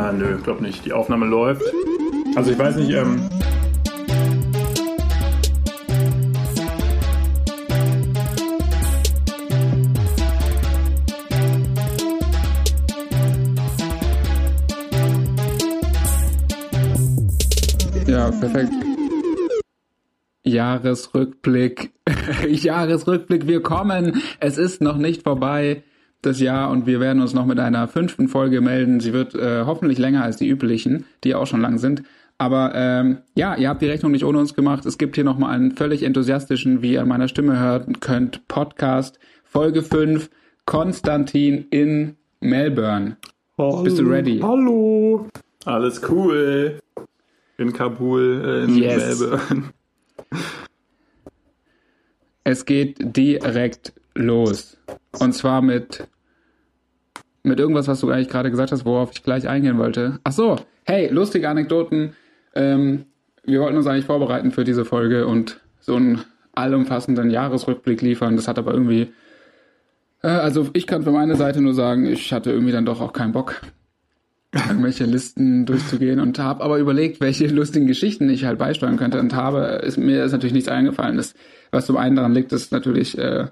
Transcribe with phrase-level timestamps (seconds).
[0.00, 0.84] Ja, nö, glaub nicht.
[0.84, 1.64] Die Aufnahme läuft.
[2.36, 3.28] Also ich weiß nicht, ähm.
[18.06, 18.72] Ja, perfekt.
[20.44, 21.90] Jahresrückblick.
[22.48, 24.22] Jahresrückblick, wir kommen.
[24.38, 25.82] Es ist noch nicht vorbei
[26.22, 29.00] das Jahr und wir werden uns noch mit einer fünften Folge melden.
[29.00, 32.02] Sie wird äh, hoffentlich länger als die üblichen, die auch schon lang sind.
[32.38, 34.86] Aber ähm, ja, ihr habt die Rechnung nicht ohne uns gemacht.
[34.86, 39.18] Es gibt hier nochmal einen völlig enthusiastischen, wie ihr an meiner Stimme hören könnt, Podcast.
[39.44, 40.30] Folge 5,
[40.66, 43.16] Konstantin in Melbourne.
[43.56, 44.38] Hallo, Bist du ready?
[44.40, 45.26] Hallo.
[45.64, 46.78] Alles cool.
[47.56, 49.18] In Kabul, äh, in Yes.
[49.20, 49.64] Melbourne.
[52.44, 54.78] Es geht direkt los.
[55.20, 56.06] Und zwar mit,
[57.42, 60.18] mit irgendwas, was du eigentlich gerade gesagt hast, worauf ich gleich eingehen wollte.
[60.24, 62.12] Ach so, hey, lustige Anekdoten.
[62.54, 63.06] Ähm,
[63.44, 66.22] wir wollten uns eigentlich vorbereiten für diese Folge und so einen
[66.54, 68.36] allumfassenden Jahresrückblick liefern.
[68.36, 69.12] Das hat aber irgendwie,
[70.22, 73.12] äh, also ich kann für meine Seite nur sagen, ich hatte irgendwie dann doch auch
[73.12, 73.60] keinen Bock,
[74.52, 79.34] irgendwelche Listen durchzugehen und habe aber überlegt, welche lustigen Geschichten ich halt beisteuern könnte und
[79.34, 81.16] habe, ist, mir ist natürlich nichts eingefallen.
[81.16, 81.34] Das,
[81.70, 83.46] was zum einen daran liegt, ist natürlich, äh,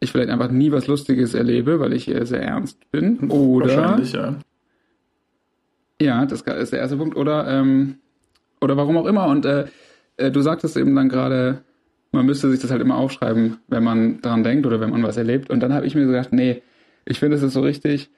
[0.00, 3.30] ich vielleicht einfach nie was Lustiges erlebe, weil ich sehr ernst bin.
[3.30, 4.36] Oder Wahrscheinlich, ja.
[6.00, 7.16] ja, das ist der erste Punkt.
[7.16, 7.96] Oder, ähm,
[8.60, 9.26] oder warum auch immer.
[9.26, 9.66] Und äh,
[10.16, 11.62] äh, du sagtest eben dann gerade,
[12.12, 15.16] man müsste sich das halt immer aufschreiben, wenn man daran denkt oder wenn man was
[15.16, 15.50] erlebt.
[15.50, 16.62] Und dann habe ich mir gedacht, nee,
[17.04, 18.10] ich finde, es ist so richtig.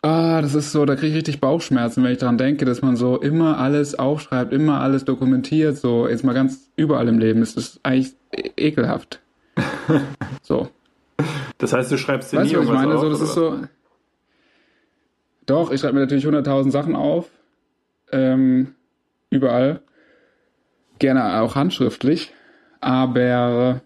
[0.00, 2.96] Ah, das ist so, da kriege ich richtig Bauchschmerzen, wenn ich daran denke, dass man
[2.96, 7.42] so immer alles aufschreibt, immer alles dokumentiert, so jetzt mal ganz überall im Leben.
[7.42, 9.20] Es ist eigentlich e- ekelhaft.
[10.42, 10.68] So.
[11.58, 12.94] Das heißt, du schreibst dir Weißt nie was ich meine?
[12.94, 13.58] auf, so, das oder ist so.
[15.44, 17.28] Doch, ich schreibe mir natürlich 100.000 Sachen auf.
[18.12, 18.74] Ähm,
[19.30, 19.80] überall.
[20.98, 22.32] Gerne auch handschriftlich.
[22.80, 23.80] Aber,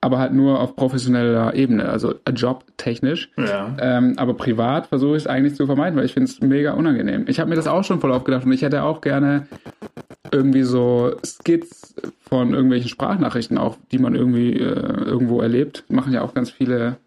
[0.00, 3.30] aber halt nur auf professioneller Ebene, also jobtechnisch.
[3.36, 3.76] Ja.
[3.78, 7.26] Ähm, aber privat versuche ich es eigentlich zu vermeiden, weil ich finde es mega unangenehm.
[7.28, 9.46] Ich habe mir das auch schon voll aufgedacht und ich hätte auch gerne
[10.36, 11.94] irgendwie so Skits
[12.28, 15.84] von irgendwelchen Sprachnachrichten auch, die man irgendwie äh, irgendwo erlebt.
[15.88, 16.98] Machen ja auch ganz viele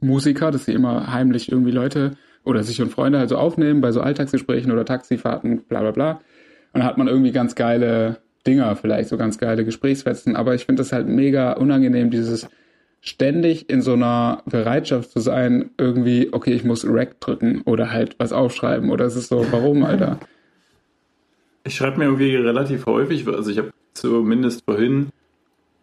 [0.00, 2.12] Musiker, dass sie immer heimlich irgendwie Leute
[2.44, 6.10] oder sich und Freunde halt so aufnehmen bei so Alltagsgesprächen oder Taxifahrten, bla bla bla.
[6.72, 10.36] Und dann hat man irgendwie ganz geile Dinger, vielleicht so ganz geile Gesprächsfetzen.
[10.36, 12.48] Aber ich finde das halt mega unangenehm, dieses
[13.00, 18.16] ständig in so einer Bereitschaft zu sein, irgendwie, okay, ich muss Rec drücken oder halt
[18.18, 18.90] was aufschreiben.
[18.90, 20.18] Oder es ist so, warum, Alter?
[21.68, 25.08] Ich schreibe mir irgendwie relativ häufig, also ich habe zumindest vorhin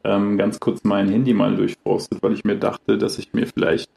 [0.04, 3.88] ähm, ganz kurz mein Handy mal durchforstet, weil ich mir dachte, dass ich mir vielleicht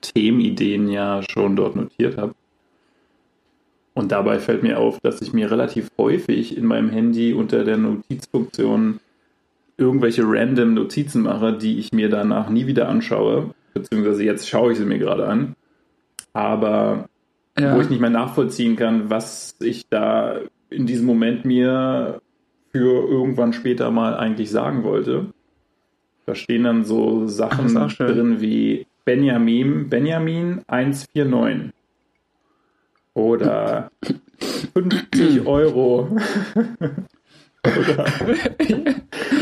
[0.00, 2.34] Themenideen ja schon dort notiert habe.
[3.94, 7.76] Und dabei fällt mir auf, dass ich mir relativ häufig in meinem Handy unter der
[7.76, 8.98] Notizfunktion
[9.76, 13.54] irgendwelche random Notizen mache, die ich mir danach nie wieder anschaue.
[13.74, 15.54] Beziehungsweise jetzt schaue ich sie mir gerade an.
[16.32, 17.08] Aber
[17.56, 17.76] Ja.
[17.76, 20.40] wo ich nicht mehr nachvollziehen kann, was ich da
[20.72, 22.20] in diesem Moment mir
[22.72, 25.26] für irgendwann später mal eigentlich sagen wollte.
[26.26, 31.72] Da stehen dann so Sachen Ach, drin wie Benjamin, Benjamin 149
[33.14, 33.90] oder
[34.72, 36.08] 50 Euro
[37.66, 38.06] oder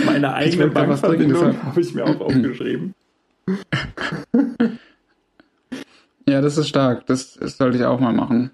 [0.07, 2.95] meine eigene Bankverbindung habe ich mir auch aufgeschrieben.
[6.27, 7.07] Ja, das ist stark.
[7.07, 8.51] Das, das sollte ich auch mal machen.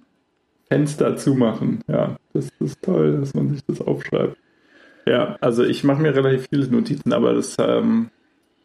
[0.69, 1.81] Fenster zumachen.
[1.89, 4.37] Ja, das ist toll, dass man sich das aufschreibt.
[5.07, 8.11] Ja, also ich mache mir relativ viele Notizen, aber das, ähm,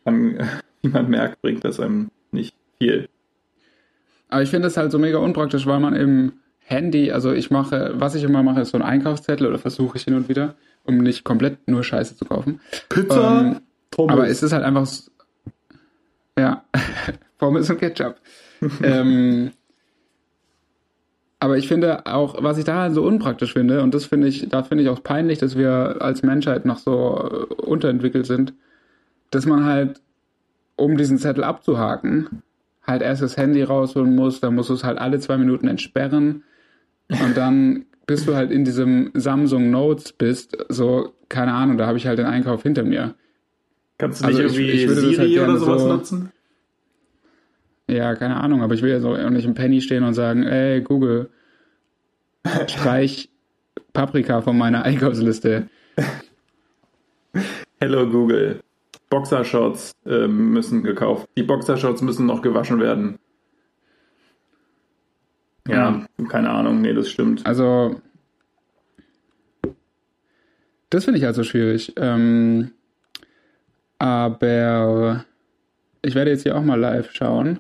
[0.04, 0.40] kann,
[0.82, 3.08] wie man merkt, bringt das einem nicht viel.
[4.30, 7.92] Aber ich finde es halt so mega unpraktisch, weil man im Handy, also ich mache,
[7.96, 10.98] was ich immer mache, ist so ein Einkaufszettel oder versuche ich hin und wieder, um
[11.00, 12.62] nicht komplett nur Scheiße zu kaufen.
[12.94, 13.62] Ähm,
[13.92, 14.14] Pommes.
[14.14, 15.12] aber es ist halt einfach, s-
[16.40, 16.64] ja,
[17.38, 18.16] Pommes und Ketchup.
[18.84, 19.52] ähm,
[21.42, 24.62] aber ich finde auch, was ich daran so unpraktisch finde, und das finde ich, da
[24.64, 28.54] finde ich auch peinlich, dass wir als Menschheit noch so äh, unterentwickelt sind,
[29.32, 30.02] dass man halt,
[30.76, 32.44] um diesen Zettel abzuhaken,
[32.86, 36.44] halt erst das Handy rausholen muss, dann musst du es halt alle zwei Minuten entsperren
[37.10, 41.98] und dann, bis du halt in diesem Samsung Notes bist, so, keine Ahnung, da habe
[41.98, 43.16] ich halt den Einkauf hinter mir.
[43.98, 46.32] Kannst du nicht also ich- irgendwie ich würde das Siri halt oder sowas so- nutzen?
[47.92, 50.80] Ja, keine Ahnung, aber ich will ja so nicht im Penny stehen und sagen, ey,
[50.82, 51.30] Google,
[52.68, 53.30] streich
[53.92, 55.68] Paprika von meiner Einkaufsliste.
[57.82, 58.62] Hello Google.
[59.10, 61.28] Boxershorts ähm, müssen gekauft.
[61.36, 63.20] Die Boxershorts müssen noch gewaschen werden.
[65.68, 67.46] Ja, keine Ahnung, nee, das stimmt.
[67.46, 68.00] Also,
[70.90, 71.94] das finde ich also schwierig.
[71.98, 72.72] Ähm,
[74.00, 75.26] aber
[76.02, 77.60] ich werde jetzt hier auch mal live schauen.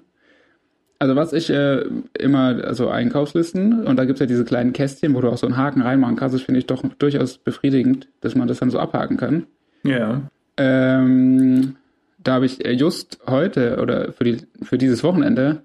[1.01, 1.83] Also was ich äh,
[2.19, 5.47] immer, also Einkaufslisten, und da gibt es ja diese kleinen Kästchen, wo du auch so
[5.47, 8.77] einen Haken reinmachen kannst, das finde ich doch durchaus befriedigend, dass man das dann so
[8.77, 9.47] abhaken kann.
[9.81, 10.21] Ja.
[10.57, 11.75] Ähm,
[12.19, 15.63] da habe ich just heute oder für, die, für dieses Wochenende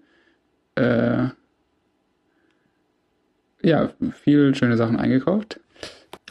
[0.74, 1.24] äh,
[3.62, 3.90] ja,
[4.22, 5.60] viel schöne Sachen eingekauft.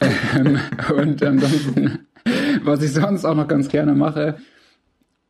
[0.36, 0.58] ähm,
[0.96, 2.08] und ansonsten,
[2.64, 4.38] was ich sonst auch noch ganz gerne mache,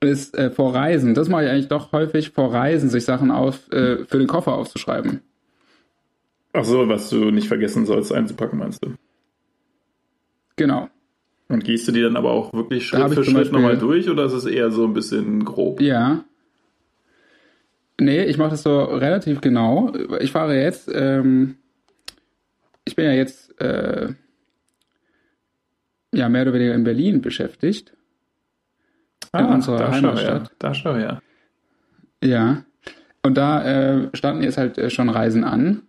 [0.01, 1.15] ist äh, vor Reisen.
[1.15, 4.55] Das mache ich eigentlich doch häufig vor Reisen, sich Sachen auf, äh, für den Koffer
[4.55, 5.21] aufzuschreiben.
[6.53, 8.95] Ach so, was du nicht vergessen sollst einzupacken, meinst du?
[10.57, 10.89] Genau.
[11.49, 14.33] Und gehst du die dann aber auch wirklich Schritt für Schritt nochmal durch oder ist
[14.33, 15.81] es eher so ein bisschen grob?
[15.81, 16.25] Ja.
[18.01, 19.93] Nee, ich mache das so relativ genau.
[20.21, 21.57] Ich fahre jetzt, ähm,
[22.85, 24.09] ich bin ja jetzt äh,
[26.13, 27.96] ja mehr oder weniger in Berlin beschäftigt.
[29.33, 30.49] Ah, in unserer da Heimatstadt.
[30.49, 30.57] Schau, ja.
[30.59, 31.21] Da schau ja.
[32.23, 32.65] Ja.
[33.23, 35.83] Und da äh, standen jetzt halt äh, schon Reisen an.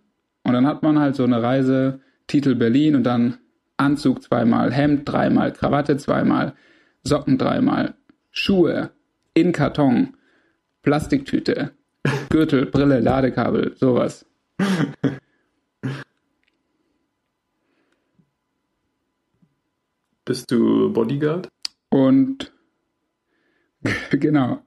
[0.44, 3.38] Und dann hat man halt so eine Reise, Titel Berlin und dann
[3.76, 6.54] Anzug zweimal, Hemd dreimal, Krawatte zweimal,
[7.04, 7.94] Socken dreimal,
[8.30, 8.90] Schuhe
[9.34, 10.16] in Karton,
[10.82, 11.72] Plastiktüte,
[12.28, 14.26] Gürtel, Brille, Ladekabel, sowas.
[20.24, 21.48] Bist du Bodyguard?
[21.88, 22.52] Und
[24.10, 24.60] genau.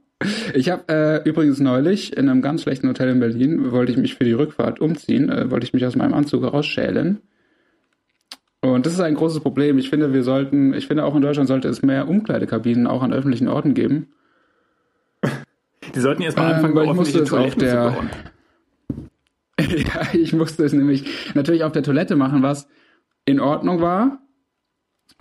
[0.53, 4.15] Ich habe äh, übrigens neulich in einem ganz schlechten Hotel in Berlin, wollte ich mich
[4.15, 7.21] für die Rückfahrt umziehen, äh, wollte ich mich aus meinem Anzug herausschälen.
[8.61, 9.79] Und das ist ein großes Problem.
[9.79, 13.11] Ich finde, wir sollten, ich finde auch in Deutschland sollte es mehr Umkleidekabinen auch an
[13.11, 14.09] öffentlichen Orten geben.
[15.95, 17.95] Die sollten erstmal anfangen, ähm, ich musste es auf der,
[19.59, 22.67] ja, ich musste es nämlich natürlich auf der Toilette machen, was
[23.25, 24.19] in Ordnung war.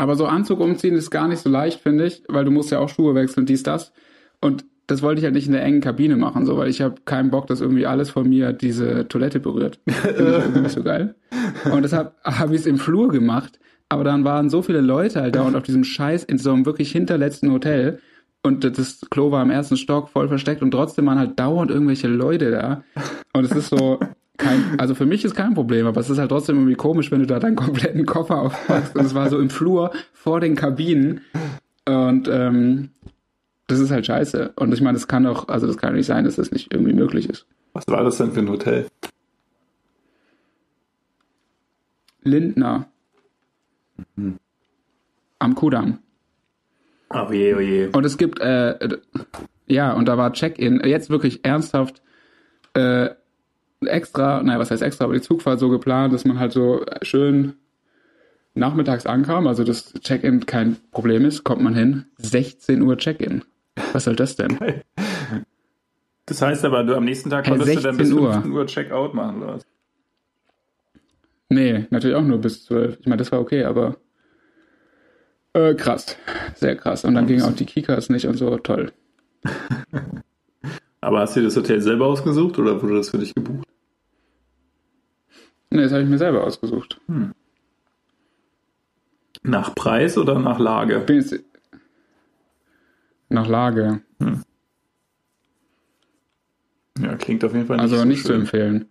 [0.00, 2.78] Aber so Anzug umziehen ist gar nicht so leicht, finde ich, weil du musst ja
[2.78, 3.92] auch Schuhe wechseln, dies, das.
[4.40, 7.02] Und das wollte ich halt nicht in der engen Kabine machen, so, weil ich habe
[7.04, 9.78] keinen Bock, dass irgendwie alles von mir diese Toilette berührt.
[9.86, 11.16] Finde ich irgendwie nicht so geil.
[11.70, 13.60] Und deshalb habe ich es im Flur gemacht,
[13.90, 16.64] aber dann waren so viele Leute halt da und auf diesem Scheiß in so einem
[16.64, 18.00] wirklich hinterletzten Hotel
[18.42, 22.08] und das Klo war im ersten Stock voll versteckt und trotzdem waren halt dauernd irgendwelche
[22.08, 22.84] Leute da.
[23.34, 24.00] Und es ist so,
[24.40, 27.20] kein, also für mich ist kein Problem, aber es ist halt trotzdem irgendwie komisch, wenn
[27.20, 28.96] du da deinen kompletten Koffer aufpackst.
[28.96, 31.20] Und es war so im Flur vor den Kabinen.
[31.86, 32.90] Und ähm,
[33.66, 34.52] das ist halt scheiße.
[34.56, 36.92] Und ich meine, das kann doch, also das kann nicht sein, dass das nicht irgendwie
[36.92, 37.46] möglich ist.
[37.72, 38.86] Was war das denn für ein Hotel?
[42.22, 42.88] Lindner.
[44.16, 44.38] Mhm.
[45.38, 45.98] Am Kudamm.
[47.10, 47.88] Oh je, oh je.
[47.92, 48.98] Und es gibt, äh,
[49.66, 52.02] ja, und da war Check-in, jetzt wirklich ernsthaft,
[52.74, 53.10] äh,
[53.86, 57.54] extra, naja, was heißt extra, aber die Zugfahrt so geplant, dass man halt so schön
[58.54, 63.44] nachmittags ankam, also das Check-in kein Problem ist, kommt man hin, 16 Uhr Check-in.
[63.92, 64.58] Was soll das denn?
[66.26, 69.42] Das heißt aber, du am nächsten Tag konntest du dann bis 15 Uhr Check-out machen,
[69.42, 69.66] oder was?
[71.48, 73.00] Nee, natürlich auch nur bis 12.
[73.00, 73.96] Ich meine, das war okay, aber
[75.52, 76.16] äh, krass.
[76.54, 77.04] Sehr krass.
[77.04, 78.56] Und dann gingen auch die Kikas nicht und so.
[78.58, 78.92] Toll.
[81.00, 83.66] aber hast du dir das Hotel selber ausgesucht oder wurde das für dich gebucht?
[85.70, 87.00] Nee, das habe ich mir selber ausgesucht.
[87.06, 87.32] Hm.
[89.42, 91.04] Nach Preis oder nach Lage?
[91.08, 91.42] Jetzt,
[93.28, 94.02] nach Lage.
[94.20, 94.42] Hm.
[97.00, 98.26] Ja, klingt auf jeden Fall nicht Also so nicht schön.
[98.26, 98.86] zu empfehlen.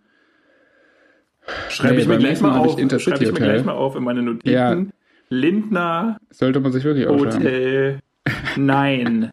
[1.68, 4.22] Schreibe nee, ich, mir gleich, mal auf, schreib ich mir gleich mal auf in meine
[4.22, 4.52] Notizen.
[4.52, 4.76] Ja.
[5.28, 8.00] Lindner Sollte man sich wirklich Hotel.
[8.56, 9.30] Nein.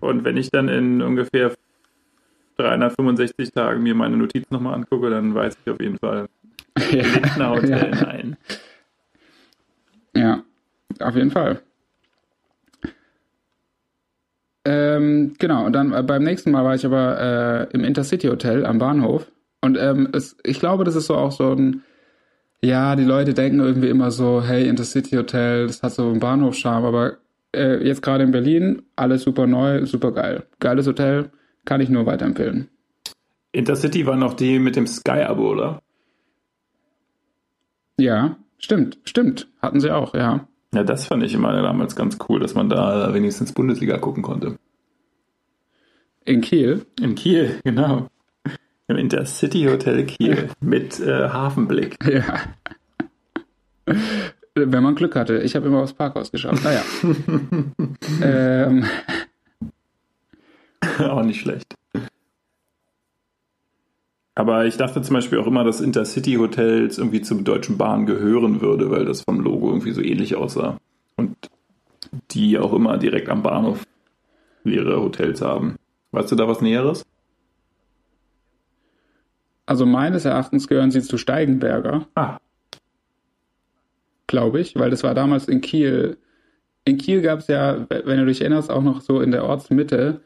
[0.00, 1.52] Und wenn ich dann in ungefähr
[2.58, 6.28] 365 Tagen mir meine Notizen nochmal angucke, dann weiß ich auf jeden Fall.
[6.92, 7.50] Ja.
[7.50, 8.04] Hotel, ja.
[8.04, 8.36] nein.
[10.14, 10.42] Ja,
[11.00, 11.60] auf jeden Fall.
[14.64, 18.66] Ähm, genau, und dann äh, beim nächsten Mal war ich aber äh, im Intercity Hotel
[18.66, 19.30] am Bahnhof.
[19.60, 21.82] Und ähm, es, ich glaube, das ist so auch so ein,
[22.62, 26.86] ja, die Leute denken irgendwie immer so, hey, Intercity Hotel, das hat so einen Bahnhofscharme,
[26.86, 27.16] aber
[27.56, 30.44] äh, jetzt gerade in Berlin, alles super neu, super geil.
[30.60, 31.30] Geiles Hotel,
[31.68, 32.70] kann ich nur weiterempfehlen.
[33.52, 35.82] Intercity war noch die mit dem Sky-Abo, oder?
[37.98, 39.48] Ja, stimmt, stimmt.
[39.60, 40.48] Hatten sie auch, ja.
[40.72, 44.58] Ja, das fand ich immer damals ganz cool, dass man da wenigstens Bundesliga gucken konnte.
[46.24, 46.86] In Kiel?
[47.00, 48.08] In Kiel, genau.
[48.86, 51.96] Im Intercity Hotel Kiel mit äh, Hafenblick.
[52.10, 52.40] Ja.
[54.54, 55.38] Wenn man Glück hatte.
[55.38, 56.62] Ich habe immer aufs Parkhaus geschaut.
[56.62, 56.82] Naja.
[58.22, 58.84] ähm.
[61.10, 61.74] Auch nicht schlecht.
[64.34, 68.88] Aber ich dachte zum Beispiel auch immer, dass Intercity-Hotels irgendwie zum Deutschen Bahn gehören würde,
[68.88, 70.78] weil das vom Logo irgendwie so ähnlich aussah.
[71.16, 71.34] Und
[72.30, 73.82] die auch immer direkt am Bahnhof
[74.62, 75.74] ihre Hotels haben.
[76.12, 77.04] Weißt du da was Näheres?
[79.66, 82.06] Also meines Erachtens gehören sie zu Steigenberger.
[82.14, 82.38] Ah.
[84.28, 86.16] Glaube ich, weil das war damals in Kiel.
[86.84, 90.20] In Kiel gab es ja, wenn du dich erinnerst, auch noch so in der Ortsmitte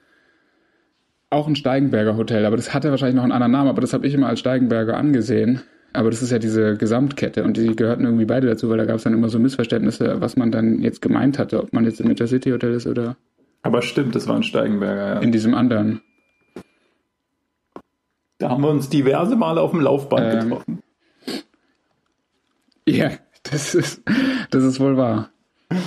[1.33, 4.07] auch ein Steigenberger Hotel, aber das hatte wahrscheinlich noch einen anderen Namen, aber das habe
[4.07, 5.63] ich immer als Steigenberger angesehen.
[5.95, 8.97] Aber das ist ja diese Gesamtkette und die gehörten irgendwie beide dazu, weil da gab
[8.97, 12.09] es dann immer so Missverständnisse, was man dann jetzt gemeint hatte, ob man jetzt im
[12.09, 13.17] Intercity Hotel ist oder.
[13.63, 15.21] Aber stimmt, das war ein Steigenberger, ja.
[15.21, 16.01] In diesem anderen.
[18.39, 20.83] Da haben wir uns diverse Male auf dem Laufband ähm, getroffen.
[22.89, 23.11] Ja,
[23.43, 24.03] das ist,
[24.51, 25.31] das ist wohl wahr.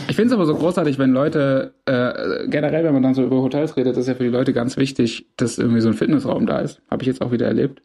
[0.08, 3.38] Ich finde es aber so großartig, wenn Leute, äh, generell, wenn man dann so über
[3.42, 6.60] Hotels redet, ist ja für die Leute ganz wichtig, dass irgendwie so ein Fitnessraum da
[6.60, 6.82] ist.
[6.90, 7.82] Habe ich jetzt auch wieder erlebt.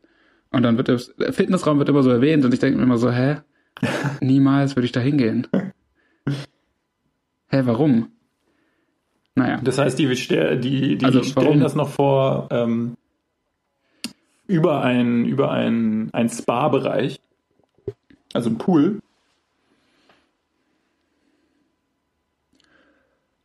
[0.50, 2.98] Und dann wird das, der Fitnessraum wird immer so erwähnt und ich denke mir immer
[2.98, 3.36] so, hä?
[4.20, 5.46] Niemals würde ich da hingehen.
[7.48, 8.08] Hä, warum?
[9.34, 9.60] Naja.
[9.62, 11.60] Das heißt, die, die, die also, stellen warum?
[11.60, 12.96] das noch vor ähm,
[14.46, 17.20] über ein, über ein, ein Spa-Bereich,
[18.32, 19.00] also ein Pool.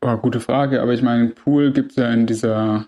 [0.07, 2.85] Oh, gute Frage, aber ich meine, Pool gibt es ja in dieser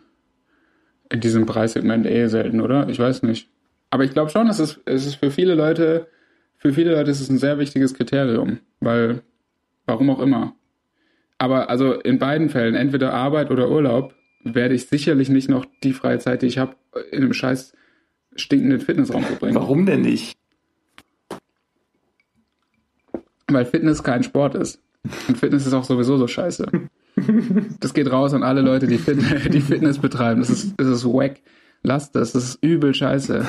[1.10, 2.90] in diesem Preissegment eh selten, oder?
[2.90, 3.50] Ich weiß nicht.
[3.90, 6.10] Aber ich glaube schon, es ist, es ist für viele Leute,
[6.58, 9.24] für viele Leute ist es ein sehr wichtiges Kriterium, weil,
[9.88, 10.54] warum auch immer.
[11.40, 15.94] Aber also in beiden Fällen, entweder Arbeit oder Urlaub, werde ich sicherlich nicht noch die
[15.94, 16.76] freie Zeit, die ich habe,
[17.10, 17.74] in einem scheiß
[18.36, 19.56] stinkenden Fitnessraum verbringen.
[19.56, 20.38] Warum denn nicht?
[23.48, 24.84] Weil Fitness kein Sport ist.
[25.28, 26.68] Und Fitness ist auch sowieso so scheiße.
[27.80, 29.18] Das geht raus an alle Leute, die, Fit
[29.54, 30.40] die Fitness betreiben.
[30.40, 31.42] Das ist, das ist wack.
[31.82, 33.44] Lasst das, das ist übel scheiße.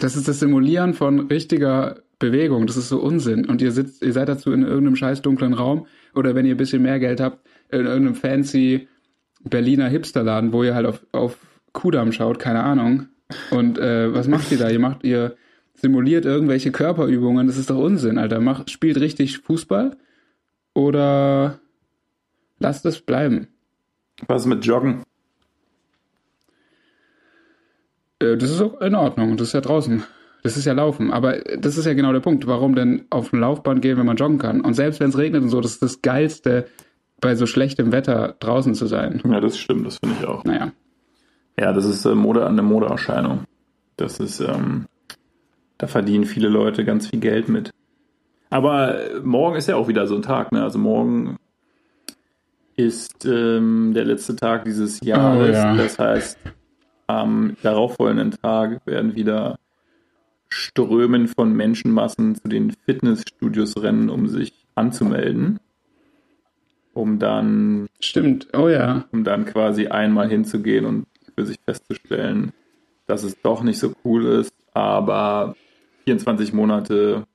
[0.00, 2.66] Das ist das Simulieren von richtiger Bewegung.
[2.66, 3.44] Das ist so Unsinn.
[3.44, 6.58] Und ihr sitzt, ihr seid dazu in irgendeinem scheiß dunklen Raum oder wenn ihr ein
[6.58, 8.88] bisschen mehr Geld habt, in irgendeinem fancy
[9.44, 11.36] Berliner Hipsterladen, wo ihr halt auf, auf
[11.72, 13.08] Kudamm schaut, keine Ahnung.
[13.50, 14.70] Und äh, was macht ihr da?
[14.70, 15.36] Ihr macht, ihr
[15.80, 17.46] simuliert irgendwelche Körperübungen.
[17.46, 18.40] Das ist doch Unsinn, Alter.
[18.40, 19.96] Macht, spielt richtig Fußball
[20.74, 21.58] oder
[22.58, 23.48] lasst es bleiben.
[24.26, 25.02] Was mit Joggen?
[28.18, 29.36] Äh, das ist auch in Ordnung.
[29.36, 30.02] Das ist ja draußen.
[30.42, 31.12] Das ist ja Laufen.
[31.12, 32.46] Aber das ist ja genau der Punkt.
[32.46, 34.60] Warum denn auf ein Laufband gehen, wenn man joggen kann?
[34.60, 36.66] Und selbst wenn es regnet und so, das ist das Geilste,
[37.20, 39.20] bei so schlechtem Wetter draußen zu sein.
[39.24, 39.86] Ja, das stimmt.
[39.86, 40.44] Das finde ich auch.
[40.44, 40.72] Naja.
[41.58, 43.44] Ja, das ist äh, Mode an der Modeerscheinung.
[43.96, 44.86] Das ist, ähm,
[45.78, 47.70] da verdienen viele Leute ganz viel Geld mit.
[48.50, 50.62] Aber äh, morgen ist ja auch wieder so ein Tag, ne?
[50.62, 51.36] Also morgen
[52.76, 55.50] ist ähm, der letzte Tag dieses Jahres.
[55.50, 55.76] Oh, ja.
[55.76, 56.38] Das heißt,
[57.06, 59.58] am darauffolgenden Tag werden wieder
[60.48, 65.60] Strömen von Menschenmassen zu den Fitnessstudios rennen, um sich anzumelden.
[66.94, 67.86] Um dann.
[68.00, 69.04] Stimmt, oh ja.
[69.12, 71.06] Um dann quasi einmal hinzugehen und
[71.36, 72.52] für sich festzustellen,
[73.06, 75.54] dass es doch nicht so cool ist, aber
[76.08, 77.26] 24 Monate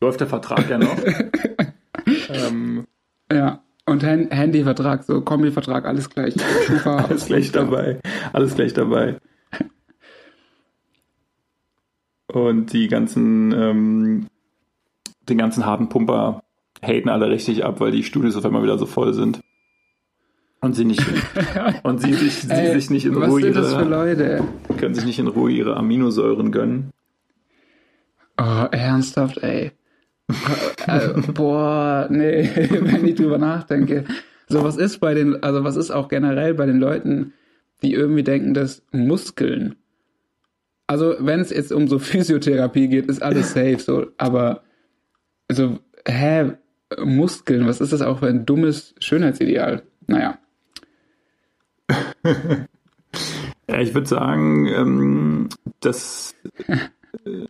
[0.00, 0.96] läuft der Vertrag ja noch.
[2.28, 2.86] ähm,
[3.30, 3.60] ja.
[3.86, 6.36] Und Handyvertrag, so Kombivertrag, alles gleich.
[6.84, 7.98] Alles gleich dabei.
[8.32, 9.16] Alles gleich dabei.
[12.28, 14.26] Und die ganzen, ähm,
[15.28, 16.44] den ganzen harten Pumper
[16.80, 19.40] haten alle richtig ab, weil die Studios auf einmal wieder so voll sind.
[20.60, 21.04] Und sie nicht
[21.82, 24.44] und sie sich, sie Ey, sich nicht in Ruhe ihre,
[24.76, 26.92] können sich nicht in Ruhe ihre Aminosäuren gönnen.
[28.40, 29.72] Oh, ernsthaft, ey.
[30.86, 34.04] äh, boah, nee, wenn ich drüber nachdenke.
[34.48, 37.34] So, was ist bei den, also was ist auch generell bei den Leuten,
[37.82, 39.76] die irgendwie denken, dass Muskeln,
[40.86, 44.62] also wenn es jetzt um so Physiotherapie geht, ist alles safe, so, aber,
[45.46, 45.78] also,
[46.08, 46.52] hä,
[47.04, 49.82] Muskeln, was ist das auch für ein dummes Schönheitsideal?
[50.06, 50.38] Naja.
[53.68, 55.48] ja, ich würde sagen, ähm,
[55.80, 56.34] das
[57.24, 57.46] äh,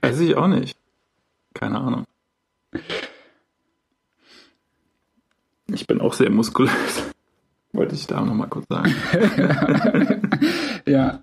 [0.00, 0.76] weiß ich auch nicht.
[1.54, 2.04] Keine Ahnung.
[5.72, 7.10] Ich bin auch sehr muskulös.
[7.72, 8.94] Wollte ich da nochmal kurz sagen.
[10.86, 11.22] ja.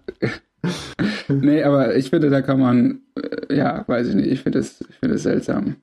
[1.28, 4.84] nee, aber ich finde, da kann man, äh, ja, weiß ich nicht, ich finde es
[5.00, 5.76] find seltsam.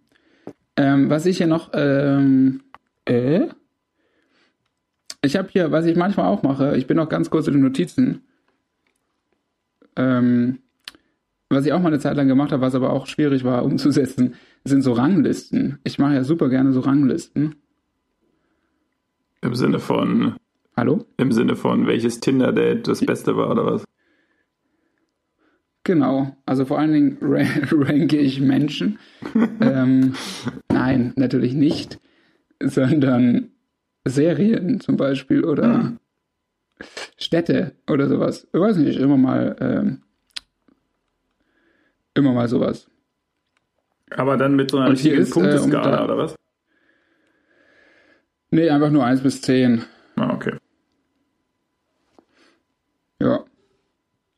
[0.77, 2.63] Ähm, was ich hier noch, ähm,
[3.05, 3.49] äh?
[5.23, 7.63] Ich habe hier, was ich manchmal auch mache, ich bin noch ganz kurz in den
[7.63, 8.23] Notizen.
[9.97, 10.59] Ähm,
[11.49, 14.35] was ich auch mal eine Zeit lang gemacht habe, was aber auch schwierig war umzusetzen,
[14.65, 15.79] sind so Ranglisten.
[15.85, 17.57] Ich mache ja super gerne so Ranglisten.
[19.41, 20.37] Im Sinne von.
[20.77, 21.05] Hallo?
[21.19, 23.85] Im Sinne von, welches Tinder-Date das Beste war oder was?
[25.85, 28.99] Genau, also vor allen Dingen ranke ich Menschen.
[29.61, 30.15] ähm,
[30.73, 32.01] nein, natürlich nicht,
[32.63, 33.51] sondern
[34.07, 35.99] Serien zum Beispiel oder hm.
[37.19, 38.49] Städte oder sowas.
[38.53, 40.04] Ich weiß nicht, immer mal, ähm,
[42.15, 42.89] immer mal sowas.
[44.11, 46.37] Aber dann mit so einer richtigen Punkteskala äh, um oder was?
[48.51, 49.85] Nee, einfach nur 1 bis 10.
[50.17, 50.57] Ah, okay.
[53.21, 53.45] Ja.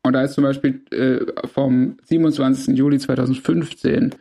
[0.02, 2.76] Und da ist zum Beispiel äh, vom 27.
[2.76, 4.14] Juli 2015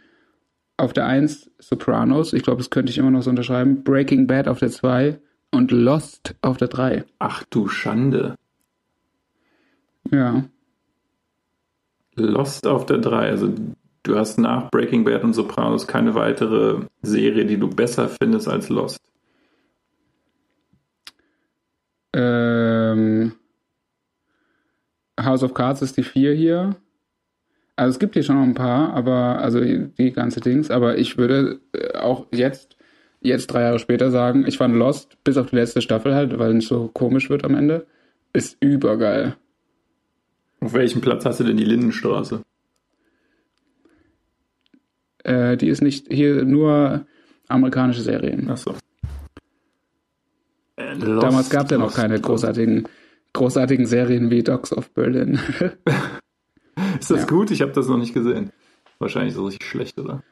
[0.78, 4.48] auf der 1 Sopranos, ich glaube, das könnte ich immer noch so unterschreiben, Breaking Bad
[4.48, 5.20] auf der 2
[5.52, 7.06] und Lost auf der 3.
[7.20, 8.36] Ach du Schande.
[10.12, 10.44] Ja.
[12.16, 13.54] Lost auf der 3, also
[14.04, 18.70] du hast nach Breaking Bad und Sopranos keine weitere Serie, die du besser findest als
[18.70, 19.00] Lost.
[22.14, 23.34] Ähm,
[25.20, 26.76] House of Cards ist die 4 hier.
[27.76, 31.18] Also es gibt hier schon noch ein paar, aber also die ganze Dings, aber ich
[31.18, 32.78] würde äh, auch jetzt,
[33.20, 36.56] jetzt drei Jahre später sagen, ich fand Lost bis auf die letzte Staffel halt, weil
[36.56, 37.86] es so komisch wird am Ende,
[38.32, 39.36] ist übergeil.
[40.66, 42.42] Auf welchem Platz hast du denn die Lindenstraße?
[45.24, 47.06] Äh, die ist nicht hier nur
[47.48, 48.50] amerikanische Serien.
[48.50, 48.74] Achso.
[50.76, 52.88] Äh, Damals gab es ja noch keine großartigen
[53.34, 55.40] großartigen Serien wie Dogs of Berlin.
[57.00, 57.26] Ist das ja.
[57.28, 57.52] gut?
[57.52, 58.52] Ich habe das noch nicht gesehen.
[58.98, 60.24] Wahrscheinlich so richtig schlecht, oder?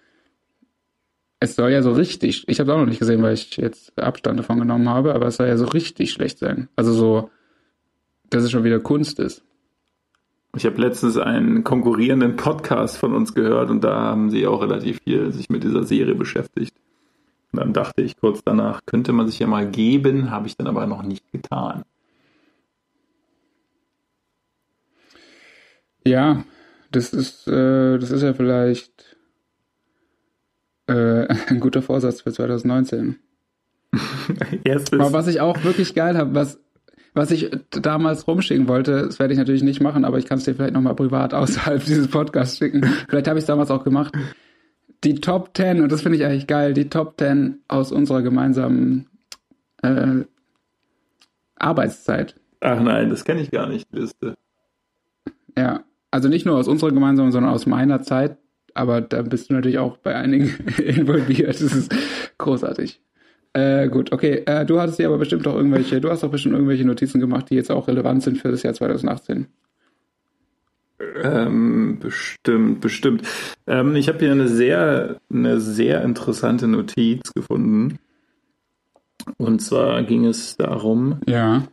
[1.41, 3.95] Es soll ja so richtig, ich habe es auch noch nicht gesehen, weil ich jetzt
[3.99, 6.69] Abstand davon genommen habe, aber es soll ja so richtig schlecht sein.
[6.75, 7.29] Also so,
[8.31, 9.43] dass es schon wieder Kunst ist.
[10.55, 15.01] Ich habe letztens einen konkurrierenden Podcast von uns gehört und da haben sie auch relativ
[15.03, 16.75] viel sich mit dieser Serie beschäftigt.
[17.51, 20.67] Und dann dachte ich kurz danach, könnte man sich ja mal geben, habe ich dann
[20.67, 21.83] aber noch nicht getan.
[26.05, 26.43] Ja,
[26.91, 29.17] das ist, äh, das ist ja vielleicht
[30.87, 33.17] äh, ein guter Vorsatz für 2019.
[34.63, 34.99] Erstes.
[34.99, 36.59] Aber was ich auch wirklich geil habe, was,
[37.13, 40.45] was ich damals rumschicken wollte, das werde ich natürlich nicht machen, aber ich kann es
[40.45, 42.83] dir vielleicht nochmal privat außerhalb dieses Podcasts schicken.
[43.07, 44.13] Vielleicht habe ich es damals auch gemacht.
[45.03, 49.07] Die Top 10, und das finde ich eigentlich geil, die Top 10 aus unserer gemeinsamen
[49.81, 50.23] äh,
[51.55, 52.35] Arbeitszeit.
[52.61, 54.35] Ach nein, das kenne ich gar nicht, die Liste.
[55.57, 58.37] Ja, also nicht nur aus unserer gemeinsamen, sondern aus meiner Zeit.
[58.73, 60.47] Aber da bist du natürlich auch bei einigen
[60.77, 61.49] involviert.
[61.49, 61.93] Das ist
[62.37, 63.01] großartig.
[63.53, 64.43] Äh, gut, okay.
[64.45, 67.49] Äh, du hattest dir aber bestimmt auch irgendwelche, du hast doch bestimmt irgendwelche Notizen gemacht,
[67.49, 69.47] die jetzt auch relevant sind für das Jahr 2018.
[71.21, 73.27] Ähm, bestimmt, bestimmt.
[73.67, 77.99] Ähm, ich habe hier eine sehr, eine sehr interessante Notiz gefunden.
[79.37, 81.63] Und zwar ging es darum, ja.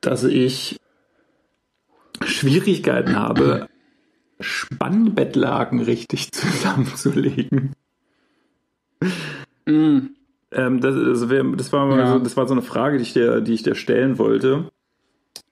[0.00, 0.78] dass ich
[2.24, 3.68] Schwierigkeiten habe,
[4.40, 7.74] Spannbettlaken richtig zusammenzulegen.
[9.66, 10.10] Mm.
[10.52, 12.06] Ähm, das, also, das, war ja.
[12.12, 14.70] so, das war so eine Frage, die ich dir, die ich dir stellen wollte.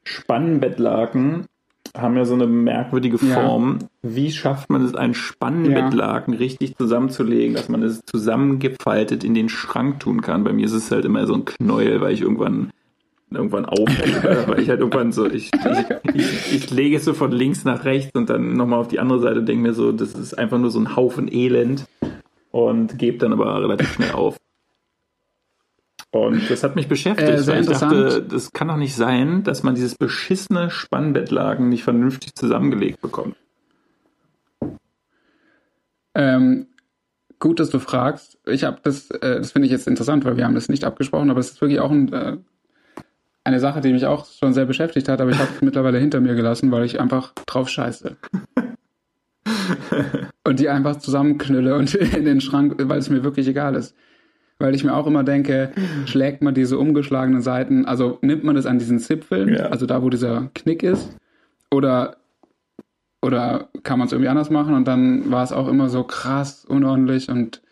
[0.05, 1.47] Spannbettlaken
[1.97, 3.79] haben ja so eine merkwürdige Form.
[3.81, 3.89] Ja.
[4.03, 6.39] Wie schafft man es, ein Spannbettlaken ja.
[6.39, 10.45] richtig zusammenzulegen, dass man es zusammengefaltet in den Schrank tun kann?
[10.45, 12.71] Bei mir ist es halt immer so ein Knäuel, weil ich irgendwann
[13.31, 17.31] irgendwann aufhänge, weil ich halt irgendwann so, ich, ich, ich, ich, lege es so von
[17.31, 20.15] links nach rechts und dann nochmal auf die andere Seite und denke mir so, das
[20.15, 21.85] ist einfach nur so ein Haufen Elend
[22.51, 24.37] und gebe dann aber relativ schnell auf.
[26.11, 29.63] Und das hat mich beschäftigt, äh, weil ich dachte, das kann doch nicht sein, dass
[29.63, 33.37] man dieses beschissene Spannbettlagen nicht vernünftig zusammengelegt bekommt.
[36.15, 36.69] Ähm,
[37.39, 38.39] gut, dass du fragst.
[38.47, 41.31] Ich habe das, äh, das finde ich jetzt interessant, weil wir haben das nicht abgesprochen,
[41.31, 42.39] aber es ist wirklich auch ein äh,
[43.49, 46.21] eine Sache, die mich auch schon sehr beschäftigt hat, aber ich habe es mittlerweile hinter
[46.21, 48.17] mir gelassen, weil ich einfach drauf scheiße.
[50.45, 53.95] Und die einfach zusammenknülle und in den Schrank, weil es mir wirklich egal ist.
[54.59, 55.73] Weil ich mir auch immer denke,
[56.07, 59.67] schlägt man diese umgeschlagenen Seiten, also nimmt man das an diesen Zipfeln, ja.
[59.67, 61.17] also da, wo dieser Knick ist,
[61.71, 62.17] oder,
[63.23, 66.65] oder kann man es irgendwie anders machen und dann war es auch immer so krass
[66.65, 67.63] unordentlich und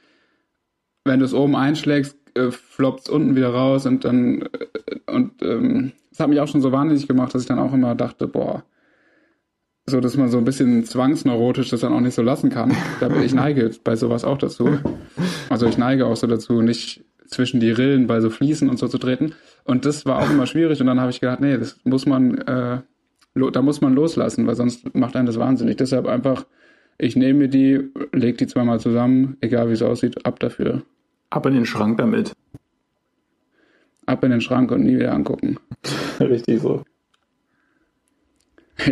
[1.05, 5.93] wenn du es oben einschlägst, äh, floppt unten wieder raus und dann äh, und ähm,
[6.11, 8.65] das hat mich auch schon so wahnsinnig gemacht, dass ich dann auch immer dachte, boah,
[9.89, 12.75] so dass man so ein bisschen zwangsneurotisch das dann auch nicht so lassen kann.
[13.01, 14.79] Da ich neige bei sowas auch dazu.
[15.49, 18.89] Also ich neige auch so dazu, nicht zwischen die Rillen bei so Fliesen und so
[18.89, 19.35] zu treten.
[19.65, 20.81] Und das war auch immer schwierig.
[20.81, 22.81] Und dann habe ich gedacht, nee, das muss man, äh,
[23.53, 25.77] da muss man loslassen, weil sonst macht einen das wahnsinnig.
[25.77, 26.47] Deshalb einfach,
[26.99, 30.83] ich nehme die, leg die zweimal zusammen, egal wie es aussieht, ab dafür.
[31.31, 32.33] Ab in den Schrank damit.
[34.07, 35.59] Ab in den Schrank und nie wieder angucken.
[36.21, 36.85] Richtig so.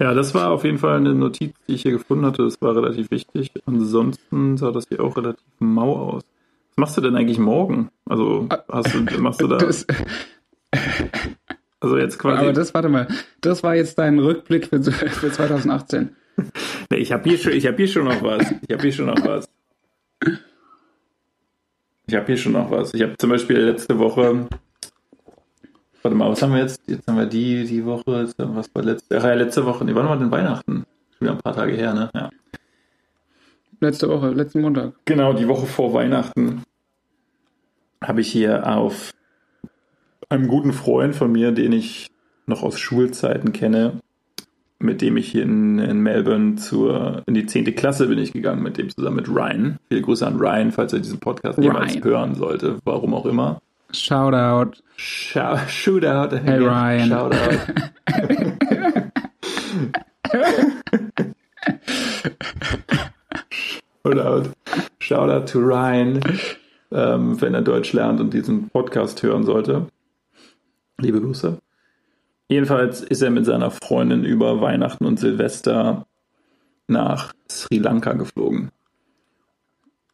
[0.00, 0.14] Ja.
[0.14, 2.44] Das war auf jeden Fall eine Notiz, die ich hier gefunden hatte.
[2.44, 3.50] Das war relativ wichtig.
[3.66, 6.22] Ansonsten sah das hier auch relativ mau aus.
[6.70, 7.90] Was machst du denn eigentlich morgen?
[8.06, 9.84] Also hast du, machst du da, Das,
[11.80, 12.40] also jetzt quasi.
[12.42, 13.08] aber das, warte mal,
[13.40, 16.10] das war jetzt dein Rückblick für, für 2018.
[16.90, 18.54] Nee, ich habe hier schon, ich habe hier schon noch was.
[18.68, 19.48] Ich habe hier schon noch was.
[22.06, 22.94] Ich habe hier schon noch was.
[22.94, 24.46] Ich habe zum Beispiel letzte Woche.
[26.02, 26.80] Warte mal, was haben wir jetzt?
[26.86, 28.28] Jetzt haben wir die, die Woche.
[28.36, 29.16] Was war letzte?
[29.16, 29.84] Ja, letzte Woche.
[29.84, 30.84] Nee, wann war denn Weihnachten?
[31.10, 32.10] Schon wieder ein paar Tage her, ne?
[32.14, 32.30] Ja.
[33.80, 34.94] Letzte Woche, letzten Montag.
[35.04, 36.62] Genau, die Woche vor Weihnachten
[38.02, 39.12] habe ich hier auf
[40.28, 42.08] einem guten Freund von mir, den ich
[42.46, 44.00] noch aus Schulzeiten kenne,
[44.78, 47.74] mit dem ich hier in, in Melbourne zur, in die 10.
[47.74, 49.78] Klasse bin ich gegangen, mit dem zusammen mit Ryan.
[49.88, 52.04] Viele Grüße an Ryan, falls er diesen Podcast jemals Ryan.
[52.04, 53.60] hören sollte, warum auch immer.
[53.92, 54.80] Shoutout.
[54.96, 56.32] Shou- Shootout.
[56.42, 57.08] Hey, Ryan.
[57.08, 58.98] Shoutout.
[64.04, 64.52] Shoutout.
[65.00, 66.20] Shoutout to Ryan,
[66.92, 69.86] ähm, wenn er Deutsch lernt und diesen Podcast hören sollte.
[70.98, 71.58] Liebe Grüße.
[72.48, 76.06] Jedenfalls ist er mit seiner Freundin über Weihnachten und Silvester
[76.86, 78.70] nach Sri Lanka geflogen.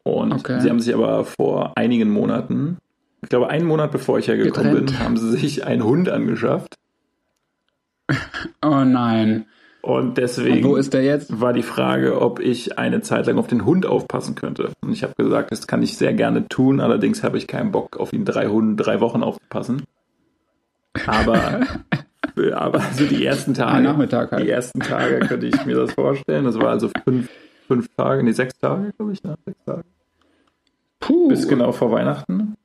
[0.02, 0.60] Und Okay.
[0.60, 2.78] sie haben sich aber vor einigen Monaten,
[3.24, 4.90] ich glaube einen Monat bevor ich hergekommen Getrennt.
[4.90, 6.76] bin, haben sie sich einen Hund angeschafft.
[8.62, 9.46] Oh nein.
[9.80, 11.40] Und deswegen Wo ist der jetzt?
[11.40, 14.70] war die Frage, ob ich eine Zeit lang auf den Hund aufpassen könnte.
[14.80, 17.98] Und ich habe gesagt, das kann ich sehr gerne tun, allerdings habe ich keinen Bock,
[17.98, 19.82] auf ihn drei, Hunden, drei Wochen aufzupassen.
[21.06, 21.60] Aber,
[22.54, 24.42] aber so die ersten Tage, halt.
[24.42, 26.44] die ersten Tage könnte ich mir das vorstellen.
[26.44, 27.28] Das war also fünf,
[27.68, 29.34] fünf Tage, nee, sechs Tage, glaube ich, ne?
[29.44, 29.84] sechs Tage.
[31.00, 31.28] Puh.
[31.28, 32.56] Bis genau vor Weihnachten.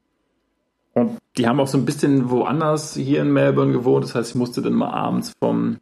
[1.38, 4.06] Die haben auch so ein bisschen woanders hier in Melbourne gewohnt.
[4.06, 5.78] Das heißt, ich musste dann mal abends vom,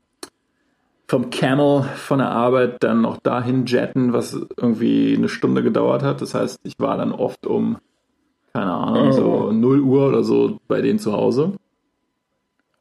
[1.07, 6.21] vom Camel von der Arbeit dann noch dahin jetten, was irgendwie eine Stunde gedauert hat.
[6.21, 7.77] Das heißt, ich war dann oft um,
[8.53, 11.53] keine Ahnung, so 0 Uhr oder so bei denen zu Hause.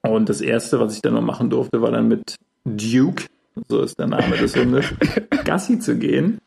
[0.02, 3.24] Und das erste, was ich dann noch machen durfte, war dann mit Duke,
[3.68, 4.86] so ist der Name des Hundes,
[5.44, 6.38] Gassi zu gehen.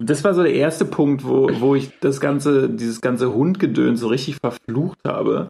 [0.00, 4.08] Das war so der erste Punkt, wo, wo ich das ganze, dieses ganze Hundgedöns so
[4.08, 5.48] richtig verflucht habe.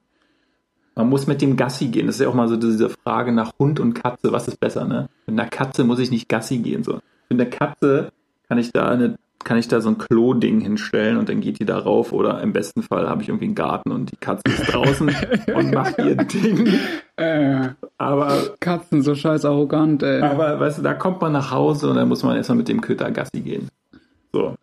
[0.95, 2.07] Man muss mit dem Gassi gehen.
[2.07, 4.33] Das ist ja auch mal so diese Frage nach Hund und Katze.
[4.33, 5.09] Was ist besser, ne?
[5.27, 6.83] Mit einer Katze muss ich nicht Gassi gehen.
[6.83, 6.99] So.
[7.29, 8.11] Mit einer Katze
[8.49, 11.65] kann ich da eine, kann ich da so ein Klo-Ding hinstellen und dann geht die
[11.67, 12.13] da rauf.
[12.13, 15.15] Oder im besten Fall habe ich irgendwie einen Garten und die Katze ist draußen
[15.55, 16.69] und macht ihr Ding.
[17.17, 20.23] Äh, Aber Katzen so scheiß arrogant, ey.
[20.23, 22.81] aber weißt du, da kommt man nach Hause und dann muss man erstmal mit dem
[22.81, 23.69] Köter Gassi gehen.
[24.39, 24.55] So.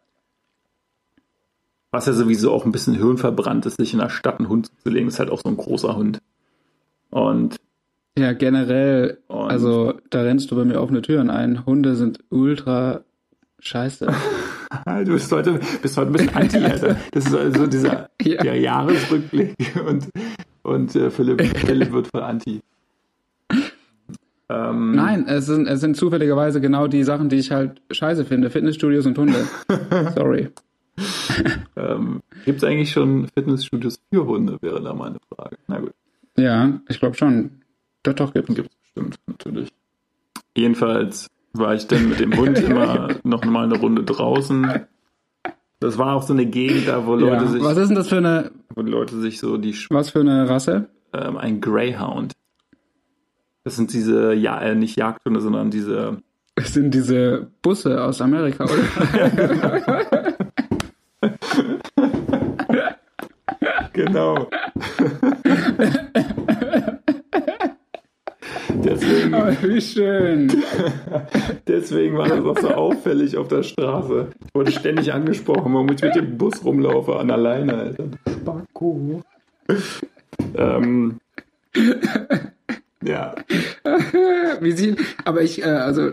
[1.92, 4.90] Was ja sowieso auch ein bisschen hirnverbrannt ist, sich in der Stadt einen Hund zu
[4.90, 6.20] legen, ist halt auch so ein großer Hund.
[7.10, 7.58] Und
[8.18, 11.66] Ja, generell, Und- also da rennst du bei mir offene Türen ein.
[11.66, 13.02] Hunde sind ultra
[13.60, 14.08] scheiße.
[15.06, 16.96] du bist heute, bist heute ein bisschen anti, Alter.
[17.12, 18.42] Das ist also dieser Ja.
[18.44, 19.56] der Jahresrückblick
[19.88, 20.10] und,
[20.64, 22.62] und äh, Philipp, Philipp wird voll anti.
[24.50, 28.50] Ähm, Nein, es sind, es sind zufälligerweise genau die Sachen, die ich halt scheiße finde.
[28.50, 29.46] Fitnessstudios und Hunde.
[30.16, 30.50] Sorry.
[31.76, 35.58] Ähm, Gibt es eigentlich schon Fitnessstudios für Hunde, wäre da meine Frage.
[35.68, 35.92] Na gut.
[36.38, 37.52] Ja, ich glaube schon.
[38.04, 38.54] Doch, doch, gibt's.
[38.54, 39.70] Gibt es bestimmt, natürlich.
[40.56, 44.86] Jedenfalls war ich dann mit dem Hund immer noch mal eine Runde draußen.
[45.80, 47.48] Das war auch so eine Gegend da, wo Leute Ja.
[47.48, 50.48] sich, Was ist denn das für eine, wo Leute sich so die was für eine
[50.50, 50.88] Rasse?
[51.14, 52.34] ähm, ein Greyhound.
[53.66, 56.20] Das sind diese ja äh, nicht Jagdhunde, sondern diese
[56.56, 60.36] Das sind diese Busse aus Amerika, oder?
[63.94, 64.48] genau.
[68.84, 70.64] deswegen, Oh, wie schön.
[71.68, 74.28] deswegen war das auch so auffällig auf der Straße.
[74.48, 78.06] Ich wurde ständig angesprochen, warum ich mit dem Bus rumlaufe an alleine, Alter.
[78.30, 79.22] Spacko.
[80.56, 81.20] ähm,
[83.04, 83.36] ja,
[84.62, 86.12] Wie sehen, aber ich, äh, also,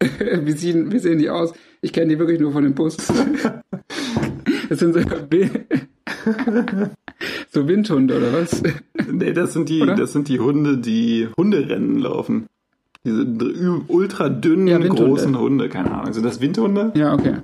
[0.00, 1.52] wie sehen, wie sehen die aus?
[1.80, 2.96] Ich kenne die wirklich nur von dem Bus.
[4.68, 5.00] Das sind so,
[7.50, 8.62] so Windhunde, oder was?
[9.10, 9.94] nee, das sind die, Oder?
[9.94, 12.48] das sind die Hunde, die Hunderennen laufen.
[13.02, 13.24] Diese
[13.88, 16.12] ultra dünnen, Ja, großen Hunde, keine Ahnung.
[16.12, 16.92] Sind das Windhunde?
[16.94, 17.36] Ja, okay.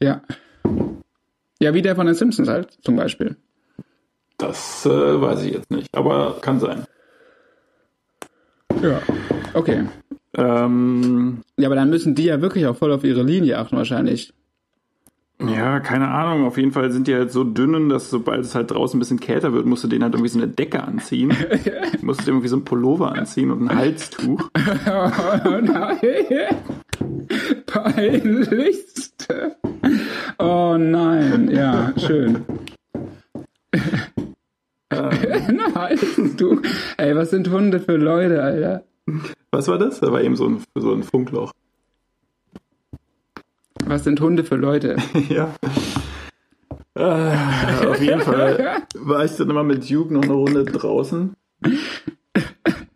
[0.00, 0.22] Ja.
[1.60, 3.36] Ja, wie der von den Simpsons halt, zum Beispiel.
[4.38, 6.86] Das äh, weiß ich jetzt nicht, aber kann sein.
[8.82, 9.00] Ja.
[9.54, 9.84] Okay.
[10.36, 14.32] Ähm, Ja, aber dann müssen die ja wirklich auch voll auf ihre Linie achten, wahrscheinlich.
[15.40, 16.46] Ja, keine Ahnung.
[16.46, 19.18] Auf jeden Fall sind die halt so dünn, dass sobald es halt draußen ein bisschen
[19.18, 21.32] kälter wird, musst du denen halt irgendwie so eine Decke anziehen.
[22.02, 24.48] musst du dir irgendwie so ein Pullover anziehen und ein Halstuch.
[25.44, 25.96] Oh nein.
[27.66, 29.56] Peinlichste.
[30.38, 31.50] Oh nein.
[31.50, 32.44] Ja, schön.
[35.00, 36.62] ein Halstuch.
[36.96, 38.84] Ey, was sind Hunde für Leute, Alter?
[39.50, 40.00] Was war das?
[40.00, 41.52] Da war eben so ein, so ein Funkloch.
[43.84, 44.96] Was sind Hunde für Leute?
[45.28, 45.54] ja.
[46.94, 51.34] Äh, auf jeden Fall war ich dann immer mit Duke noch eine Runde draußen.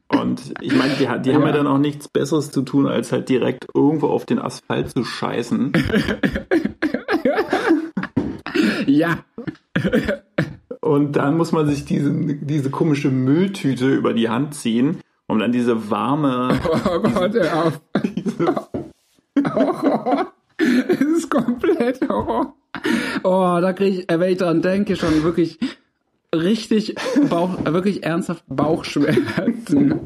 [0.09, 3.29] Und ich meine, die, die haben ja dann auch nichts Besseres zu tun, als halt
[3.29, 5.73] direkt irgendwo auf den Asphalt zu scheißen.
[8.87, 9.19] ja.
[10.87, 15.53] Und dann muss man sich diese, diese komische Mülltüte über die Hand ziehen, um dann
[15.53, 16.61] diese warme.
[16.89, 17.81] Oh Gott, hör auf.
[18.05, 18.55] Diese,
[19.55, 20.25] oh,
[20.89, 22.55] es ist komplett Horror.
[23.25, 25.59] Oh, da kriege ich, wenn ich daran denke, schon wirklich
[26.35, 26.95] richtig
[27.29, 30.01] Bauch, wirklich ernsthaft Bauchschmerzen.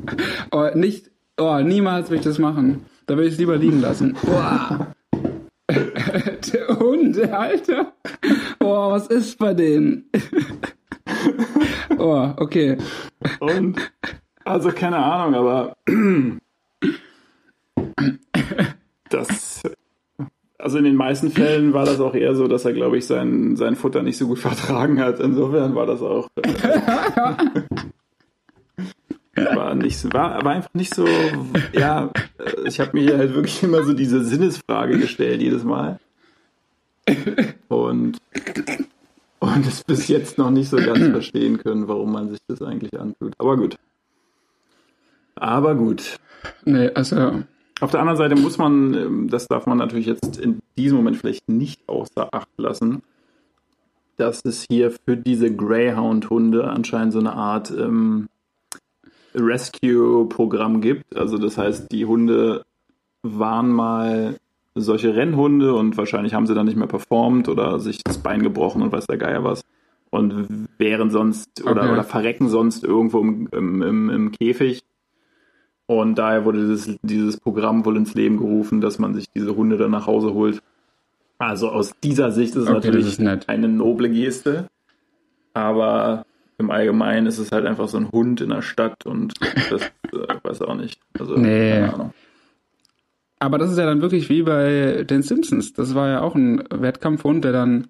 [0.50, 2.86] Oh, nicht, oh, niemals will ich das machen.
[3.06, 4.16] Da will ich es lieber liegen lassen.
[4.26, 4.86] Oh.
[6.52, 7.92] Der Hunde, Alter.
[8.60, 10.10] Oh, was ist bei denen?
[11.98, 12.78] Oh, okay.
[13.40, 13.76] Und,
[14.44, 15.76] also keine Ahnung, aber
[19.10, 19.62] das
[20.60, 23.56] also in den meisten Fällen war das auch eher so, dass er, glaube ich, sein,
[23.56, 25.20] sein Futter nicht so gut vertragen hat.
[25.20, 26.28] Insofern war das auch.
[29.34, 31.06] Äh, war, nicht, war, war einfach nicht so.
[31.72, 32.10] Ja,
[32.64, 35.98] ich habe mir halt wirklich immer so diese Sinnesfrage gestellt, jedes Mal.
[37.68, 38.18] Und.
[39.42, 43.00] Und es bis jetzt noch nicht so ganz verstehen können, warum man sich das eigentlich
[43.00, 43.32] antut.
[43.38, 43.76] Aber gut.
[45.34, 46.18] Aber gut.
[46.66, 47.42] Nee, also
[47.80, 51.16] auf der anderen Seite muss man, ähm, das darf man natürlich jetzt in diesem Moment
[51.16, 53.02] vielleicht nicht außer Acht lassen,
[54.18, 58.28] dass es hier für diese Greyhound-Hunde anscheinend so eine Art ähm,
[59.34, 61.16] Rescue-Programm gibt.
[61.16, 62.64] Also das heißt, die Hunde
[63.22, 64.36] waren mal
[64.74, 68.82] solche Rennhunde und wahrscheinlich haben sie dann nicht mehr performt oder sich das Bein gebrochen
[68.82, 69.62] und weiß der Geier was.
[70.10, 71.92] Und wären sonst oder, okay.
[71.92, 74.82] oder verrecken sonst irgendwo im, im, im Käfig
[75.90, 79.76] und daher wurde dieses, dieses Programm wohl ins Leben gerufen, dass man sich diese Hunde
[79.76, 80.62] dann nach Hause holt.
[81.38, 84.68] Also aus dieser Sicht ist es okay, natürlich ist eine noble Geste.
[85.52, 86.24] Aber
[86.60, 89.34] im Allgemeinen ist es halt einfach so ein Hund in der Stadt und
[89.70, 91.00] das äh, weiß auch nicht.
[91.18, 91.72] Also, nee.
[91.72, 92.14] keine Ahnung.
[93.40, 95.72] Aber das ist ja dann wirklich wie bei den Simpsons.
[95.72, 97.88] Das war ja auch ein Wettkampfhund, der dann,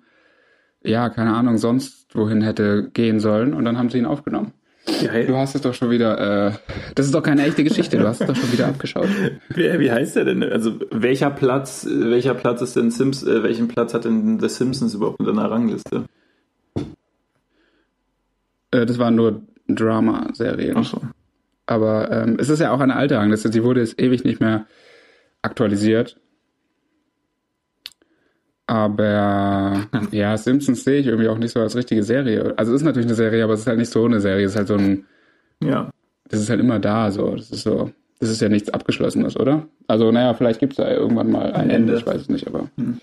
[0.83, 4.53] ja, keine Ahnung, sonst wohin hätte gehen sollen und dann haben sie ihn aufgenommen.
[4.87, 5.27] Geil.
[5.27, 6.53] Du hast es doch schon wieder, äh,
[6.95, 9.09] das ist doch keine echte Geschichte, du hast es doch schon wieder abgeschaut.
[9.51, 10.43] Wie, wie heißt der denn?
[10.43, 14.95] Also welcher Platz, welcher Platz ist denn Sims, äh, welchen Platz hat denn The Simpsons
[14.95, 16.05] überhaupt in deiner Rangliste?
[18.71, 20.77] Äh, das waren nur Drama-Serien.
[20.77, 21.01] Ach so.
[21.67, 24.67] Aber ähm, es ist ja auch eine alte Rangliste, sie wurde jetzt ewig nicht mehr
[25.43, 26.17] aktualisiert.
[28.67, 32.55] Aber ja, Simpsons sehe ich irgendwie auch nicht so als richtige Serie.
[32.57, 34.45] Also es ist natürlich eine Serie, aber es ist halt nicht so eine Serie.
[34.45, 35.05] Es ist halt so ein.
[35.63, 35.91] Ja.
[36.29, 37.35] Das ist halt immer da, so.
[37.35, 37.91] Das ist so.
[38.21, 39.67] Das ist ja nichts Abgeschlossenes, oder?
[39.87, 41.75] Also, naja, vielleicht gibt es da irgendwann mal ein, ein Ende.
[41.75, 42.69] Ende, ich weiß es nicht, aber.
[42.77, 43.01] Hm.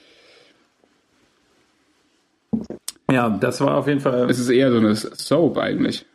[3.09, 4.29] Ja, das war auf jeden Fall.
[4.29, 6.05] Es ist eher so eine Soap eigentlich.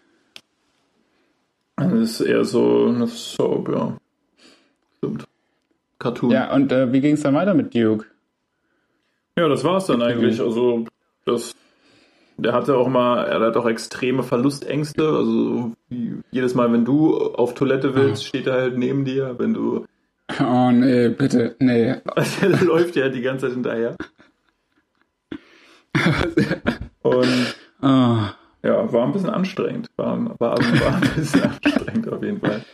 [1.76, 3.96] Es ist eher so eine Soap, ja.
[4.98, 5.24] Stimmt.
[5.98, 6.30] Cartoon.
[6.30, 8.06] Ja, und äh, wie ging es dann weiter mit Duke?
[9.36, 10.40] Ja, das war's dann eigentlich.
[10.40, 10.84] Also,
[11.24, 11.54] das,
[12.36, 15.08] der hatte auch mal, er hat auch extreme Verlustängste.
[15.08, 15.72] Also,
[16.30, 19.36] jedes Mal, wenn du auf Toilette willst, steht er halt neben dir.
[19.38, 19.86] Wenn du.
[20.40, 21.94] Oh, nee, bitte, nee.
[22.42, 23.96] der läuft ja die ganze Zeit hinterher.
[27.02, 27.54] Und.
[27.82, 28.18] Oh.
[28.64, 29.88] Ja, war ein bisschen anstrengend.
[29.96, 32.64] War, war, war ein bisschen anstrengend auf jeden Fall.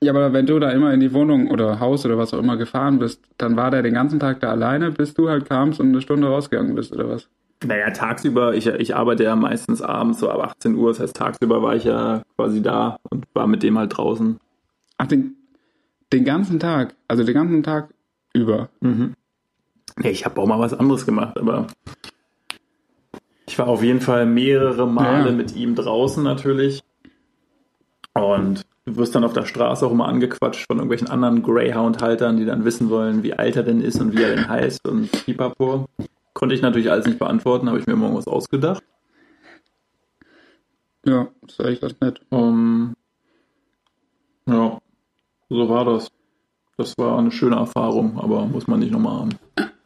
[0.00, 2.56] Ja, aber wenn du da immer in die Wohnung oder Haus oder was auch immer
[2.56, 5.88] gefahren bist, dann war der den ganzen Tag da alleine, bis du halt kamst und
[5.88, 7.28] eine Stunde rausgegangen bist, oder was?
[7.64, 11.62] Naja, tagsüber, ich, ich arbeite ja meistens abends so ab 18 Uhr, das heißt tagsüber
[11.62, 14.38] war ich ja quasi da und war mit dem halt draußen.
[14.98, 15.36] Ach, den,
[16.12, 17.94] den ganzen Tag, also den ganzen Tag
[18.34, 18.70] über?
[18.80, 19.14] Mhm.
[20.00, 21.66] Ja, ich habe auch mal was anderes gemacht, aber
[23.46, 25.36] ich war auf jeden Fall mehrere Male ja.
[25.36, 26.82] mit ihm draußen natürlich.
[28.14, 32.44] Und Du wirst dann auf der Straße auch immer angequatscht von irgendwelchen anderen Greyhound-Haltern, die
[32.44, 35.86] dann wissen wollen, wie alt er denn ist und wie er denn heißt und pipapo.
[36.32, 38.82] Konnte ich natürlich alles nicht beantworten, habe ich mir irgendwas ausgedacht.
[41.04, 42.20] Ja, das ist eigentlich ganz nett.
[42.30, 42.94] Um,
[44.46, 44.78] ja,
[45.48, 46.10] so war das
[46.76, 49.30] das war eine schöne Erfahrung, aber muss man nicht nochmal haben.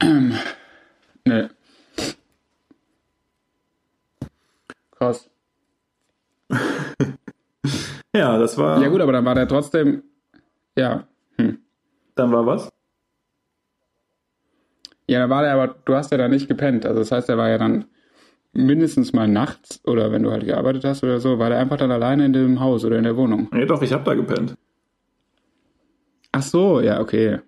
[1.24, 1.48] nee.
[4.92, 5.28] Krass.
[8.14, 8.80] ja, das war.
[8.80, 10.02] Ja, gut, aber dann war der trotzdem.
[10.76, 11.06] Ja.
[11.38, 11.58] Hm.
[12.14, 12.70] Dann war was?
[15.08, 16.86] Ja, da war der aber, du hast ja da nicht gepennt.
[16.86, 17.86] Also das heißt, der war ja dann
[18.52, 21.90] mindestens mal nachts oder wenn du halt gearbeitet hast oder so, war der einfach dann
[21.90, 23.48] alleine in dem Haus oder in der Wohnung.
[23.52, 24.56] Nee, doch, ich habe da gepennt.
[26.36, 27.40] Ach so, ja, okay.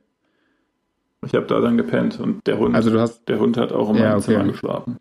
[1.27, 3.91] Ich habe da dann gepennt und der Hund, Also du hast, der Hund hat auch
[3.91, 4.25] in Ja, meinem okay.
[4.25, 4.97] Zimmer geschlafen.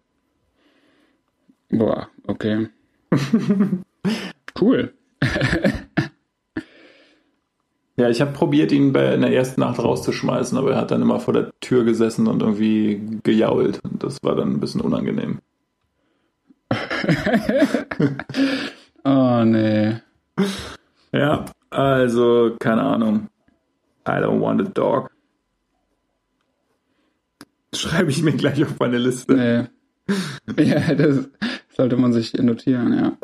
[1.69, 2.67] boah, okay.
[4.60, 4.93] cool.
[8.00, 11.02] Ja, ich habe probiert, ihn bei in der ersten Nacht rauszuschmeißen, aber er hat dann
[11.02, 13.80] immer vor der Tür gesessen und irgendwie gejault.
[13.84, 15.39] Und das war dann ein bisschen unangenehm.
[19.04, 19.95] Oh nee.
[21.12, 23.30] Ja, also, keine Ahnung.
[24.08, 25.12] I don't want a dog.
[27.74, 29.36] Schreibe ich mir gleich auf meine Liste.
[29.36, 30.63] Nee.
[30.63, 31.30] Ja, das
[31.76, 33.17] sollte man sich notieren, ja.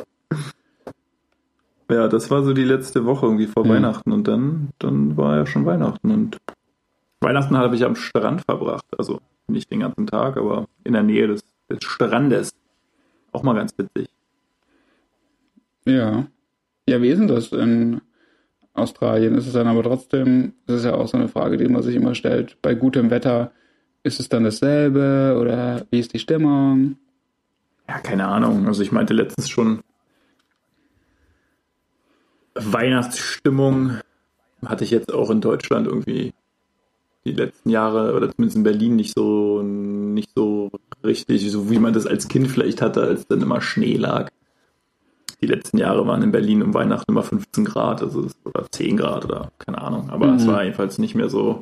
[1.89, 3.73] Ja, das war so die letzte Woche irgendwie vor Ja.
[3.73, 6.37] Weihnachten und dann, dann war ja schon Weihnachten und
[7.21, 8.85] Weihnachten habe ich am Strand verbracht.
[8.97, 12.53] Also nicht den ganzen Tag, aber in der Nähe des, des Strandes.
[13.31, 14.09] Auch mal ganz witzig.
[15.85, 16.25] Ja.
[16.87, 18.01] Ja, wie ist denn das in
[18.73, 19.35] Australien?
[19.35, 21.95] Ist es dann aber trotzdem, das ist ja auch so eine Frage, die man sich
[21.95, 23.51] immer stellt, bei gutem Wetter,
[24.03, 26.97] ist es dann dasselbe oder wie ist die Stimmung?
[27.87, 28.67] Ja, keine Ahnung.
[28.67, 29.81] Also ich meinte letztens schon,
[32.55, 33.99] Weihnachtsstimmung
[34.65, 36.33] hatte ich jetzt auch in Deutschland irgendwie
[37.25, 40.71] die letzten Jahre oder zumindest in Berlin nicht so nicht so
[41.03, 44.29] richtig, so wie man das als Kind vielleicht hatte, als dann immer Schnee lag.
[45.43, 49.25] Die letzten Jahre waren in Berlin um Weihnachten immer 15 Grad, also oder 10 Grad
[49.25, 50.09] oder keine Ahnung.
[50.09, 50.47] Aber es Mhm.
[50.47, 51.59] war jedenfalls nicht mehr so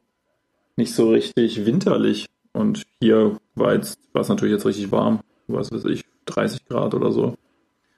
[0.78, 2.28] nicht so richtig winterlich.
[2.54, 6.94] Und hier war jetzt war es natürlich jetzt richtig warm, was weiß ich, 30 Grad
[6.94, 7.34] oder so.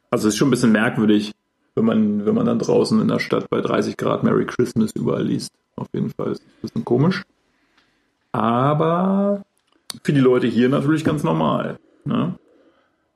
[0.09, 1.33] Also es ist schon ein bisschen merkwürdig,
[1.75, 5.23] wenn man, wenn man dann draußen in der Stadt bei 30 Grad Merry Christmas überall
[5.25, 5.51] liest.
[5.75, 7.23] Auf jeden Fall ist es ein bisschen komisch.
[8.31, 9.43] Aber
[10.03, 11.77] für die Leute hier natürlich ganz normal.
[12.05, 12.35] Ne?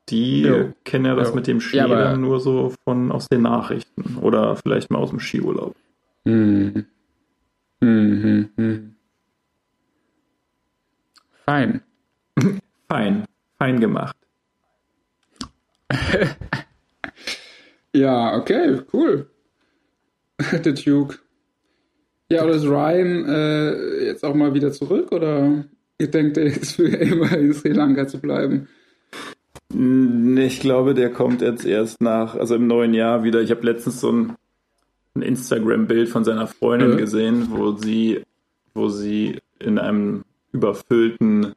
[0.09, 0.73] Die Jo.
[0.85, 1.35] kennen ja das Jo.
[1.35, 5.19] mit dem Schnee Ja, nur so von aus den Nachrichten oder vielleicht mal aus dem
[5.19, 5.75] Skiurlaub.
[6.25, 6.85] Mhm.
[7.81, 8.49] Mhm.
[8.55, 8.95] Mhm.
[11.45, 11.81] Fein.
[12.89, 13.25] Fein,
[13.57, 14.15] fein gemacht.
[17.93, 19.27] Ja, okay, cool.
[20.51, 21.17] Der Duke.
[22.29, 25.63] Ja, oder ist Ryan äh, jetzt auch mal wieder zurück oder
[25.97, 28.67] ihr denkt, er ist für immer in Sri Lanka zu bleiben?
[29.73, 33.41] Ich glaube, der kommt jetzt erst nach, also im neuen Jahr wieder.
[33.41, 34.35] Ich habe letztens so ein,
[35.15, 36.95] ein Instagram-Bild von seiner Freundin Ja.
[36.97, 38.23] gesehen, wo sie,
[38.73, 41.53] wo sie in einem überfüllten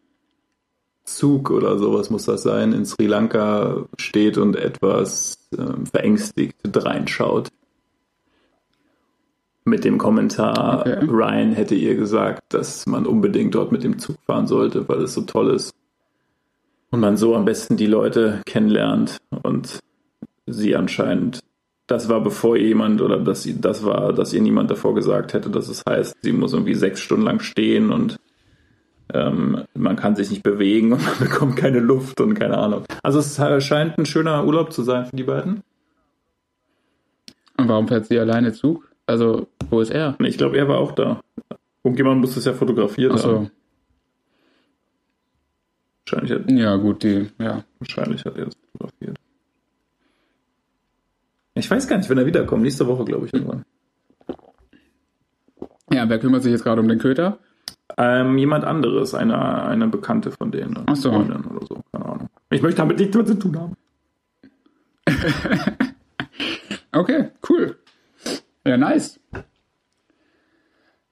[1.05, 7.49] Zug oder sowas muss das sein, in Sri Lanka steht und etwas ähm, verängstigt reinschaut.
[9.64, 11.05] Mit dem Kommentar, Okay.
[11.05, 15.14] Ryan hätte ihr gesagt, dass man unbedingt dort mit dem Zug fahren sollte, weil es
[15.14, 15.75] so toll ist.
[16.90, 19.79] Und man so am besten die Leute kennenlernt und
[20.46, 21.40] sie anscheinend,
[21.87, 25.50] das war bevor jemand oder dass sie, das war, dass ihr niemand davor gesagt hätte,
[25.50, 28.16] dass es heißt, sie muss irgendwie sechs Stunden lang stehen und
[29.12, 32.85] ähm, man kann sich nicht bewegen und man bekommt keine Luft und keine Ahnung.
[33.03, 35.62] Also es scheint ein schöner Urlaub zu sein für die beiden.
[37.57, 38.90] Und warum fährt sie alleine Zug?
[39.07, 40.16] Also, wo ist er?
[40.20, 41.20] Ich glaube, er war auch da.
[41.85, 43.50] Irgendjemand muss das ja fotografiert Achso, haben.
[46.11, 47.64] Wahrscheinlich hat, ja gut, die, ja.
[47.79, 49.16] wahrscheinlich hat er das fotografiert.
[51.55, 52.62] Ich weiß gar nicht, wenn er wiederkommt.
[52.62, 53.64] Nächste Woche, glaube ich, irgendwann.
[55.92, 57.38] Ja, wer kümmert sich jetzt gerade um den Köter?
[57.96, 60.85] Ähm, jemand anderes, eine, eine Bekannte von denen.
[60.87, 61.11] Ach so.
[61.12, 62.29] Freundin oder so, keine Ahnung.
[62.51, 63.77] Ich möchte damit nichts mehr zu tun haben.
[66.92, 67.79] Okay, cool.
[68.66, 69.20] Ja, nice.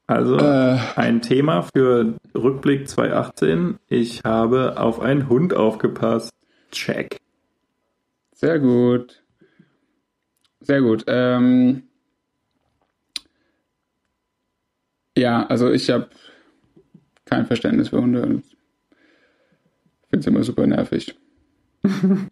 [0.09, 3.79] Also Äh, ein Thema für Rückblick 2018.
[3.89, 6.33] Ich habe auf einen Hund aufgepasst.
[6.73, 7.21] Check.
[8.33, 9.23] sehr gut.
[10.61, 11.05] Sehr gut.
[11.07, 11.85] Ähm,
[15.17, 16.09] ja, also ich habe
[17.27, 18.45] kein Verständnis für Hunde und
[20.09, 21.17] finde es immer super nervig.
[21.83, 22.31] und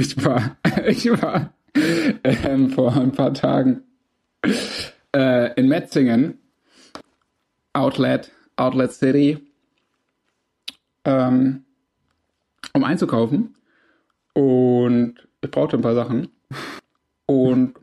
[0.00, 3.82] ich war, ich war ähm, vor ein paar Tagen
[5.14, 6.38] äh, in Metzingen,
[7.78, 9.38] Outlet, Outlet City,
[11.04, 11.64] ähm,
[12.74, 13.54] um einzukaufen.
[14.34, 16.28] Und ich brauchte ein paar Sachen.
[17.26, 17.74] Und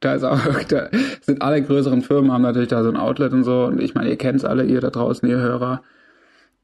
[0.00, 0.38] da ist auch,
[0.68, 0.88] da
[1.22, 3.64] sind alle größeren Firmen haben natürlich da so ein Outlet und so.
[3.64, 5.82] Und ich meine, ihr kennt es alle, ihr da draußen, ihr Hörer.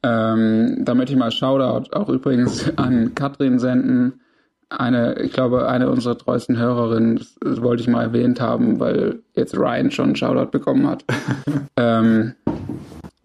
[0.03, 4.20] Ähm, da möchte ich mal Shoutout auch übrigens an Katrin senden.
[4.69, 9.21] Eine, ich glaube, eine unserer treuesten Hörerinnen, das, das wollte ich mal erwähnt haben, weil
[9.35, 11.05] jetzt Ryan schon einen Shoutout bekommen hat.
[11.77, 12.35] ähm,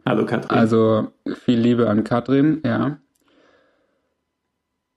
[0.05, 0.57] Hallo Katrin.
[0.57, 1.07] also
[1.45, 2.97] viel Liebe an Katrin, ja.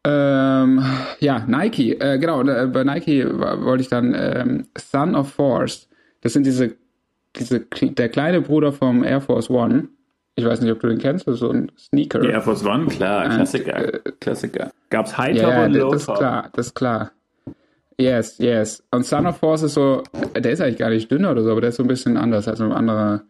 [0.07, 0.85] Ähm,
[1.21, 5.89] ja, Nike, äh, genau, bei Nike wollte ich dann ähm, Son of Force.
[6.21, 6.77] Das sind diese,
[7.37, 9.89] diese, der kleine Bruder vom Air Force One.
[10.37, 12.19] Ich weiß nicht, ob du den kennst, das ist so ein Sneaker.
[12.19, 14.01] Die Air Force One, klar, Klassiker.
[14.21, 14.71] Klassiker.
[14.91, 16.19] Gab's High Top äh, Ja, und Low das ist Top?
[16.19, 17.13] klar, das ist klar.
[17.99, 18.83] Yes, yes.
[18.91, 20.03] Und Son of Force ist so,
[20.37, 22.49] der ist eigentlich gar nicht dünner oder so, aber der ist so ein bisschen anders,
[22.49, 23.23] also ein anderer.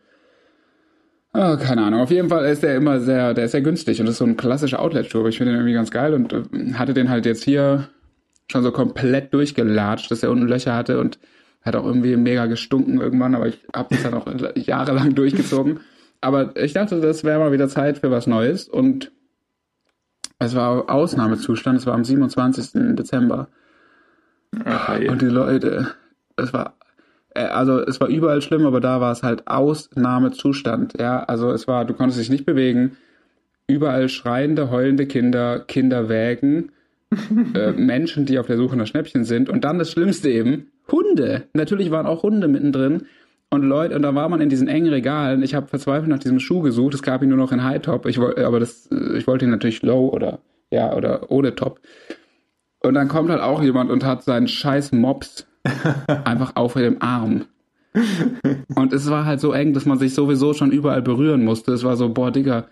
[1.34, 2.00] Oh, keine Ahnung.
[2.00, 4.24] Auf jeden Fall ist der immer sehr, der ist sehr günstig und das ist so
[4.24, 5.18] ein klassischer Outlet-Schuh.
[5.18, 6.42] aber Ich finde den irgendwie ganz geil und äh,
[6.74, 7.88] hatte den halt jetzt hier
[8.50, 11.18] schon so komplett durchgelatscht, dass er unten Löcher hatte und
[11.62, 15.80] hat auch irgendwie mega gestunken irgendwann, aber ich habe das dann auch jahrelang durchgezogen.
[16.24, 19.12] Aber ich dachte, das wäre mal wieder Zeit für was Neues und
[20.38, 22.96] es war Ausnahmezustand, es war am 27.
[22.96, 23.48] Dezember.
[24.58, 25.10] Okay.
[25.10, 25.88] Und die Leute,
[26.38, 26.78] es war,
[27.34, 30.94] äh, also es war überall schlimm, aber da war es halt Ausnahmezustand.
[30.98, 32.96] Ja, also es war, du konntest dich nicht bewegen.
[33.66, 36.72] Überall schreiende, heulende Kinder, Kinderwägen,
[37.54, 39.50] äh, Menschen, die auf der Suche nach Schnäppchen sind.
[39.50, 41.42] Und dann das Schlimmste eben, Hunde.
[41.52, 43.08] Natürlich waren auch Hunde mittendrin.
[43.54, 45.42] Und Leute, und da war man in diesen engen Regalen.
[45.42, 46.94] Ich habe verzweifelt nach diesem Schuh gesucht.
[46.94, 48.06] Es gab ihn nur noch in High Top.
[48.06, 50.40] Ich wollte, aber das, äh, ich wollte ihn natürlich Low oder
[50.70, 51.80] ja oder ohne Top.
[52.80, 55.46] Und dann kommt halt auch jemand und hat seinen scheiß Mops
[56.24, 57.46] einfach auf dem Arm.
[58.74, 61.72] Und es war halt so eng, dass man sich sowieso schon überall berühren musste.
[61.72, 62.66] Es war so, boah, Digga,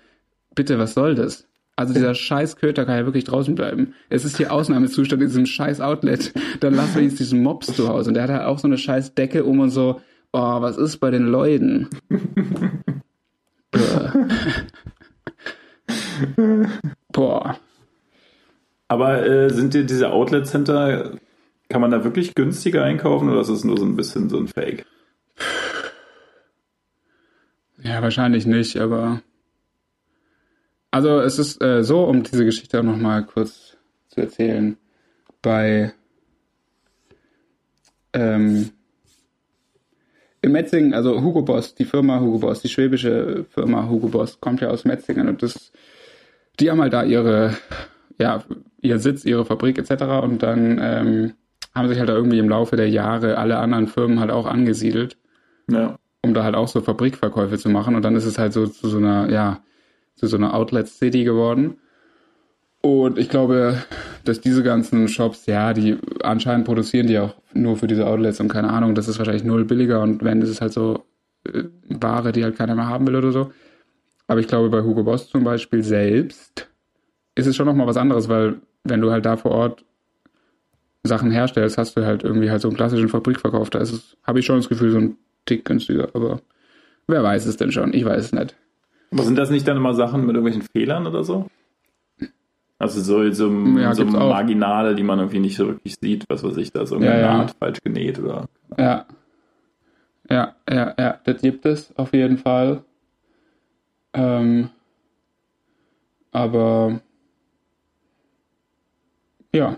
[0.54, 1.46] bitte, was soll das?
[1.76, 3.94] Also dieser scheiß Köter kann ja wirklich draußen bleiben.
[4.10, 6.34] Es ist hier Ausnahmezustand in diesem scheiß Outlet.
[6.60, 8.10] Dann lass wenigstens diesen Mops zu Hause.
[8.10, 10.00] Und der hat halt auch so eine scheiß Decke um und so,
[10.32, 11.88] oh, was ist bei den Leuten?
[17.12, 17.58] Boah.
[18.88, 21.18] Aber äh, sind dir diese Outlet Center,
[21.68, 24.48] kann man da wirklich günstiger einkaufen oder ist es nur so ein bisschen so ein
[24.48, 24.84] Fake?
[27.82, 29.22] Ja, wahrscheinlich nicht, aber.
[30.90, 33.76] Also es ist äh, so, um diese Geschichte auch nochmal kurz
[34.08, 34.76] zu erzählen.
[35.40, 35.94] Bei
[38.12, 38.70] ähm,
[40.42, 44.60] in Metzingen, also Hugo Boss, die Firma Hugo Boss, die schwäbische Firma Hugo Boss, kommt
[44.60, 45.72] ja aus Metzingen und das,
[46.60, 47.56] die haben halt da ihre,
[48.18, 48.42] ja,
[48.80, 50.02] ihr Sitz, ihre Fabrik etc.
[50.22, 51.32] Und dann ähm,
[51.74, 55.16] haben sich halt da irgendwie im Laufe der Jahre alle anderen Firmen halt auch angesiedelt
[55.70, 55.98] Ja.
[56.24, 57.94] um da halt auch so Fabrikverkäufe zu machen.
[57.94, 59.62] Und dann ist es halt so zu so einer, ja,
[60.16, 61.78] zu so einer Outlet City geworden.
[62.82, 63.76] Und ich glaube,
[64.24, 68.48] dass diese ganzen Shops, ja, die anscheinend produzieren die auch nur für diese Outlets und
[68.48, 71.04] keine Ahnung, das ist wahrscheinlich null billiger und wenn, ist es halt so
[71.44, 73.52] äh, Ware, die halt keiner mehr haben will oder so.
[74.26, 76.68] Aber ich glaube, bei Hugo Boss zum Beispiel selbst
[77.36, 79.84] ist es schon nochmal was anderes, weil wenn du halt da vor Ort
[81.04, 83.70] Sachen herstellst, hast du halt irgendwie halt so einen klassischen Fabrikverkauf.
[83.70, 85.16] Da ist es, habe ich schon das Gefühl, so ein
[85.46, 86.40] Tick günstiger, aber
[87.06, 87.92] wer weiß es denn schon?
[87.92, 88.56] Ich weiß es nicht.
[89.12, 91.46] Aber sind das nicht dann immer Sachen mit irgendwelchen Fehlern oder so?
[92.82, 94.04] Also so, so, Ja, so.
[94.04, 97.26] Marginale, die man irgendwie nicht so wirklich sieht, was weiß ich, da ist irgendeine Ja,
[97.28, 97.38] ja.
[97.38, 98.48] Naht falsch genäht oder.
[98.76, 99.06] Ja.
[100.28, 102.82] Ja, ja, ja, das gibt es auf jeden Fall.
[104.14, 104.70] Ähm,
[106.32, 107.00] aber
[109.52, 109.76] ja,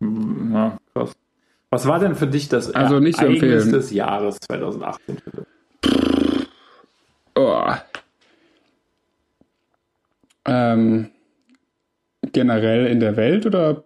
[0.00, 1.12] Ja, krass.
[1.70, 5.18] Was war denn für dich das Also nicht Ereignis des Jahres 2018?
[5.18, 5.46] Philipp?
[7.34, 7.64] oh.
[10.46, 11.10] Ähm,
[12.32, 13.84] generell in der Welt oder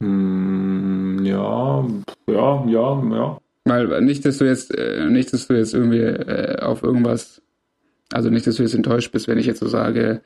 [0.00, 1.86] Hm, ja,
[2.26, 3.38] ja, ja, ja.
[3.64, 7.40] Weil nicht, dass du jetzt, äh, nicht, dass du jetzt irgendwie äh, auf irgendwas,
[8.12, 10.20] also nicht, dass du jetzt enttäuscht bist, wenn ich jetzt so sage,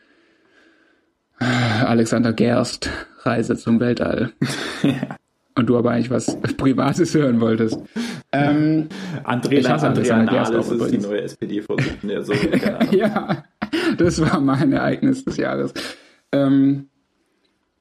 [1.38, 1.44] äh,
[1.84, 2.90] Alexander Gerst,
[3.20, 4.32] Reise zum Weltall.
[5.58, 7.80] Und du aber eigentlich was Privates hören wolltest.
[8.30, 8.88] Ähm,
[9.24, 12.22] André, Ich hasse Andrea Nahles ist die neue SPD-Vorsitzende.
[12.22, 12.32] So,
[12.92, 13.42] ja,
[13.96, 15.74] das war mein Ereignis des Jahres.
[16.30, 16.90] Ähm,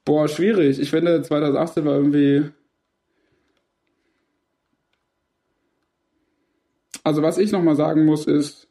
[0.05, 0.79] boah, schwierig.
[0.79, 2.49] Ich finde, 2018 war irgendwie.
[7.03, 8.67] Also, was ich nochmal sagen muss, ist,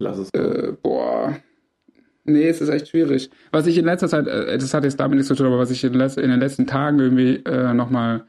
[0.00, 0.30] Lass es.
[0.34, 1.36] äh, boah.
[2.24, 3.30] Nee, es ist echt schwierig.
[3.50, 5.70] Was ich in letzter Zeit, äh, das hat jetzt damit nichts zu tun, aber was
[5.70, 8.24] ich in, in den letzten Tagen irgendwie äh, nochmal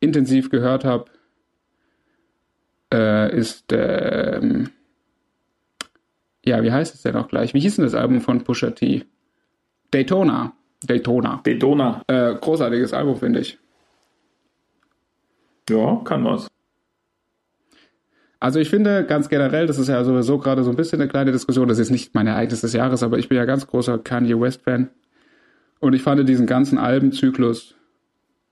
[0.00, 1.06] intensiv gehört habe,
[2.92, 4.70] äh, ist, ähm,
[6.44, 7.54] ja, wie heißt es denn auch gleich?
[7.54, 9.04] Wie hieß denn das Album von Pusha T?
[9.90, 10.52] Daytona.
[10.82, 11.40] Daytona.
[11.44, 12.02] Daytona.
[12.06, 13.58] Äh, großartiges Album, finde ich.
[15.68, 16.48] Ja, kann was.
[18.44, 21.32] Also ich finde ganz generell, das ist ja sowieso gerade so ein bisschen eine kleine
[21.32, 24.38] Diskussion, das ist nicht mein Ereignis des Jahres, aber ich bin ja ganz großer Kanye
[24.38, 24.90] West-Fan.
[25.80, 27.74] Und ich fand diesen ganzen Albenzyklus,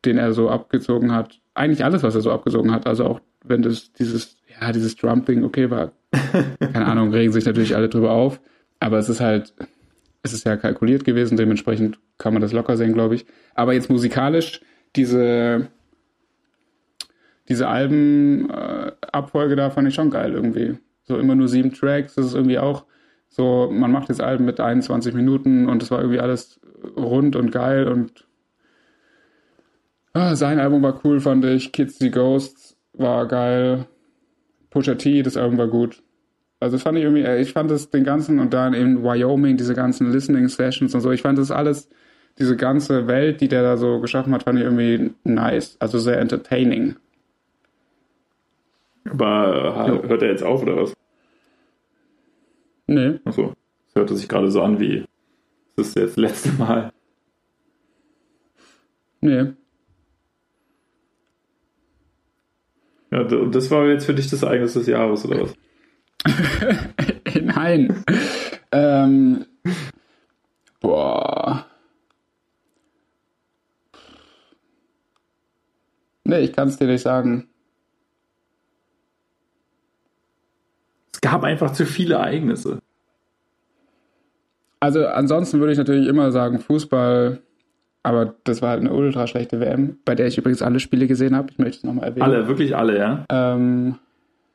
[0.06, 3.60] den er so abgezogen hat, eigentlich alles, was er so abgezogen hat, also auch wenn
[3.60, 5.92] das dieses, ja, dieses Trump-Ding okay war,
[6.58, 8.40] keine Ahnung, regen sich natürlich alle drüber auf,
[8.80, 9.52] aber es ist halt,
[10.22, 13.26] es ist ja kalkuliert gewesen, dementsprechend kann man das locker sehen, glaube ich.
[13.54, 14.62] Aber jetzt musikalisch,
[14.96, 15.68] diese,
[17.52, 20.78] diese Albenabfolge äh, da fand ich schon geil irgendwie.
[21.04, 22.84] So immer nur sieben Tracks, das ist irgendwie auch
[23.28, 26.60] so, man macht jetzt Alben mit 21 Minuten und das war irgendwie alles
[26.96, 28.26] rund und geil und
[30.14, 31.72] ah, sein Album war cool, fand ich.
[31.72, 33.86] Kids the Ghosts war geil.
[34.70, 36.02] Pusha T, das Album war gut.
[36.58, 40.10] Also fand ich irgendwie, ich fand das den ganzen und dann in Wyoming, diese ganzen
[40.10, 41.90] Listening Sessions und so, ich fand das alles,
[42.38, 45.76] diese ganze Welt, die der da so geschaffen hat, fand ich irgendwie nice.
[45.80, 46.96] Also sehr entertaining.
[49.04, 50.08] Aber ja.
[50.08, 50.94] hört er jetzt auf oder was?
[52.86, 53.20] Nee.
[53.24, 53.54] Achso.
[53.86, 55.04] Das hörte sich gerade so an wie,
[55.76, 56.92] das ist jetzt das letzte Mal.
[59.20, 59.52] Nee.
[63.10, 65.54] Ja, und das war jetzt für dich das Ereignis des Jahres, oder was?
[67.42, 68.02] Nein.
[68.72, 69.44] ähm,
[70.80, 71.66] boah.
[76.24, 77.51] Nee, ich kann es dir nicht sagen.
[81.22, 82.80] Gab einfach zu viele Ereignisse.
[84.80, 87.40] Also ansonsten würde ich natürlich immer sagen Fußball,
[88.02, 91.36] aber das war halt eine ultra schlechte WM, bei der ich übrigens alle Spiele gesehen
[91.36, 91.50] habe.
[91.50, 92.24] Ich möchte es nochmal erwähnen.
[92.24, 93.24] Alle, wirklich alle, ja?
[93.30, 93.94] Ähm,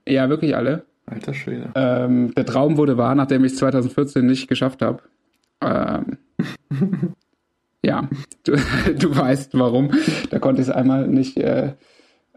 [0.07, 0.83] ja, wirklich alle.
[1.05, 1.69] Alter Schwede.
[1.75, 5.01] Ähm, der Traum wurde wahr, nachdem ich es 2014 nicht geschafft habe.
[5.61, 6.17] Ähm,
[7.81, 8.09] ja,
[8.43, 8.57] du,
[8.99, 9.91] du weißt warum.
[10.29, 11.73] Da konnte ich es einmal nicht, äh,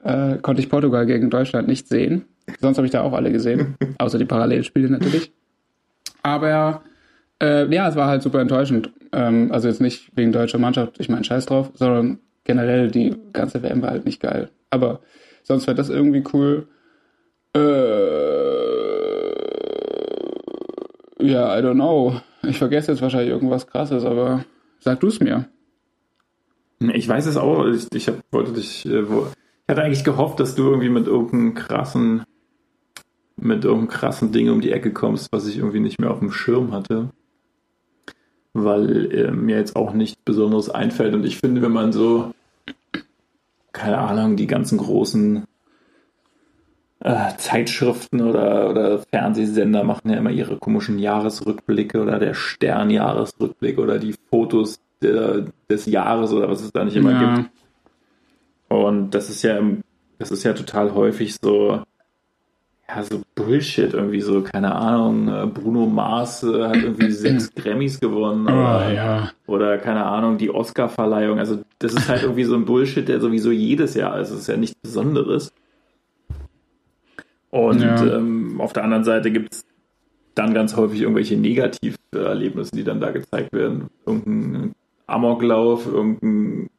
[0.04, 2.26] äh, konnte ich Portugal gegen Deutschland nicht sehen.
[2.60, 5.32] Sonst habe ich da auch alle gesehen, außer die Parallelspiele natürlich.
[6.22, 6.82] Aber
[7.42, 8.90] äh, ja, es war halt super enttäuschend.
[9.12, 13.62] Ähm, also jetzt nicht wegen deutscher Mannschaft, ich meine Scheiß drauf, sondern generell die ganze
[13.62, 14.50] WM war halt nicht geil.
[14.70, 15.00] Aber
[15.42, 16.68] sonst wäre das irgendwie cool.
[17.54, 17.60] Äh,
[21.22, 22.20] ja, I don't know.
[22.42, 24.44] Ich vergesse jetzt wahrscheinlich irgendwas krasses, aber
[24.78, 25.46] sag du es mir.
[26.80, 27.66] Ich weiß es auch.
[27.66, 28.86] Ich, ich hab, wollte dich.
[28.86, 32.24] Äh, wo, ich hatte eigentlich gehofft, dass du irgendwie mit irgendeinem krassen,
[33.42, 36.32] mit irgendeinem krassen Ding um die Ecke kommst, was ich irgendwie nicht mehr auf dem
[36.32, 37.10] Schirm hatte
[38.52, 41.14] weil äh, mir jetzt auch nichts Besonderes einfällt.
[41.14, 42.32] Und ich finde, wenn man so,
[43.72, 45.44] keine Ahnung, die ganzen großen
[47.00, 53.98] äh, Zeitschriften oder, oder Fernsehsender machen ja immer ihre komischen Jahresrückblicke oder der Sternjahresrückblick oder
[53.98, 57.34] die Fotos der, des Jahres oder was es da nicht immer ja.
[57.36, 57.50] gibt.
[58.68, 59.60] Und das ist ja,
[60.18, 61.82] das ist ja total häufig so,
[62.94, 68.00] ja, so Bullshit irgendwie so, keine Ahnung, äh, Bruno Mars äh, hat irgendwie sechs Grammys
[68.00, 69.30] gewonnen oder, oh, ja.
[69.46, 71.38] oder keine Ahnung, die Oscar-Verleihung.
[71.38, 74.30] Also das ist halt irgendwie so ein Bullshit, der sowieso jedes Jahr ist.
[74.30, 75.52] Das ist ja nichts Besonderes.
[77.50, 78.16] Und ja.
[78.16, 79.64] ähm, auf der anderen Seite gibt es
[80.34, 83.88] dann ganz häufig irgendwelche Negativerlebnisse, die dann da gezeigt werden.
[84.06, 84.74] Irgendein
[85.06, 86.70] Amoklauf, irgendein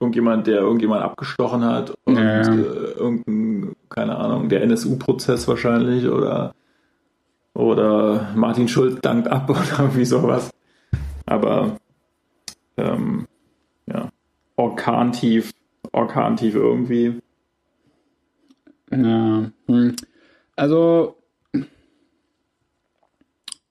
[0.00, 2.40] irgendjemand, der irgendjemand abgestochen hat und ja.
[2.40, 6.54] äh, irgendein, keine Ahnung, der NSU-Prozess wahrscheinlich oder
[7.54, 10.50] oder Martin Schulz dankt ab oder irgendwie sowas.
[11.26, 11.76] Aber
[12.76, 13.28] ähm,
[13.86, 14.10] ja,
[14.56, 15.52] Orkantief,
[15.92, 17.20] Orkantief irgendwie.
[18.90, 19.96] Ja, hm.
[20.56, 21.16] also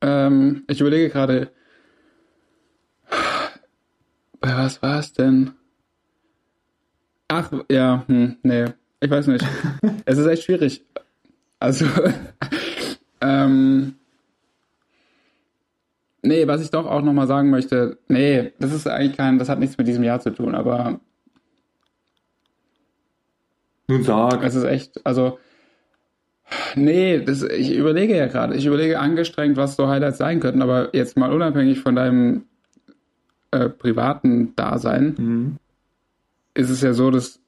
[0.02, 1.52] ähm, ich überlege gerade,
[4.40, 5.52] bei was war es denn?
[7.28, 8.66] Ach, ja, hm, nee,
[9.04, 9.46] ich weiß nicht.
[10.06, 10.82] es ist echt schwierig.
[11.60, 11.86] Also,
[13.22, 13.96] ähm,
[16.22, 19.60] nee, was ich doch auch nochmal sagen möchte, nee, das ist eigentlich kein, das hat
[19.60, 21.00] nichts mit diesem Jahr zu tun, aber.
[23.88, 24.42] Nun sag.
[24.44, 25.38] Es ist echt, also,
[26.76, 30.96] nee, das, ich überlege ja gerade, ich überlege angestrengt, was so Highlights sein könnten, aber
[30.96, 32.46] jetzt mal unabhängig von deinem
[33.52, 35.16] äh, privaten Dasein.
[35.18, 35.60] Mhm
[36.54, 37.40] ist es ja so, dass,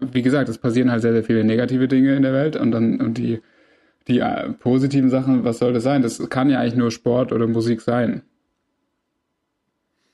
[0.00, 3.00] wie gesagt, es passieren halt sehr, sehr viele negative Dinge in der Welt und dann
[3.00, 3.40] und die,
[4.08, 6.02] die äh, positiven Sachen, was soll das sein?
[6.02, 8.22] Das kann ja eigentlich nur Sport oder Musik sein.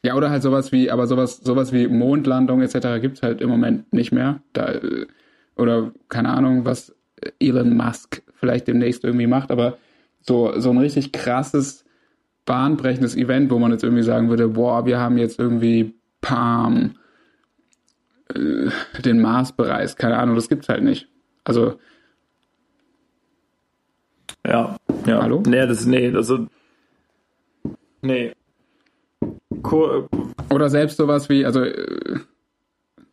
[0.05, 3.01] Ja, oder halt sowas wie, aber sowas, sowas wie Mondlandung etc.
[3.01, 4.41] gibt's halt im Moment nicht mehr.
[4.53, 5.07] Da, äh,
[5.57, 6.95] oder keine Ahnung, was
[7.39, 9.79] Elon Musk vielleicht demnächst irgendwie macht, aber
[10.21, 11.85] so, so ein richtig krasses,
[12.45, 16.95] bahnbrechendes Event, wo man jetzt irgendwie sagen würde, boah, wir haben jetzt irgendwie Palm
[18.35, 19.99] den Mars bereist.
[19.99, 21.09] Keine Ahnung, das gibt's halt nicht.
[21.45, 21.75] Also
[24.47, 24.77] Ja,
[25.07, 25.23] ja.
[25.23, 25.43] Hallo?
[25.47, 26.47] Nee, das, nee, also,
[28.01, 28.33] nee.
[29.63, 30.09] Co
[30.51, 32.19] Oder selbst sowas wie, also äh,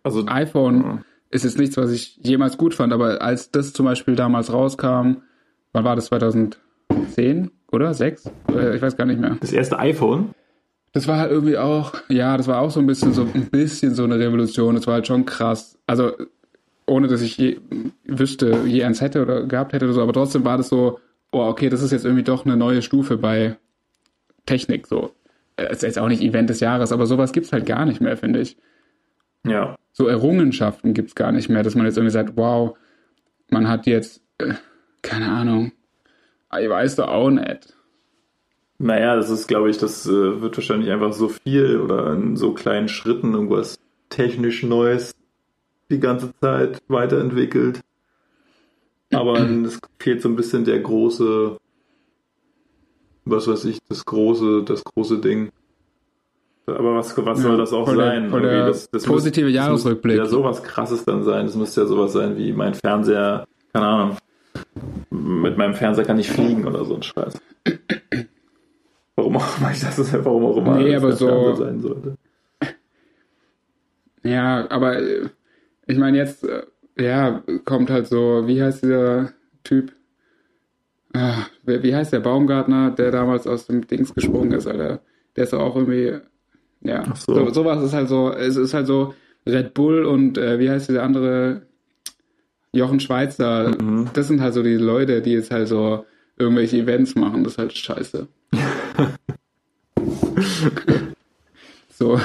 [0.03, 4.15] also, iPhone ist jetzt nichts, was ich jemals gut fand, aber als das zum Beispiel
[4.15, 5.17] damals rauskam,
[5.73, 8.31] wann war das, 2010 oder 6?
[8.51, 9.37] Äh, Ich weiß gar nicht mehr.
[9.39, 10.33] das erste iPhone,
[10.91, 13.93] Das war halt irgendwie auch, ja, das war auch so ein bisschen so ein bisschen
[13.93, 14.75] so eine Revolution.
[14.75, 15.77] Das war halt schon krass.
[15.85, 16.13] Also
[16.89, 17.59] ohne dass ich je
[18.05, 20.99] wüsste, je eins hätte oder gehabt hätte oder so, aber trotzdem war das so,
[21.31, 23.57] oh, okay, das ist jetzt irgendwie doch eine neue Stufe bei
[24.45, 24.87] Technik.
[24.87, 25.11] So,
[25.57, 28.41] ist jetzt auch nicht Event des Jahres, aber sowas gibt's halt gar nicht mehr, finde
[28.41, 28.57] ich.
[29.45, 29.75] ja.
[29.91, 32.77] So Errungenschaften gibt's gar nicht mehr, dass man jetzt irgendwie sagt, wow,
[33.49, 34.53] man hat jetzt, äh,
[35.01, 35.73] keine Ahnung,
[36.57, 37.75] ich weiß doch auch nicht.
[38.81, 42.53] Naja, das ist, glaube ich, das äh, wird wahrscheinlich einfach so viel oder in so
[42.53, 43.77] kleinen Schritten irgendwas
[44.09, 45.13] technisch Neues
[45.91, 47.81] die ganze Zeit weiterentwickelt.
[49.13, 51.57] Aber es fehlt so ein bisschen der große,
[53.25, 55.49] was weiß ich, das große, das große Ding.
[56.65, 58.29] Aber was, was soll das auch voll der- sein?
[58.29, 60.17] voll der Irgendwie das, das positive muss, Jahresrückblick.
[60.17, 61.47] Das muss ja sowas krasses dann sein.
[61.47, 64.17] Das müsste ja sowas sein wie mein Fernseher, keine Ahnung.
[65.09, 67.41] Mit meinem Fernseher kann ich fliegen oder so ein Scheiß.
[69.33, 72.15] Warum auch immer ich das ist, warum auch immer Nee, aber der so- sein sollte.
[74.23, 75.29] Ja, aber äh,
[75.87, 76.63] ich meine, jetzt, äh,
[76.97, 79.31] ja, kommt halt so, wie heißt dieser
[79.63, 79.93] Typ?
[81.13, 85.01] Ah, wie heißt der Baumgartner, der damals aus dem Dings gesprungen ist, Alter?
[85.35, 86.17] Der ist doch auch irgendwie,
[86.81, 87.33] ja, Ach so.
[87.33, 87.49] so.
[87.53, 89.13] sowas ist halt so, es ist halt so
[89.47, 91.63] Red Bull und äh, wie heißt dieser andere
[92.73, 94.09] Jochen Schweizer, Mhm.
[94.13, 96.05] das sind halt so die Leute, die jetzt halt so
[96.37, 98.27] irgendwelche Events machen, das ist halt scheiße.
[101.89, 102.19] So.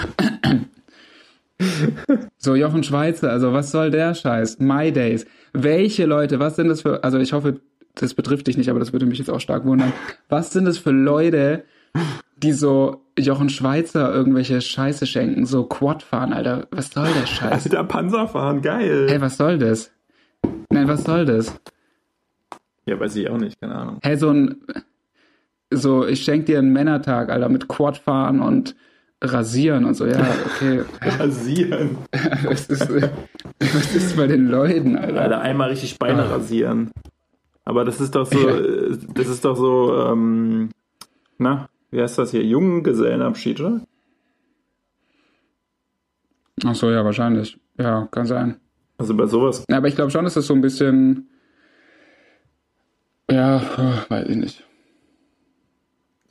[2.39, 4.59] So, Jochen Schweizer, also was soll der Scheiß?
[4.59, 5.27] My Days.
[5.53, 7.61] Welche Leute, was sind das für, also ich hoffe,
[7.95, 9.93] das betrifft dich nicht, aber das würde mich jetzt auch stark wundern.
[10.29, 11.64] Was sind das für Leute,
[12.37, 16.66] die so Jochen Schweizer irgendwelche Scheiße schenken, so Quad fahren, Alter?
[16.70, 17.66] Was soll der Scheiß?
[17.66, 19.07] Alter, Panzer fahren, geil.
[19.09, 19.93] Hey, was soll das?
[20.70, 21.55] Nein, was soll das?
[22.85, 23.99] Ja, weiß ich auch nicht, keine Ahnung.
[24.03, 24.57] Hey, so ein,
[25.70, 28.74] so, ich schenk dir einen Männertag, Alter, mit Quad fahren und
[29.22, 30.82] rasieren und so, ja, okay.
[31.00, 31.98] Rasieren.
[32.44, 32.88] Was ist,
[33.58, 35.22] was ist bei den Leuten, Alter?
[35.22, 36.90] Alter, einmal richtig Beine rasieren.
[37.64, 40.70] Aber das ist doch so, äh, das ist doch so, ähm,
[41.38, 42.44] na, wie heißt das hier?
[42.44, 43.80] Junggesellenabschied, oder?
[46.64, 47.58] Ach so, ja, wahrscheinlich.
[47.78, 48.56] Ja, kann sein.
[48.98, 51.28] Also bei sowas, Ja, aber ich glaube schon, dass das so ein bisschen,
[53.30, 54.64] ja, äh, weiß ich nicht.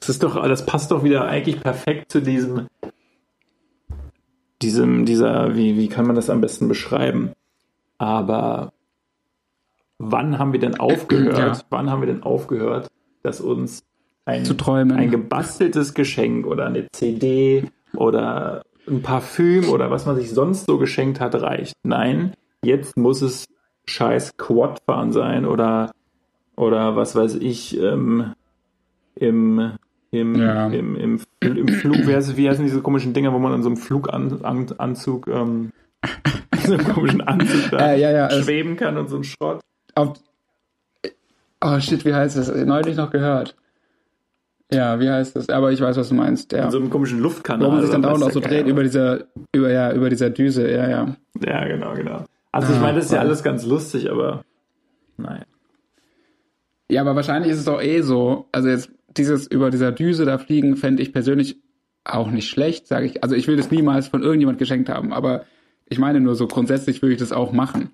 [0.03, 2.67] Das ist doch, das passt doch wieder eigentlich perfekt zu diesem,
[4.61, 7.31] diesem, dieser, wie, wie kann man das am besten beschreiben?
[7.97, 8.73] Aber
[9.99, 11.57] wann haben wir denn aufgehört?
[11.57, 11.63] Ja.
[11.69, 12.89] Wann haben wir denn aufgehört,
[13.21, 13.83] dass uns
[14.25, 14.45] ein,
[14.91, 20.77] ein gebasteltes Geschenk oder eine CD oder ein Parfüm oder was man sich sonst so
[20.77, 21.75] geschenkt hat, reicht?
[21.83, 23.45] Nein, jetzt muss es
[23.85, 25.91] scheiß Quadfahren sein oder,
[26.57, 28.33] oder was weiß ich, ähm,
[29.15, 29.73] im,
[30.13, 30.67] im, Ja.
[30.67, 33.69] im, im, im Flug, wie heißen, wie heißen diese komischen Dinger, wo man an so
[33.69, 35.71] einem Fluganzug, ähm,
[36.65, 39.59] so einem komischen Anzug da Äh, ja, ja, schweben kann und so ein Schrott.
[39.95, 40.13] Auf,
[41.63, 42.53] oh shit, wie heißt das?
[42.65, 43.55] Neulich noch gehört.
[44.71, 45.49] Ja, wie heißt das?
[45.49, 46.51] Aber ich weiß, was du meinst.
[46.51, 46.65] Ja.
[46.65, 47.67] In so einem komischen Luftkanal.
[47.67, 50.69] Wo man sich dann dauernd auch so dreht über dieser, über, ja, über dieser Düse,
[50.71, 51.15] ja, ja.
[51.45, 52.25] Ja, genau, genau.
[52.51, 54.43] Also ich Ah, meine, das ist ja alles ganz lustig, aber
[55.17, 55.43] nein.
[56.89, 58.45] Ja, aber wahrscheinlich ist es doch eh so.
[58.51, 61.57] Also jetzt dieses über dieser Düse da fliegen, fände ich persönlich
[62.03, 63.23] auch nicht schlecht, sage ich.
[63.23, 65.45] Also ich will das niemals von irgendjemand geschenkt haben, aber
[65.87, 67.91] ich meine nur so grundsätzlich würde ich das auch machen.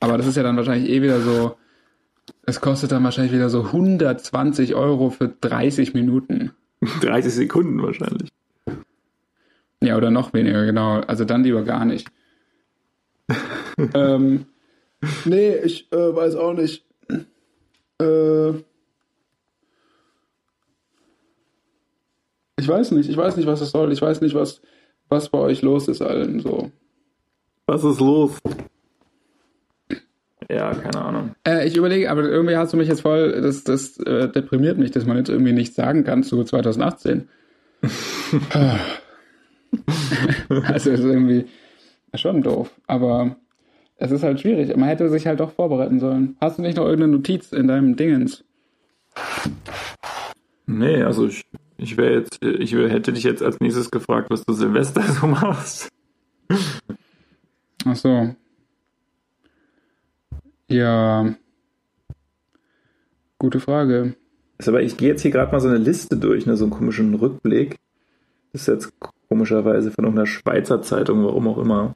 [0.00, 1.56] Aber das ist ja dann wahrscheinlich eh wieder so,
[2.46, 6.52] es kostet dann wahrscheinlich wieder so 120 Euro für 30 Minuten.
[7.00, 8.30] 30 Sekunden wahrscheinlich.
[9.80, 11.00] Ja, oder noch weniger, genau.
[11.00, 12.08] Also dann lieber gar nicht.
[13.94, 14.46] ähm,
[15.24, 16.84] nee, ich äh, weiß auch nicht.
[18.00, 18.52] Äh,
[22.58, 23.92] ich weiß nicht, ich weiß nicht, was es soll.
[23.92, 24.60] Ich weiß nicht, was,
[25.08, 26.70] was bei euch los ist allen so.
[27.66, 28.38] Was ist los?
[30.50, 31.34] Ja, keine Ahnung.
[31.46, 34.90] Äh, ich überlege, aber irgendwie hast du mich jetzt voll, das, das äh, deprimiert mich,
[34.90, 37.28] dass man jetzt irgendwie nichts sagen kann zu 2018.
[40.66, 41.44] also ist irgendwie
[42.14, 43.36] schon doof, aber
[43.96, 44.74] es ist halt schwierig.
[44.74, 46.36] Man hätte sich halt doch vorbereiten sollen.
[46.40, 48.44] Hast du nicht noch irgendeine Notiz in deinem Dingens?
[50.66, 51.44] Nee, also ich,
[51.78, 55.26] ich wäre jetzt, ich wär, hätte dich jetzt als nächstes gefragt, was du Silvester so
[55.26, 55.88] machst.
[57.84, 58.34] Ach so.
[60.68, 61.34] Ja.
[63.38, 64.16] Gute Frage.
[64.58, 66.72] Ist aber ich gehe jetzt hier gerade mal so eine Liste durch, ne, so einen
[66.72, 67.78] komischen Rückblick.
[68.52, 68.92] Das ist jetzt
[69.28, 71.94] komischerweise von irgendeiner Schweizer Zeitung, warum auch immer.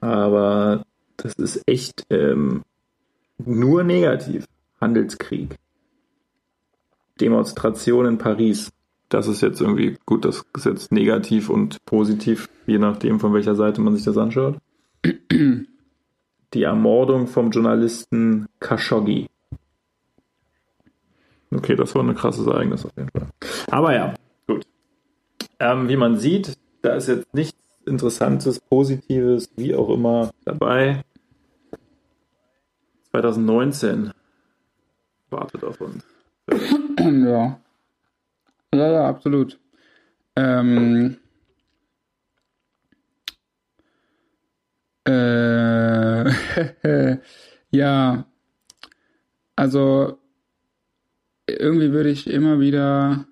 [0.00, 0.84] Aber
[1.16, 2.62] das ist echt ähm,
[3.38, 4.44] nur negativ.
[4.80, 5.56] Handelskrieg.
[7.20, 8.70] Demonstration in Paris.
[9.08, 13.54] Das ist jetzt irgendwie, gut, das ist jetzt negativ und positiv, je nachdem, von welcher
[13.54, 14.58] Seite man sich das anschaut.
[16.54, 19.28] Die Ermordung vom Journalisten Khashoggi.
[21.52, 23.28] Okay, das war ein krasses Ereignis auf jeden Fall.
[23.70, 24.14] Aber ja,
[24.46, 24.66] gut.
[25.60, 31.04] Ähm, wie man sieht, da ist jetzt nichts Interessantes, Positives, wie auch immer dabei.
[33.10, 34.12] 2019
[35.30, 36.04] wartet auf uns.
[36.48, 37.60] Ja.
[38.74, 39.58] Ja, ja, absolut.
[40.36, 41.16] Ähm,
[45.04, 46.30] äh,
[47.70, 48.26] ja,
[49.56, 50.18] also
[51.46, 53.26] irgendwie würde ich immer wieder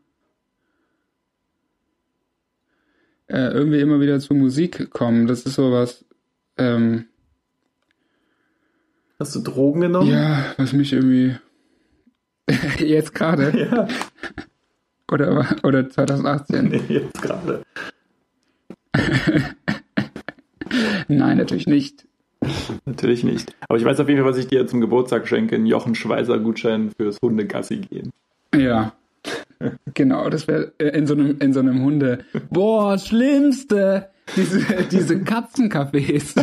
[3.29, 5.27] äh, irgendwie immer wieder zu Musik kommen.
[5.27, 6.05] Das ist sowas.
[6.59, 7.07] Ähm,
[9.19, 10.09] Hast du Drogen genommen?
[10.11, 11.37] ja, was mich irgendwie
[12.79, 13.89] jetzt gerade Ja,
[15.11, 16.69] oder oder 2018.
[16.69, 17.63] nee, jetzt gerade.
[21.09, 22.07] Nein, natürlich nicht.
[22.87, 23.55] Natürlich nicht.
[23.69, 26.39] Aber ich weiß auf jeden Fall, was ich dir zum Geburtstag schenke: einen Jochen Schweizer
[26.39, 28.11] Gutschein fürs Hundegassi gehen.
[28.55, 28.93] Ja.
[29.95, 32.25] Genau, das wäre äh, in so einem in so einem Hunde.
[32.51, 34.59] Boah, schlimmste, diese
[34.91, 36.35] diese Katzencafés.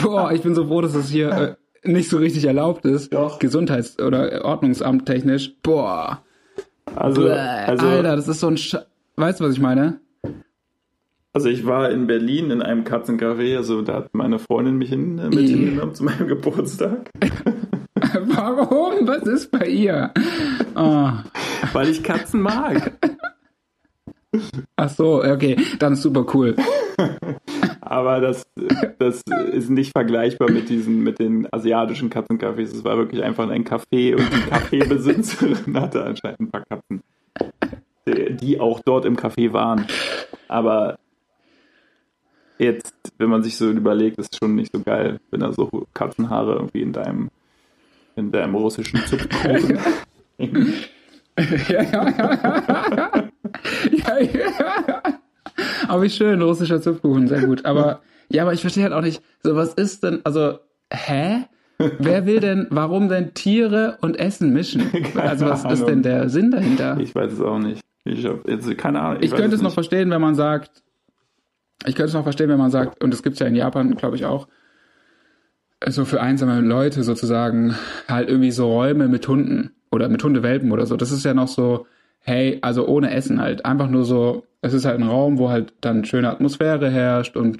[0.00, 1.54] Boah, ich bin so froh, dass das hier äh,
[1.84, 3.12] nicht so richtig erlaubt ist.
[3.12, 3.38] Doch.
[3.38, 5.54] Gesundheits- oder Ordnungsamt technisch.
[5.62, 6.22] Boah.
[6.96, 8.76] Also, Bäh, also, Alter, das ist so ein Sch
[9.16, 10.00] Weißt du, was ich meine?
[11.32, 15.18] also ich war in Berlin in einem Katzencafé, also da hat meine Freundin mich hin,
[15.18, 17.10] äh, mit hingenommen zu meinem Geburtstag,
[17.94, 19.06] Warum?
[19.06, 20.12] Was ist bei ihr?
[20.74, 21.10] Oh.
[21.72, 22.92] weil ich Katzen mag.
[24.76, 26.54] Ach so, okay, dann ist super cool.
[27.80, 28.46] Aber das,
[28.98, 29.22] das
[29.52, 32.72] ist nicht vergleichbar mit diesen, mit den asiatischen Katzencafés.
[32.72, 37.02] Es war wirklich einfach ein Café und die Kaffeebesitzerin hatte anscheinend ein paar Katzen,
[38.06, 39.86] die, die auch dort im Café waren.
[40.46, 40.98] Aber
[42.58, 46.54] jetzt, wenn man sich so überlegt, ist schon nicht so geil, wenn da so Katzenhaare
[46.54, 47.30] irgendwie in deinem,
[48.14, 49.78] in deinem russischen Zupfkuchen
[50.38, 50.74] hängen.
[51.68, 53.29] ja, ja, ja.
[53.90, 54.18] Ja,
[54.88, 55.02] ja.
[55.88, 57.64] Aber wie schön, russischer Zupfkuchen, sehr gut.
[57.64, 60.58] Aber ja, aber ich verstehe halt auch nicht, so was ist denn, also,
[60.92, 61.44] hä?
[61.98, 64.82] Wer will denn, warum denn Tiere und Essen mischen?
[65.16, 66.98] Also was ist denn der Sinn dahinter?
[67.00, 67.80] Ich weiß es auch nicht.
[68.04, 69.22] Ich hab jetzt keine Ahnung.
[69.22, 69.74] Ich weiß könnte es noch nicht.
[69.74, 70.82] verstehen, wenn man sagt,
[71.86, 74.16] ich könnte es noch verstehen, wenn man sagt, und das gibt's ja in Japan, glaube
[74.16, 74.46] ich auch,
[75.88, 77.74] so für einsame Leute sozusagen,
[78.06, 80.96] halt irgendwie so Räume mit Hunden oder mit Hundewelpen oder so.
[80.96, 81.86] Das ist ja noch so,
[82.20, 83.64] hey, also ohne Essen halt.
[83.64, 87.58] Einfach nur so, es ist halt ein Raum, wo halt dann schöne Atmosphäre herrscht und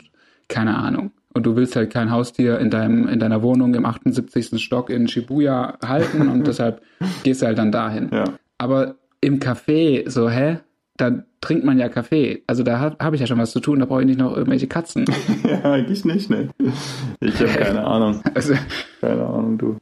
[0.48, 1.12] keine Ahnung.
[1.32, 4.60] Und du willst halt kein Haustier in deinem, in deiner Wohnung im 78.
[4.62, 6.82] Stock in Shibuya halten und deshalb
[7.22, 8.10] gehst du halt dann dahin.
[8.12, 8.24] Ja.
[8.58, 10.58] Aber im Café, so, hä?
[10.96, 12.42] Da trinkt man ja Kaffee.
[12.46, 14.36] Also da habe hab ich ja schon was zu tun, da brauche ich nicht noch
[14.36, 15.06] irgendwelche Katzen.
[15.48, 16.50] Ja, eigentlich nicht, ne?
[17.20, 18.22] Ich habe keine Ahnung.
[18.34, 18.54] Also,
[19.00, 19.76] Keine Ahnung, du.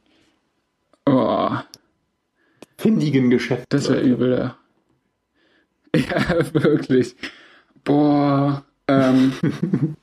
[1.05, 1.49] oh,
[2.77, 3.65] Findigen Geschäft.
[3.69, 4.37] das wäre übel.
[4.37, 4.55] Ja,
[6.53, 7.15] wirklich.
[7.83, 8.63] Boah.
[8.87, 9.33] Ähm,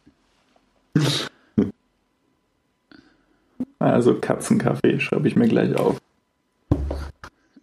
[3.78, 6.00] Also Katzenkaffee schreibe ich mir gleich auf.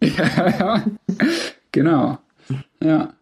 [0.00, 0.84] ja, ja.
[1.72, 2.18] Genau.
[2.80, 3.12] Ja.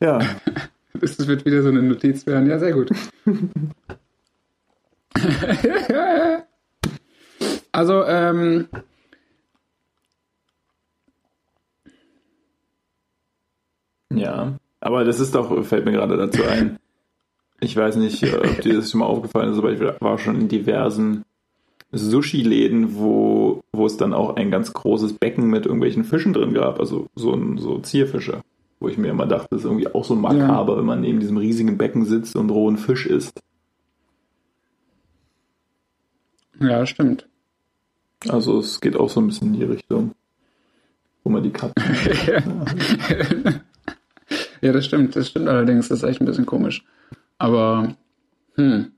[0.00, 0.18] Ja,
[0.94, 2.48] Das wird wieder so eine Notiz werden.
[2.48, 2.90] Ja, sehr gut.
[7.70, 8.68] also, ähm,
[14.16, 14.54] ja.
[14.80, 16.78] Aber das ist doch, fällt mir gerade dazu ein.
[17.60, 20.40] Ich weiß nicht, äh, ob dir das schon mal aufgefallen ist, aber ich war schon
[20.40, 21.24] in diversen
[21.92, 26.80] Sushi-Läden, wo, wo es dann auch ein ganz großes Becken mit irgendwelchen Fischen drin gab,
[26.80, 28.40] also so, ein, so Zierfische.
[28.80, 31.36] Wo ich mir immer dachte, das ist irgendwie auch so makaber, wenn man neben diesem
[31.36, 33.40] riesigen Becken sitzt und rohen Fisch isst.
[36.58, 37.28] ja, stimmt.
[38.28, 40.12] Also es geht auch so ein bisschen in die Richtung,
[41.22, 41.74] wo man die Katzen.
[42.26, 43.60] Ja,
[44.70, 45.16] das stimmt.
[45.16, 45.88] Das stimmt allerdings.
[45.88, 46.84] Das ist echt ein bisschen komisch.
[47.38, 47.96] Aber,
[48.54, 48.92] hm.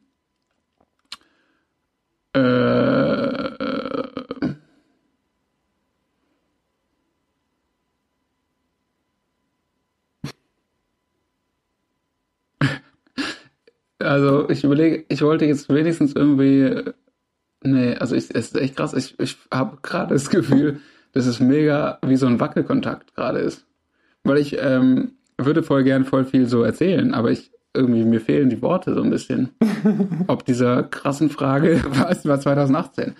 [2.34, 2.40] Äh,
[14.00, 16.92] also ich überlege, ich wollte jetzt wenigstens irgendwie
[17.64, 18.92] Nee, also ich, es ist echt krass.
[18.92, 20.80] Ich, ich habe gerade das Gefühl,
[21.12, 23.66] dass es mega wie so ein Wackelkontakt gerade ist.
[24.22, 28.50] Weil ich ähm, würde voll gern voll viel so erzählen, aber ich irgendwie, mir fehlen
[28.50, 29.50] die Worte so ein bisschen.
[30.28, 33.14] Ob dieser krassen Frage, was war 2018?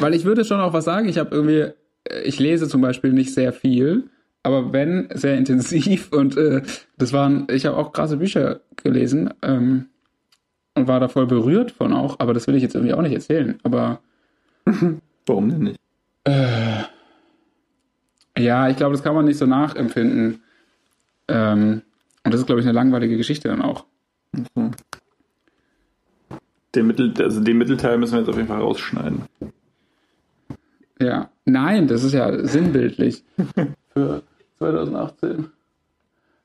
[0.00, 1.08] Weil ich würde schon auch was sagen.
[1.08, 1.72] Ich habe irgendwie,
[2.04, 4.04] äh, ich lese zum Beispiel nicht sehr viel,
[4.42, 6.10] aber wenn, sehr intensiv.
[6.12, 6.62] Und äh,
[6.96, 9.86] das waren, ich habe auch krasse Bücher gelesen ähm,
[10.74, 13.12] und war da voll berührt von auch, aber das will ich jetzt irgendwie auch nicht
[13.12, 13.58] erzählen.
[13.64, 14.00] Aber
[15.26, 15.80] Warum denn nicht?
[18.42, 20.42] Ja, ich glaube, das kann man nicht so nachempfinden.
[21.28, 21.82] Ähm,
[22.24, 23.84] und das ist, glaube ich, eine langweilige Geschichte dann auch.
[24.32, 24.72] Mhm.
[26.74, 29.22] Den, Mittel, also den Mittelteil müssen wir jetzt auf jeden Fall rausschneiden.
[31.00, 31.30] Ja.
[31.44, 33.24] Nein, das ist ja sinnbildlich
[33.92, 34.22] für
[34.58, 35.46] 2018.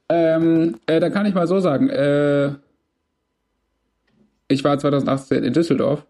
[0.09, 2.53] Ähm, äh, da kann ich mal so sagen, äh,
[4.47, 6.05] ich war 2018 in Düsseldorf.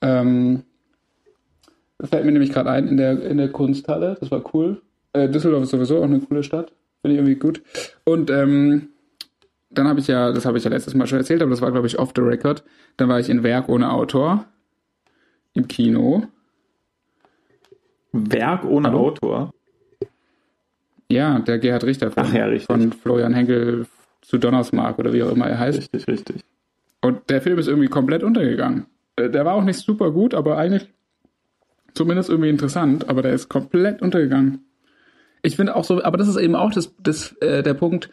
[0.00, 0.62] Ähm,
[2.08, 4.16] fällt mir nämlich gerade ein in der, in der Kunsthalle.
[4.20, 4.80] Das war cool.
[5.12, 6.72] Äh, Düsseldorf ist sowieso auch eine coole Stadt.
[7.02, 7.62] Finde ich irgendwie gut.
[8.04, 8.88] Und ähm,
[9.70, 11.70] dann habe ich ja, das habe ich ja letztes Mal schon erzählt, aber das war,
[11.70, 12.64] glaube ich, off the record.
[12.96, 14.44] Dann war ich in Werk ohne Autor
[15.54, 16.24] im Kino.
[18.12, 19.08] Werk ohne Hallo?
[19.08, 19.52] Autor.
[21.10, 22.66] Ja, der Gerhard Richter Ach ja, richtig.
[22.66, 23.86] von Florian Henkel
[24.22, 25.78] zu Donnersmark oder wie auch immer er heißt.
[25.78, 26.44] Richtig, richtig.
[27.02, 28.86] Und der Film ist irgendwie komplett untergegangen.
[29.16, 30.88] Äh, Der war auch nicht super gut, aber eigentlich
[31.94, 34.64] zumindest irgendwie interessant, aber der ist komplett untergegangen.
[35.42, 38.10] Ich finde auch so, aber das ist eben auch das, das, äh, der Punkt,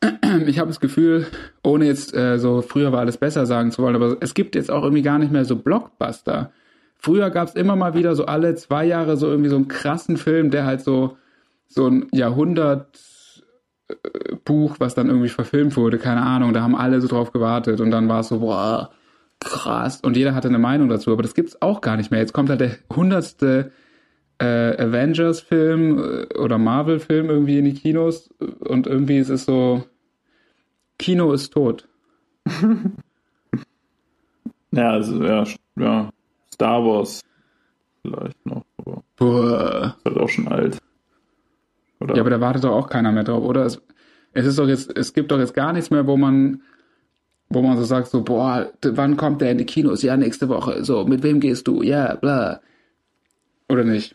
[0.46, 1.26] ich habe das Gefühl,
[1.62, 4.70] ohne jetzt äh, so früher war alles besser sagen zu wollen, aber es gibt jetzt
[4.70, 6.52] auch irgendwie gar nicht mehr so Blockbuster.
[6.96, 10.16] Früher gab es immer mal wieder so alle zwei Jahre so irgendwie so einen krassen
[10.16, 11.16] Film, der halt so
[11.68, 12.98] so ein Jahrhundert
[13.88, 13.94] äh,
[14.78, 18.08] was dann irgendwie verfilmt wurde, keine Ahnung, da haben alle so drauf gewartet und dann
[18.08, 18.90] war es so, boah,
[19.44, 22.20] krass und jeder hatte eine Meinung dazu, aber das gibt's auch gar nicht mehr.
[22.20, 23.72] Jetzt kommt halt der hundertste
[24.38, 28.30] äh, Avengers-Film äh, oder Marvel-Film irgendwie in die Kinos
[28.60, 29.84] und irgendwie ist es so,
[30.98, 31.88] Kino ist tot.
[34.74, 35.44] Ja, also, ja,
[35.76, 36.10] ja.
[36.52, 37.20] Star Wars
[38.02, 39.96] vielleicht noch, aber Boah.
[39.98, 40.78] ist halt auch schon alt.
[42.00, 42.16] Oder?
[42.16, 43.64] Ja, aber da wartet doch auch keiner mehr drauf, oder?
[43.64, 43.80] Es,
[44.32, 46.62] es ist doch jetzt, es gibt doch jetzt gar nichts mehr, wo man,
[47.54, 50.02] wo man so sagt, so, boah, wann kommt der in die Kinos?
[50.02, 50.84] Ja, nächste Woche.
[50.84, 51.82] So, mit wem gehst du?
[51.82, 52.60] Ja, bla.
[53.68, 54.14] Oder nicht?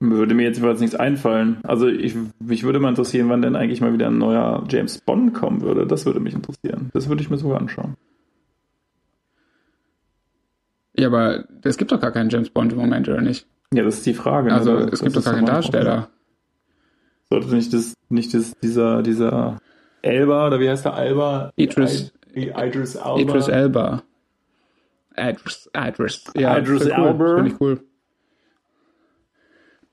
[0.00, 1.58] Würde mir jetzt jedenfalls nichts einfallen.
[1.62, 5.32] Also ich, mich würde mal interessieren, wann denn eigentlich mal wieder ein neuer James Bond
[5.34, 5.86] kommen würde.
[5.86, 6.90] Das würde mich interessieren.
[6.92, 7.94] Das würde ich mir sogar anschauen.
[10.96, 13.46] Ja, aber es gibt doch gar keinen James Bond im Moment, oder nicht?
[13.72, 14.48] Ja, das ist die Frage.
[14.48, 14.54] ne?
[14.54, 16.08] Also, Da- es das gibt doch gar keinen Darsteller.
[17.30, 19.58] Sollte nicht das, nicht das, dieser, dieser
[20.02, 21.52] Elba, oder wie heißt der Alba?
[21.56, 23.20] Idris- Idris Alba.
[23.20, 24.02] Idris Elba.
[25.16, 26.24] Idris, Idris.
[26.36, 26.90] Ja, Idris cool.
[26.92, 27.34] Elba.
[27.36, 27.80] Finde ich cool.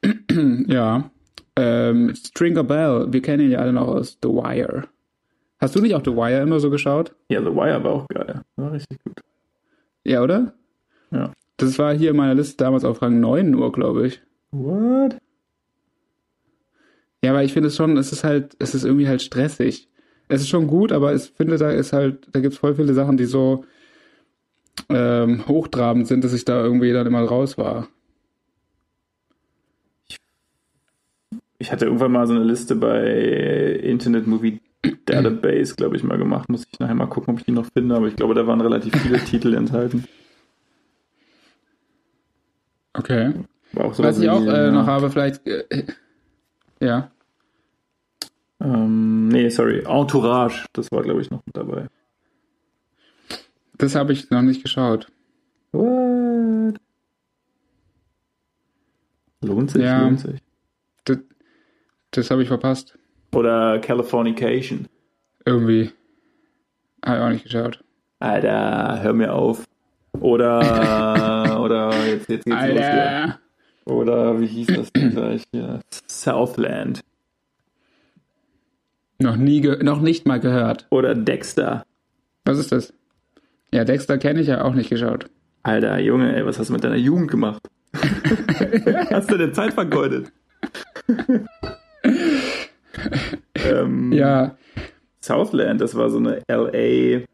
[0.68, 1.12] ja.
[1.55, 4.86] Ähm, Stringer Bell, wir kennen ihn ja alle noch aus The Wire.
[5.60, 7.14] Hast du nicht auch The Wire immer so geschaut?
[7.28, 8.41] Ja, The Wire war auch geil.
[8.55, 9.20] War richtig gut.
[10.05, 10.53] Ja, oder?
[11.12, 11.34] Ja.
[11.57, 14.22] Das war hier in meiner Liste damals auf Rang 9 nur, glaube ich.
[14.51, 15.18] What?
[17.22, 19.89] Ja, aber ich finde es schon, es ist halt, es ist irgendwie halt stressig.
[20.30, 22.93] Es ist schon gut, aber ich finde, da ist halt, da gibt es voll viele
[22.93, 23.65] Sachen, die so
[24.88, 27.88] ähm, hochtrabend sind, dass ich da irgendwie dann immer raus war.
[31.57, 33.05] Ich hatte irgendwann mal so eine Liste bei
[33.84, 34.61] Internet Movie
[35.05, 36.47] Database, glaube ich, mal gemacht.
[36.47, 37.95] Muss ich nachher mal gucken, ob ich die noch finde.
[37.95, 40.05] Aber ich glaube, da waren relativ viele Titel enthalten.
[42.93, 43.34] Okay.
[43.73, 45.86] War auch Was sowas ich auch äh, noch habe, vielleicht, äh,
[46.80, 47.11] ja.
[48.62, 49.84] Ähm, nee, sorry.
[49.86, 50.66] Entourage.
[50.74, 51.88] Das war, glaube ich, noch mit dabei.
[53.78, 55.07] Das habe ich noch nicht geschaut.
[55.72, 56.76] What?
[59.41, 60.01] Lohnt sich, Ja.
[60.03, 60.39] lohnt sich.
[61.05, 61.18] Das,
[62.12, 62.97] das habe ich verpasst.
[63.34, 64.88] Oder Californication.
[65.45, 65.91] Irgendwie.
[67.05, 67.82] Habe ich auch nicht geschaut.
[68.20, 69.64] Alter, hör mir auf.
[70.20, 72.84] Oder, oder, jetzt, jetzt geht's los hier.
[72.84, 73.39] Alter!
[73.86, 75.80] Oder, wie hieß das denn gleich hier?
[76.07, 77.01] Southland.
[79.22, 80.88] Noch nie, ge noch nicht mal gehört.
[80.89, 81.84] Oder Dexter.
[82.45, 82.93] Was ist das?
[83.74, 85.26] Ja, Dexter kenne ich ja auch nicht geschaut.
[85.63, 87.61] Alter, Junge, ey, was hast du mit deiner Jugend gemacht?
[89.11, 90.32] hast du deine Zeit vergeudet?
[93.55, 94.55] ähm, Ja,
[95.22, 97.26] Southland, das war so eine LA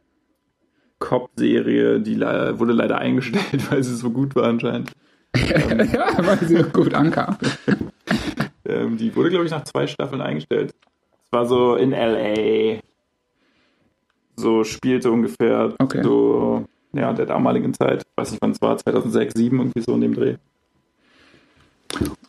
[0.99, 4.91] Cop-Serie, die le wurde leider eingestellt, weil sie so gut war anscheinend.
[5.36, 7.38] ja, weil sie gut ankam.
[8.67, 10.73] Ähm, die wurde, glaube ich, nach zwei Staffeln eingestellt.
[11.36, 12.79] War so in LA.
[14.38, 16.01] so spielte ungefähr Okay.
[16.01, 16.63] so
[16.93, 18.03] ja, der damaligen Zeit.
[18.03, 20.36] Ich weiß nicht, wann es war, 2006, 2007, irgendwie so in dem Dreh.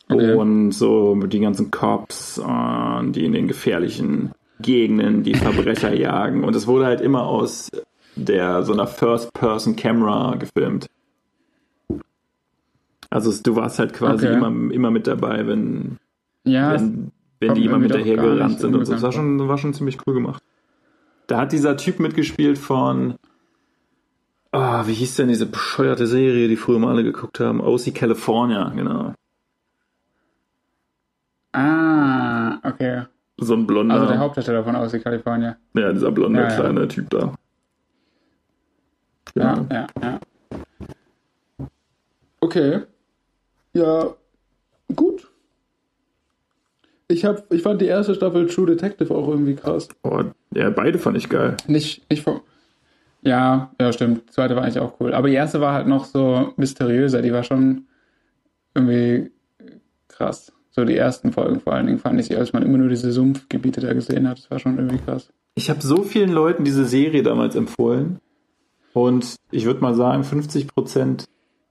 [0.09, 0.33] Okay.
[0.33, 4.31] Und so die ganzen Cops, äh, die in den gefährlichen
[4.61, 6.43] Gegenden die Verbrecher jagen.
[6.43, 7.69] Und es wurde halt immer aus
[8.17, 10.87] der so einer First-Person-Camera gefilmt.
[13.09, 14.35] Also du warst halt quasi Okay.
[14.37, 15.97] immer, immer mit dabei, wenn,
[16.43, 18.93] Ja, wenn, wenn kommt die immer mir doch hinterher gar gerannt nicht sind und so.
[18.93, 20.41] Das war schon, war schon ziemlich cool gemacht.
[21.27, 23.15] Da hat dieser Typ mitgespielt von,
[24.51, 27.59] ah, wie hieß denn diese bescheuerte Serie, die früher mal alle geguckt haben?
[27.61, 29.13] OC California, genau.
[31.53, 33.03] ah, okay.
[33.39, 35.57] So ein blonder, Also der Hauptdarsteller von Aussie California.
[35.75, 36.55] ja, dieser blonde Ja, ja.
[36.55, 37.33] kleine Typ da.
[39.35, 39.67] Ja, Genau.
[39.71, 40.19] ja, ja.
[42.39, 42.81] Okay.
[43.73, 44.15] Ja,
[44.95, 45.26] gut.
[47.09, 49.87] Ich, hab, ich fand die erste Staffel True Detective auch irgendwie krass.
[50.03, 51.55] Oh, ja, beide fand ich geil.
[51.67, 52.41] Nicht, nicht vom.
[53.21, 54.23] Ja, ja, stimmt.
[54.27, 55.13] Die zweite war eigentlich auch cool.
[55.13, 57.21] Aber die erste war halt noch so mysteriöser.
[57.21, 57.87] Die war schon
[58.75, 59.31] irgendwie
[60.07, 60.51] krass.
[60.71, 63.81] So die ersten Folgen vor allen Dingen fand ich, als man immer nur diese Sumpfgebiete
[63.81, 64.37] da gesehen hat.
[64.37, 65.31] Das war schon irgendwie krass.
[65.55, 68.19] Ich habe so vielen Leuten diese Serie damals empfohlen
[68.93, 71.25] und ich würde mal sagen, 50%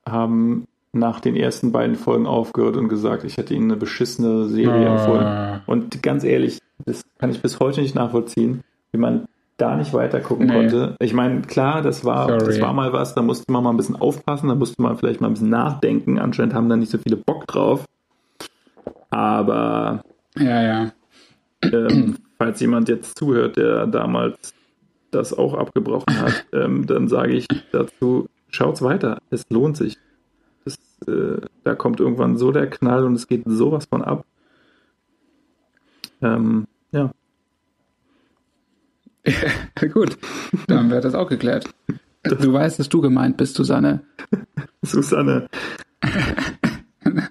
[0.04, 0.66] haben
[0.98, 4.92] nach den ersten beiden Folgen aufgehört und gesagt, ich hätte ihnen eine beschissene Serie Ah.
[4.94, 5.60] empfohlen.
[5.66, 9.26] Und ganz ehrlich, das kann ich bis heute nicht nachvollziehen, wie man
[9.58, 10.52] da nicht weiter gucken Nee.
[10.54, 10.96] konnte.
[11.00, 12.44] Ich meine, klar, das war, Sorry.
[12.46, 15.20] das war mal was, da musste man mal ein bisschen aufpassen, da musste man vielleicht
[15.20, 16.18] mal ein bisschen nachdenken.
[16.18, 17.84] Anscheinend haben da nicht so viele Bock drauf.
[19.10, 20.02] Aber
[20.38, 20.92] Ja, ja.
[21.62, 24.52] ähm, falls jemand jetzt zuhört, der damals
[25.10, 29.18] das auch abgebrochen hat, ähm, dann sage ich dazu, schaut's weiter.
[29.30, 29.96] Es lohnt sich.
[30.66, 30.76] Das,
[31.08, 34.26] äh, da kommt irgendwann so der Knall und es geht sowas von ab.
[36.20, 37.10] Ähm, ja.
[39.92, 40.18] Gut,
[40.68, 41.68] dann wird das auch geklärt.
[42.22, 44.02] Du weißt, dass du gemeint bist, Susanne.
[44.82, 45.48] Susanne.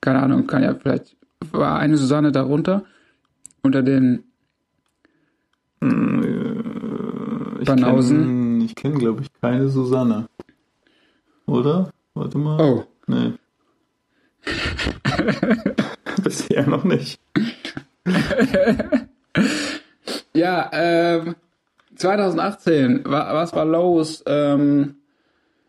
[0.00, 1.16] Keine Ahnung, kann ja vielleicht.
[1.52, 2.84] War eine Susanne darunter?
[3.62, 4.24] Unter den.
[7.60, 8.60] Ich Banausen.
[8.60, 10.28] kenn- Ich kenne, glaube ich, keine Susanne.
[11.46, 11.90] Oder?
[12.16, 12.60] Warte mal.
[12.60, 13.34] Oh, Nee.
[16.22, 17.20] Bisher noch nicht.
[20.34, 21.34] Ja, ähm,
[21.96, 24.22] 2018, wa was war los?
[24.26, 24.96] Ähm,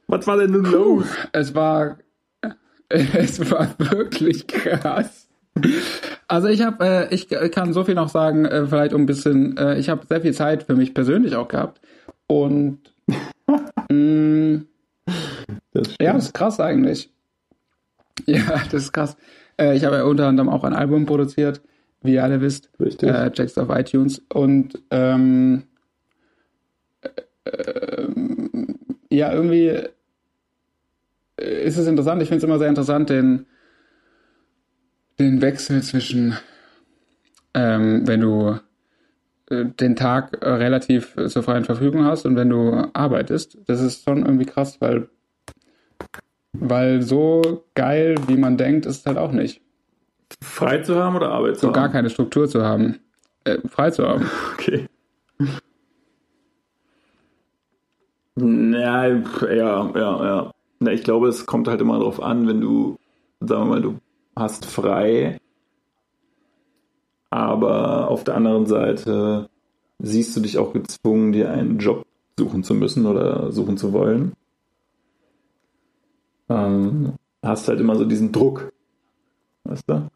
[0.08, 1.06] Was war denn nun los?
[1.32, 1.98] es war,
[2.90, 5.30] es war wirklich krass.
[6.28, 9.56] Also ich habe, äh, ich kann so viel noch sagen, äh, vielleicht um ein bisschen,
[9.58, 11.80] äh, ich habe sehr viel Zeit für mich persönlich auch gehabt
[12.28, 12.80] und
[13.90, 14.64] mh,
[15.74, 17.12] Das ja, das ist krass eigentlich.
[18.26, 19.16] Ja, das ist krass.
[19.58, 21.62] Äh, ich habe ja unter anderem auch ein Album produziert,
[22.02, 22.72] wie ihr alle wisst.
[22.80, 23.08] Richtig.
[23.10, 24.24] äh, Checks auf iTunes.
[24.34, 25.64] Und ähm,
[27.46, 28.08] äh,
[29.12, 29.68] ja, irgendwie
[31.40, 32.22] äh, ist es interessant.
[32.24, 33.46] Ich finde es immer sehr interessant, den,
[35.20, 36.36] den Wechsel zwischen,
[37.54, 38.60] ähm, wenn du
[39.50, 43.58] den Tag äh, relativ äh, zur freien Verfügung hast und wenn du arbeitest.
[43.68, 45.10] Das ist schon irgendwie krass, weil,
[46.54, 49.62] weil so geil, wie man denkt, ist es halt auch nicht.
[50.42, 51.74] Frei zu haben oder Arbeit zu So haben?
[51.76, 53.00] gar keine Struktur zu haben.
[53.46, 54.30] Äh, frei zu haben.
[54.54, 54.88] Okay.
[58.40, 60.52] Ja, ja, ja, ja.
[60.80, 62.98] Na, ich glaube, es kommt halt immer darauf an, wenn du,
[63.40, 63.98] sagen wir mal, du
[64.36, 65.40] hast frei,
[67.30, 69.50] aber auf der anderen Seite
[70.00, 72.06] siehst du dich auch gezwungen, dir einen Job
[72.40, 74.34] suchen zu müssen oder suchen zu wollen.
[76.50, 77.14] Ähm,
[77.44, 78.72] hast halt immer so diesen Druck.
[79.64, 80.10] Weißt du?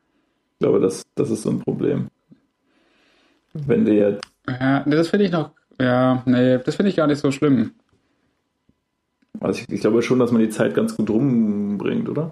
[0.54, 2.08] Ich glaube, das, das ist so ein Problem.
[3.54, 5.52] Wenn du jetzt Ja, das finde ich noch.
[5.80, 7.72] Ja, nee, das finde ich gar nicht so schlimm.
[9.40, 12.32] Also ich, ich glaube schon, dass man die Zeit ganz gut rumbringt, oder?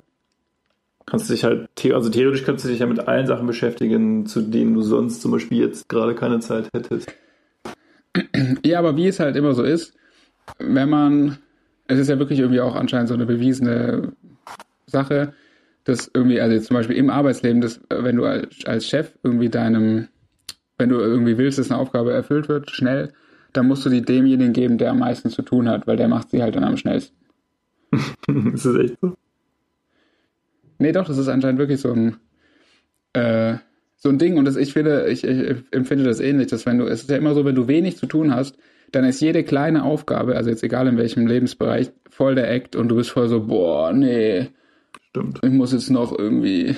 [1.10, 4.74] Kannst dich halt, also theoretisch kannst du dich ja mit allen Sachen beschäftigen, zu denen
[4.74, 7.12] du sonst zum Beispiel jetzt gerade keine Zeit hättest.
[8.64, 9.96] Ja, aber wie es halt immer so ist,
[10.58, 11.38] wenn man,
[11.88, 14.14] es ist ja wirklich irgendwie auch anscheinend so eine bewiesene
[14.86, 15.34] Sache,
[15.84, 19.50] dass irgendwie, also zum Beispiel im Arbeitsleben, dass äh, wenn du als, als Chef irgendwie
[19.50, 20.08] deinem,
[20.78, 23.14] wenn du irgendwie willst, dass eine Aufgabe erfüllt wird, schnell,
[23.54, 26.30] dann musst du die demjenigen geben, der am meisten zu tun hat, weil der macht
[26.30, 27.16] sie halt dann am schnellsten.
[28.54, 29.16] ist das echt so?
[30.80, 32.18] Nee, doch, das ist anscheinend wirklich so ein,
[33.14, 33.58] äh,
[33.98, 34.38] so ein Ding.
[34.38, 37.18] Und das, ich finde, ich, ich empfinde das ähnlich, dass wenn du, es ist ja
[37.18, 38.58] immer so, wenn du wenig zu tun hast,
[38.92, 42.88] dann ist jede kleine Aufgabe, also jetzt egal in welchem Lebensbereich, voll der Act und
[42.88, 44.48] du bist voll so, boah, nee,
[45.10, 45.40] Stimmt.
[45.44, 46.76] ich muss jetzt noch irgendwie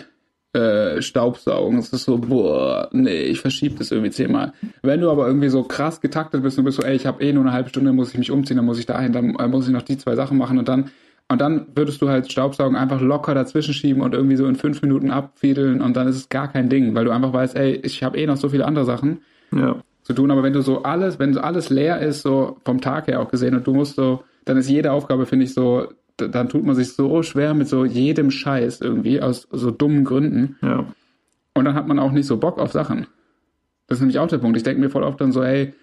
[0.53, 1.79] äh, Staubsaugen.
[1.79, 4.53] Es ist so, boah, nee, ich verschiebe das irgendwie zehnmal.
[4.81, 7.31] Wenn du aber irgendwie so krass getaktet bist und bist so, ey, ich habe eh
[7.31, 9.67] nur eine halbe Stunde, muss ich mich umziehen, dann muss ich dahin, dann äh, muss
[9.67, 10.91] ich noch die zwei Sachen machen und dann
[11.29, 14.81] und dann würdest du halt Staubsaugen einfach locker dazwischen schieben und irgendwie so in fünf
[14.81, 18.03] Minuten abfiedeln und dann ist es gar kein Ding, weil du einfach weißt, ey, ich
[18.03, 19.19] habe eh noch so viele andere Sachen
[19.55, 19.77] Ja.
[20.03, 20.29] zu tun.
[20.31, 23.29] Aber wenn du so alles, wenn so alles leer ist, so vom Tag her auch
[23.31, 26.75] gesehen und du musst so, dann ist jede Aufgabe, finde ich, so, dann tut man
[26.75, 30.57] sich so schwer mit so jedem Scheiß irgendwie, aus so dummen Gründen.
[30.61, 30.85] Ja.
[31.53, 33.07] Und dann hat man auch nicht so Bock auf Sachen.
[33.87, 34.57] Das ist nämlich auch der Punkt.
[34.57, 35.73] Ich denke mir voll oft dann so, ey,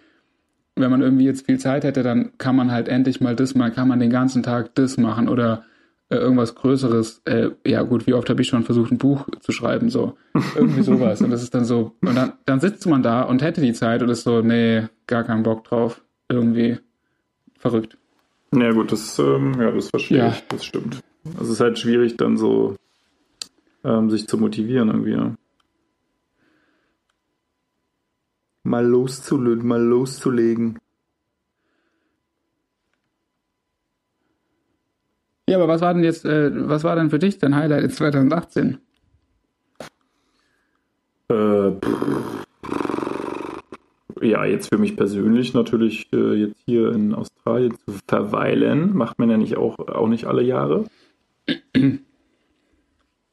[0.81, 3.71] wenn man irgendwie jetzt viel Zeit hätte, dann kann man halt endlich mal das mal,
[3.71, 5.65] kann man den ganzen Tag das machen oder
[6.11, 7.23] äh, irgendwas Größeres.
[7.27, 10.15] Äh, ja gut, wie oft habe ich schon versucht, ein Buch zu schreiben, so
[10.57, 11.21] irgendwie sowas.
[11.23, 14.03] Und das ist dann so, und dann, dann sitzt man da und hätte die Zeit
[14.03, 16.03] und ist so, nee, gar keinen Bock drauf.
[16.29, 16.79] Irgendwie
[17.59, 17.97] verrückt.
[18.55, 20.29] Ja, gut, das, ähm, ja, das verstehe Ja.
[20.29, 20.45] ich.
[20.49, 21.01] Das stimmt.
[21.39, 22.77] Also es ist halt schwierig, dann so
[23.85, 25.13] ähm, sich zu motivieren irgendwie.
[25.13, 25.35] Ja.
[28.69, 30.79] Mal loszulösen, mal loszulegen.
[35.49, 37.91] Ja, aber was war denn jetzt, äh, was war denn für dich dein Highlight in
[37.91, 38.79] 2018?
[41.31, 41.71] Äh,
[44.21, 49.31] ja, jetzt für mich persönlich natürlich äh, jetzt hier in Australien zu verweilen, macht man
[49.31, 50.85] ja nicht auch, auch nicht alle Jahre.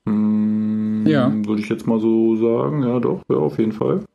[0.05, 1.29] hm, Ja.
[1.45, 4.05] Würde ich jetzt mal so sagen, ja doch, ja, auf jeden Fall.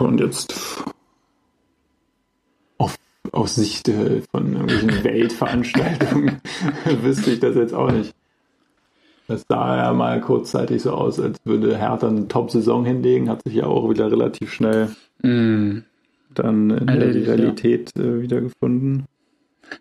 [0.00, 0.84] Und jetzt
[2.78, 2.96] auf,
[3.32, 6.40] aus Sicht äh, von irgendwelchen Weltveranstaltungen
[7.02, 8.14] wüsste ich das jetzt auch nicht.
[9.28, 13.54] Das sah ja mal kurzzeitig so aus, als würde Hertha eine Top-Saison hinlegen, hat sich
[13.54, 14.90] ja auch wieder relativ schnell
[15.22, 15.78] Mm,
[16.34, 17.34] dann in der Erledigt, ja.
[17.34, 19.06] Realität äh, wiedergefunden.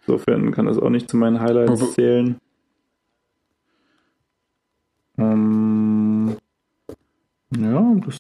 [0.02, 2.38] Insofern kann das auch nicht zu meinen Highlights zählen.
[5.18, 6.38] Ähm,
[7.56, 8.18] ja, das.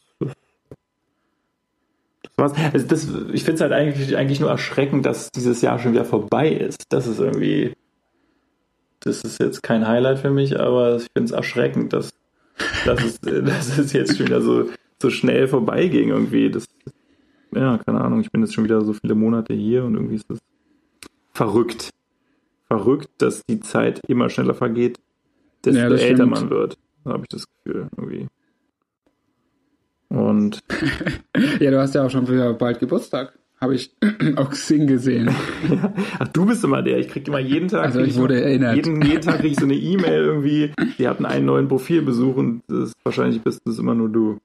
[2.38, 6.05] Also das, ich finde es halt eigentlich, eigentlich nur erschreckend, dass dieses Jahr schon wieder
[6.05, 6.83] vorbei ist.
[6.89, 7.73] Das ist irgendwie,
[8.99, 12.13] das ist jetzt kein Highlight für mich, aber ich finde es erschreckend, dass,
[12.86, 14.69] dass, es, dass es jetzt schon wieder so,
[15.01, 16.49] so schnell vorbeiging irgendwie.
[16.51, 16.65] Das,
[17.53, 20.29] ja, keine Ahnung, ich bin jetzt schon wieder so viele Monate hier und irgendwie ist
[20.29, 20.39] das
[21.33, 21.91] verrückt.
[22.67, 24.99] Verrückt, dass die Zeit immer schneller vergeht,
[25.63, 26.31] desto Ja, älter stimmt.
[26.31, 28.27] man wird, habe ich das Gefühl irgendwie.
[30.16, 30.63] Und
[31.59, 33.38] Ja, du hast ja auch schon wieder bald Geburtstag.
[33.59, 33.95] Habe ich
[34.36, 35.30] auf Xing gesehen.
[36.20, 38.76] ach, du bist immer der, ich krieg immer jeden Tag, Also ich wurde so, erinnert.
[38.76, 42.63] Jeden, jeden Tag krieg ich so eine E-Mail irgendwie, die hatten einen neuen Profilbesuch und
[42.68, 44.39] das ist, wahrscheinlich bist das immer nur du.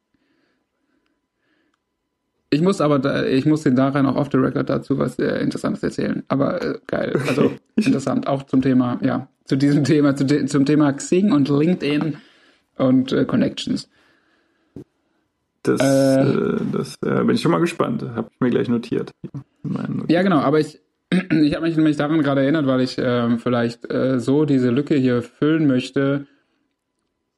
[2.51, 5.41] Ich muss aber, da, ich muss den daran auch off the record dazu was äh,
[5.41, 6.25] Interessantes erzählen.
[6.29, 8.27] Aber äh, geil, also interessant.
[8.27, 12.17] Auch zum Thema, ja, zu diesem Thema, zu de, zum Thema Xing und LinkedIn
[12.77, 13.89] und äh, Connections.
[15.63, 16.23] Das, Äh.
[16.23, 18.03] äh, das äh, bin ich schon mal gespannt.
[18.15, 19.13] Habe ich mir gleich notiert.
[20.09, 20.81] Ja, genau, aber ich,
[21.11, 24.95] ich habe mich nämlich daran gerade erinnert, weil ich ähm, vielleicht äh, so diese Lücke
[24.95, 26.27] hier füllen möchte.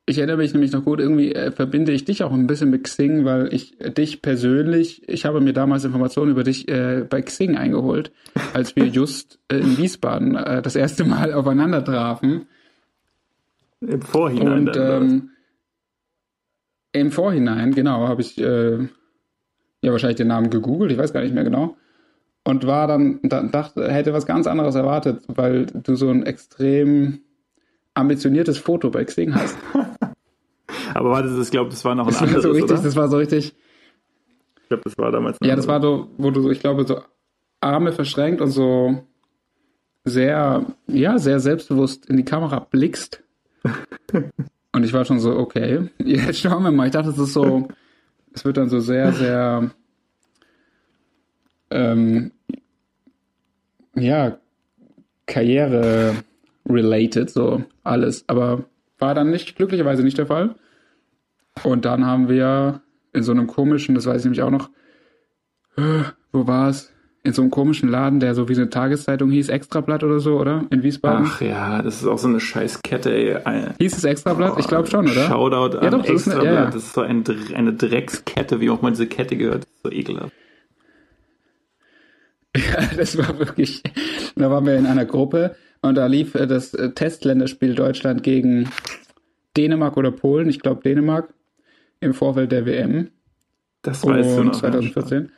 [0.04, 2.84] Ich erinnere mich nämlich noch gut, irgendwie äh, verbinde ich dich auch ein bisschen mit
[2.84, 8.10] Xing, weil ich dich persönlich, ich habe mir damals Informationen über dich bei Xing eingeholt,
[8.52, 12.46] als wir just in Wiesbaden das erste Mal aufeinander trafen.
[13.80, 15.30] Im Vorhinein Und ähm,
[16.92, 18.78] im Vorhinein, genau, habe ich äh,
[19.82, 21.76] ja wahrscheinlich den Namen gegoogelt, ich weiß gar nicht mehr genau.
[22.44, 27.20] Und war dann, dachte, hätte was ganz anderes erwartet, weil du so ein extrem
[27.94, 29.56] ambitioniertes Foto bei Xing hast.
[30.94, 32.82] Aber warte, das, ich glaube, das war noch ein Das war anderes, so richtig, oder?
[32.82, 33.54] das war so richtig,
[34.62, 37.00] Ich glaube, das war damals ja, das war so, wo du so, ich glaube, so
[37.60, 39.04] Arme verschränkt und so
[40.04, 43.22] sehr, ja, sehr selbstbewusst in die Kamera blickst.
[44.72, 46.86] Und ich war schon so, okay, jetzt schauen wir mal.
[46.86, 47.68] Ich dachte, es ist so,
[48.32, 49.70] es wird dann so sehr, sehr,
[51.70, 52.32] ähm,
[53.94, 54.38] ja,
[55.26, 58.24] Karriere-related, so alles.
[58.28, 58.64] Aber
[58.98, 60.56] war dann nicht, glücklicherweise nicht der Fall.
[61.64, 62.80] Und dann haben wir
[63.12, 64.70] in so einem komischen, das weiß ich nämlich auch noch,
[66.32, 66.91] wo war es?
[67.24, 70.64] In so einem komischen Laden, der so wie eine Tageszeitung hieß, Extrablatt oder so, oder?
[70.70, 71.24] In Wiesbaden.
[71.30, 73.68] Ach ja, das ist auch so eine Scheißkette, ey.
[73.78, 74.58] Hieß es Extrablatt?
[74.58, 75.26] Ich glaube schon, oder?
[75.28, 76.44] Shoutout Ja, an doch, das ist eine- Extrablatt.
[76.44, 76.64] ja, ja.
[76.66, 77.22] Das ist so ein,
[77.54, 79.68] eine Dreckskette, wie auch mal diese Kette gehört.
[79.84, 80.32] So ekelhaft.
[82.56, 83.82] Ja, das war wirklich.
[84.36, 88.68] Da waren wir in einer Gruppe und da lief äh, das äh, Testländerspiel Deutschland gegen
[89.56, 91.32] Dänemark oder Polen, ich glaube Dänemark,
[92.00, 93.08] im Vorfeld der WM.
[93.80, 94.52] Das weißt du noch.
[94.52, 95.30] 2014.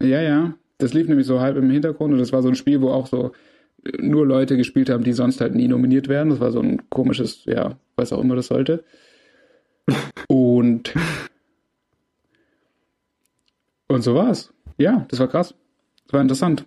[0.00, 0.54] Ja, ja.
[0.78, 3.06] Das lief nämlich so halb im Hintergrund und das war so ein Spiel, wo auch
[3.06, 3.32] so
[3.98, 6.30] nur Leute gespielt haben, die sonst halt nie nominiert werden.
[6.30, 8.84] Das war so ein komisches, ja, was auch immer das sollte.
[10.28, 10.94] Und
[13.90, 14.52] und so war's.
[14.78, 15.52] Ja, das war krass.
[16.04, 16.64] Das war interessant.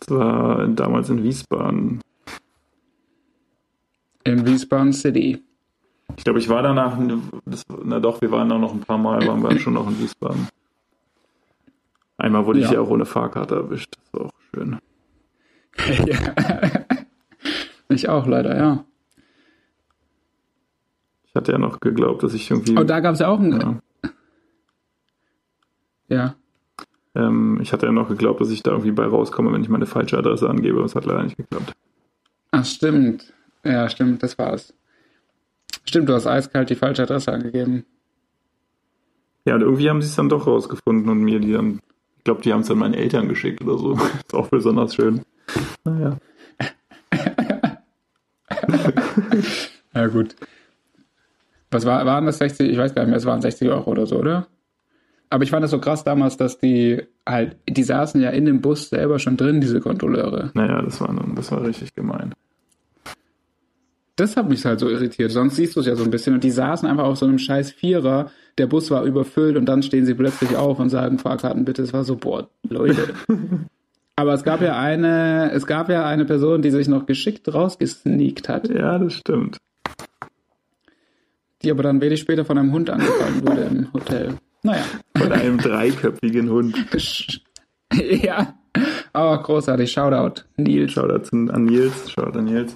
[0.00, 2.00] Das war damals in Wiesbaden.
[4.24, 5.42] In Wiesbaden City.
[6.16, 6.98] Ich glaube, ich war danach,
[7.44, 10.00] das, na doch, wir waren da noch ein paar Mal, waren wir schon noch in
[10.00, 10.48] Wiesbaden.
[12.22, 12.66] Einmal wurde ja.
[12.66, 13.96] ich ja auch ohne Fahrkarte erwischt.
[13.96, 14.78] Das war auch schön.
[16.06, 16.34] ja.
[17.88, 18.84] Ich auch leider, ja.
[21.24, 22.78] Ich hatte ja noch geglaubt, dass ich irgendwie.
[22.78, 23.82] Oh, da gab es ja auch ein.
[24.06, 24.12] Ja.
[26.06, 26.34] ja.
[27.16, 29.86] Ähm, ich hatte ja noch geglaubt, dass ich da irgendwie bei rauskomme, wenn ich meine
[29.86, 30.80] falsche Adresse angebe.
[30.80, 31.72] Das hat leider nicht geklappt.
[32.52, 33.32] Ach, stimmt.
[33.64, 34.72] Ja, stimmt, das war's.
[35.84, 37.84] Stimmt, du hast eiskalt die falsche Adresse angegeben.
[39.44, 41.80] Ja, und irgendwie haben sie es dann doch rausgefunden und mir die dann,
[42.22, 43.94] ich glaube, die haben es dann meinen Eltern geschickt oder so.
[43.94, 45.22] ist auch besonders schön.
[45.82, 46.18] Naja.
[49.92, 50.36] ja, gut.
[51.72, 52.70] Was war, waren das 60?
[52.70, 54.46] Ich weiß gar nicht mehr, es waren 60 Euro oder so, oder?
[55.30, 58.60] Aber ich fand das so krass damals, dass die halt, die saßen ja in dem
[58.60, 60.52] Bus selber schon drin, diese Kontrolleure.
[60.54, 62.34] Naja, das war, das war richtig gemein.
[64.22, 65.32] Das hat mich halt so irritiert.
[65.32, 66.32] Sonst siehst du es ja so ein bisschen.
[66.32, 68.30] Und die saßen einfach auf so einem scheiß Vierer.
[68.56, 71.82] Der Bus war überfüllt und dann stehen sie plötzlich auf und sagen, Fahrkarten bitte.
[71.82, 73.14] Es war so, boah, Leute.
[74.14, 78.48] Aber es gab ja eine, es gab ja eine Person, die sich noch geschickt rausgesneakt
[78.48, 78.68] hat.
[78.68, 79.56] Ja, das stimmt.
[81.62, 84.34] Die aber dann wenig später von einem Hund angefallen wurde im Hotel.
[84.62, 84.84] Naja.
[85.16, 86.76] Von einem dreiköpfigen Hund.
[87.92, 88.54] ja.
[89.14, 89.90] Oh, großartig.
[89.90, 90.42] Shoutout.
[90.58, 90.92] Nils.
[90.92, 92.10] Shoutout an Nils.
[92.10, 92.74] Shoutout an Nils.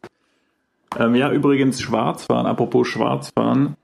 [0.99, 2.47] Ähm, ja, übrigens Schwarzfahren.
[2.47, 3.77] Apropos Schwarzfahren.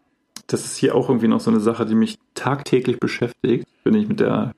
[0.47, 4.09] Das ist hier auch irgendwie noch so eine Sache, die mich tagtäglich beschäftigt, wenn ich
[4.09, 4.53] mit der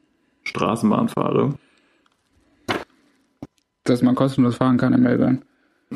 [0.44, 1.54] Straßenbahn fahre.
[3.84, 5.40] Dass man kostenlos fahren kann in Melbourne.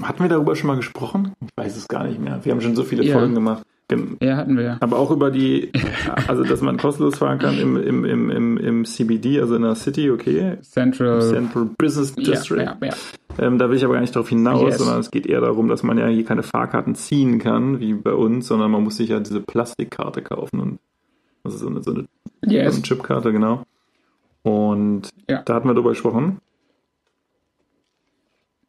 [0.02, 1.32] Hatten wir darüber schon mal gesprochen?
[1.40, 2.44] Ich weiß es gar nicht mehr.
[2.44, 3.14] Wir haben schon so viele Ja.
[3.14, 3.64] Folgen gemacht.
[4.20, 4.76] Ja, hatten wir.
[4.80, 5.72] Aber auch über die,
[6.28, 9.74] also dass man kostenlos fahren kann im, im, im, im, im CBD, also in der
[9.76, 10.58] City, okay.
[10.60, 11.22] Central.
[11.22, 12.58] Central Business District.
[12.64, 12.94] Ja, ja, ja.
[13.46, 14.78] Ähm, da will ich aber gar nicht darauf hinaus, Yes.
[14.78, 18.12] sondern es geht eher darum, dass man ja hier keine Fahrkarten ziehen kann, wie bei
[18.12, 20.78] uns, sondern man muss sich ja diese Plastikkarte kaufen und
[21.44, 22.04] das ist so eine, so eine,
[22.44, 22.74] so Yes.
[22.74, 23.62] eine Chipkarte, genau.
[24.42, 25.42] Und Ja.
[25.42, 26.38] da hatten wir drüber gesprochen.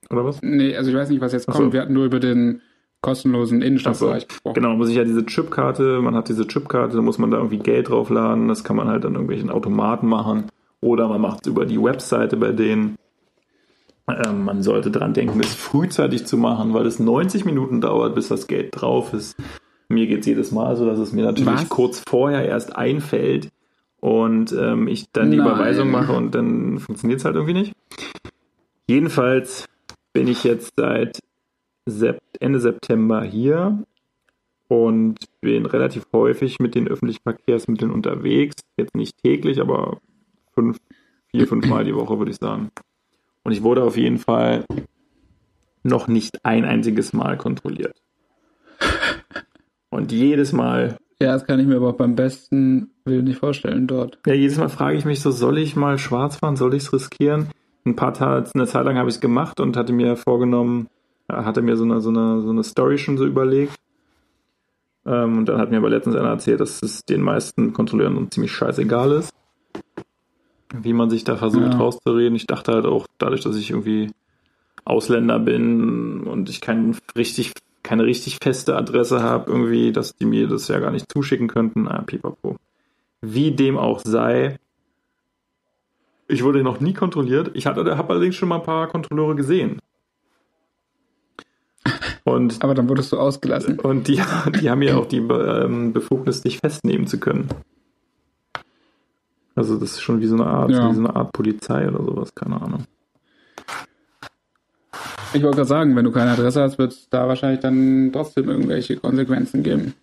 [0.09, 0.41] Oder was?
[0.41, 1.57] Nee, also ich weiß nicht, was jetzt kommt.
[1.57, 1.73] so.
[1.73, 2.61] Wir hatten nur über den
[3.01, 4.55] kostenlosen Innenstadtbereich gesprochen.
[4.55, 7.37] Genau, man muss sich ja diese Chipkarte, man hat diese Chipkarte, da muss man da
[7.37, 10.45] irgendwie Geld draufladen, das kann man halt an irgendwelchen Automaten machen
[10.81, 12.97] oder man macht es über die Webseite bei denen.
[14.07, 18.27] Ähm, man sollte dran denken, das frühzeitig zu machen, weil es 90 Minuten dauert, bis
[18.27, 19.35] das Geld drauf ist.
[19.87, 21.69] Mir geht es jedes Mal so, dass es mir natürlich Was?
[21.69, 23.49] kurz vorher erst einfällt
[23.99, 25.47] und ähm, ich dann die Nein.
[25.47, 27.73] Überweisung mache und dann funktioniert es halt irgendwie nicht.
[28.87, 29.65] Jedenfalls
[30.13, 31.19] bin ich jetzt seit
[32.39, 33.83] Ende September hier
[34.67, 38.55] und bin relativ häufig mit den öffentlichen Verkehrsmitteln unterwegs.
[38.77, 39.99] Jetzt nicht täglich, aber
[40.53, 40.77] fünf,
[41.27, 42.69] vier, fünf Mal die Woche, würde ich sagen.
[43.43, 44.65] Und ich wurde auf jeden Fall
[45.83, 48.01] noch nicht ein einziges Mal kontrolliert.
[49.89, 53.87] Und jedes Mal, Ja, das kann ich mir aber auch beim besten Willen nicht vorstellen
[53.87, 54.19] dort.
[54.27, 56.55] ja, jedes Mal frage ich mich so, soll ich mal schwarz fahren?
[56.55, 57.47] Soll ich es riskieren?
[57.85, 60.87] Ein paar Tage, eine Zeit lang habe ich es gemacht und hatte mir vorgenommen,
[61.29, 63.75] hatte mir so eine, so eine, so eine Story schon so überlegt.
[65.05, 68.51] Ähm, und dann hat mir aber letztens einer erzählt, dass es den meisten Kontrolleuren ziemlich
[68.51, 69.33] scheißegal ist,
[70.73, 71.79] wie man sich da versucht Ja.
[71.79, 72.35] rauszureden.
[72.35, 74.11] Ich dachte halt auch, dadurch, dass ich irgendwie
[74.85, 77.53] Ausländer bin und ich kein richtig,
[77.83, 81.87] keine richtig feste Adresse habe, irgendwie, dass die mir das ja gar nicht zuschicken könnten.
[81.87, 82.57] Ah, pipapo.
[83.21, 84.57] Wie dem auch sei,
[86.27, 87.51] ich wurde noch nie kontrolliert.
[87.55, 89.79] Ich hatte, habe allerdings schon mal ein paar Kontrolleure gesehen.
[92.33, 93.79] Und, Aber dann wurdest du ausgelassen.
[93.79, 94.21] und die,
[94.61, 97.49] die haben ja auch die ähm, Befugnis, dich festnehmen zu können.
[99.55, 100.89] Also das ist schon wie so eine Art, Ja.
[100.89, 102.85] wie so eine Art Polizei oder sowas, keine Ahnung.
[105.33, 108.49] Ich wollte gerade sagen, wenn du keine Adresse hast, wird es da wahrscheinlich dann trotzdem
[108.49, 109.93] irgendwelche Konsequenzen geben.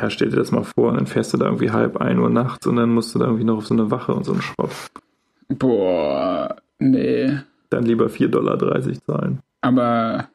[0.00, 2.30] Ja, stell dir das mal vor, und dann fährst du da irgendwie halb ein Uhr
[2.30, 4.42] nachts und dann musst du da irgendwie noch auf so eine Wache und so einen
[4.42, 4.70] Schrott.
[5.48, 7.38] Boah, nee.
[7.70, 8.58] Dann lieber 4,30 Dollar
[9.06, 9.40] zahlen.
[9.60, 10.28] Aber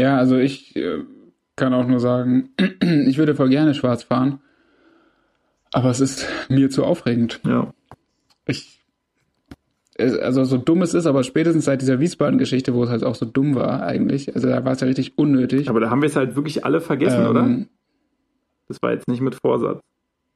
[0.00, 1.04] ja, also ich äh,
[1.56, 2.50] kann auch nur sagen,
[3.06, 4.40] ich würde voll gerne schwarz fahren.
[5.72, 7.40] Aber es ist mir zu aufregend.
[7.46, 7.72] Ja.
[8.46, 8.80] Ich,
[9.98, 13.26] also so dumm es ist, aber spätestens seit dieser Wiesbaden-Geschichte, wo es halt auch so
[13.26, 15.68] dumm war eigentlich, also da war es ja richtig unnötig.
[15.68, 17.42] Aber da haben wir es halt wirklich alle vergessen, oder?
[17.42, 17.68] Ähm,
[18.66, 19.80] Das war jetzt nicht mit Vorsatz.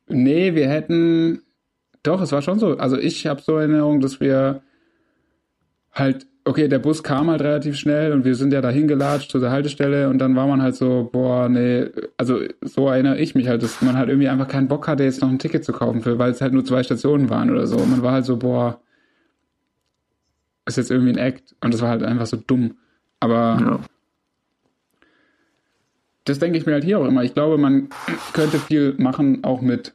[0.08, 1.42] Nee, wir hätten.
[2.02, 2.76] Doch, es war schon so.
[2.76, 4.62] Also ich habe so in Erinnerung, dass wir
[5.90, 9.38] halt, okay, der Bus kam halt relativ schnell und wir sind ja dahin gelatscht zu
[9.40, 11.86] der Haltestelle und dann war man halt so, boah, nee,
[12.18, 15.22] also so erinnere ich mich halt, dass man halt irgendwie einfach keinen Bock hatte, jetzt
[15.22, 17.76] noch ein Ticket zu kaufen für, weil es halt nur zwei Stationen waren oder so.
[17.76, 18.80] Und man war halt so, boah,
[20.66, 22.76] ist jetzt irgendwie ein Act und das war halt einfach so dumm.
[23.20, 23.78] Aber Ja.
[26.24, 27.22] das denke ich mir halt hier auch immer.
[27.24, 27.88] Ich glaube, man
[28.34, 29.94] könnte viel machen, auch mit.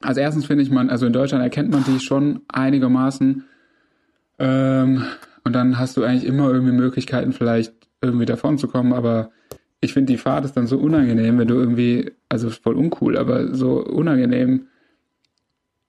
[0.00, 3.44] Also erstens finde ich man, also in Deutschland erkennt man die schon einigermaßen.
[4.38, 5.04] Ähm,
[5.44, 8.92] und dann hast du eigentlich immer irgendwie Möglichkeiten, vielleicht irgendwie davon zu kommen.
[8.92, 9.30] Aber
[9.80, 13.54] ich finde, die Fahrt ist dann so unangenehm, wenn du irgendwie, also voll uncool, aber
[13.54, 14.68] so unangenehm,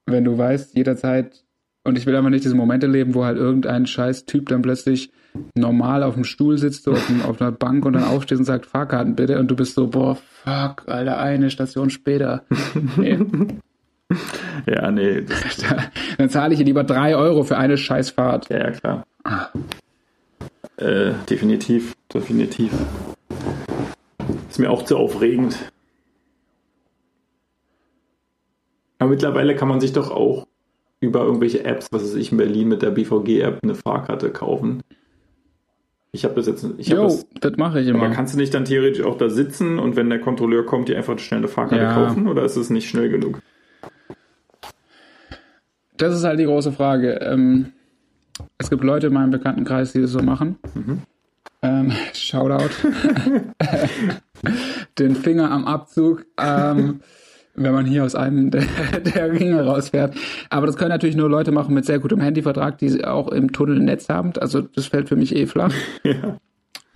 [0.05, 1.43] wenn du weißt, jederzeit,
[1.84, 5.11] und ich will einfach nicht diese Momente leben, wo halt irgendein scheiß Typ dann plötzlich
[5.55, 8.45] normal auf dem Stuhl sitzt, so auf, dem, auf einer Bank und dann aufsteht und
[8.45, 12.45] sagt, Fahrkarten bitte, und du bist so, boah, fuck, Alter, eine Station später.
[12.97, 13.19] Nee.
[14.67, 15.23] Ja, nee,
[16.19, 18.49] dann zahle ich hier lieber drei Euro für eine Scheißfahrt.
[18.49, 19.05] ja, ja, klar.
[20.77, 22.71] Äh, definitiv, definitiv.
[24.49, 25.57] Ist mir auch zu aufregend.
[28.99, 30.47] Aber mittlerweile kann man sich doch auch
[30.99, 34.81] über irgendwelche Apps, was weiß ich, in Berlin mit der BVG-App eine Fahrkarte kaufen.
[36.13, 38.13] Ich habe das jetzt, ich Jo, das, das mache ich aber immer.
[38.15, 41.17] kannst du nicht dann theoretisch auch da sitzen und wenn der Kontrolleur kommt, dir einfach
[41.19, 41.93] schnell eine Fahrkarte Ja.
[41.93, 43.39] kaufen oder ist es nicht schnell genug?
[45.97, 47.13] Das ist halt die große Frage.
[47.21, 47.73] Ähm,
[48.57, 50.57] es gibt Leute in meinem Bekanntenkreis, die das so machen.
[51.61, 52.69] Ähm, Shoutout.
[54.99, 56.99] Den Finger am Abzug, ähm,
[57.55, 58.65] wenn man hier aus einem der,
[58.99, 60.15] der Ringe rausfährt.
[60.49, 63.77] Aber das können natürlich nur Leute machen mit sehr gutem Handyvertrag, die auch im Tunnel
[63.77, 64.34] ein Netz haben.
[64.39, 65.73] Also das fällt für mich eh flach.
[66.03, 66.38] Ja.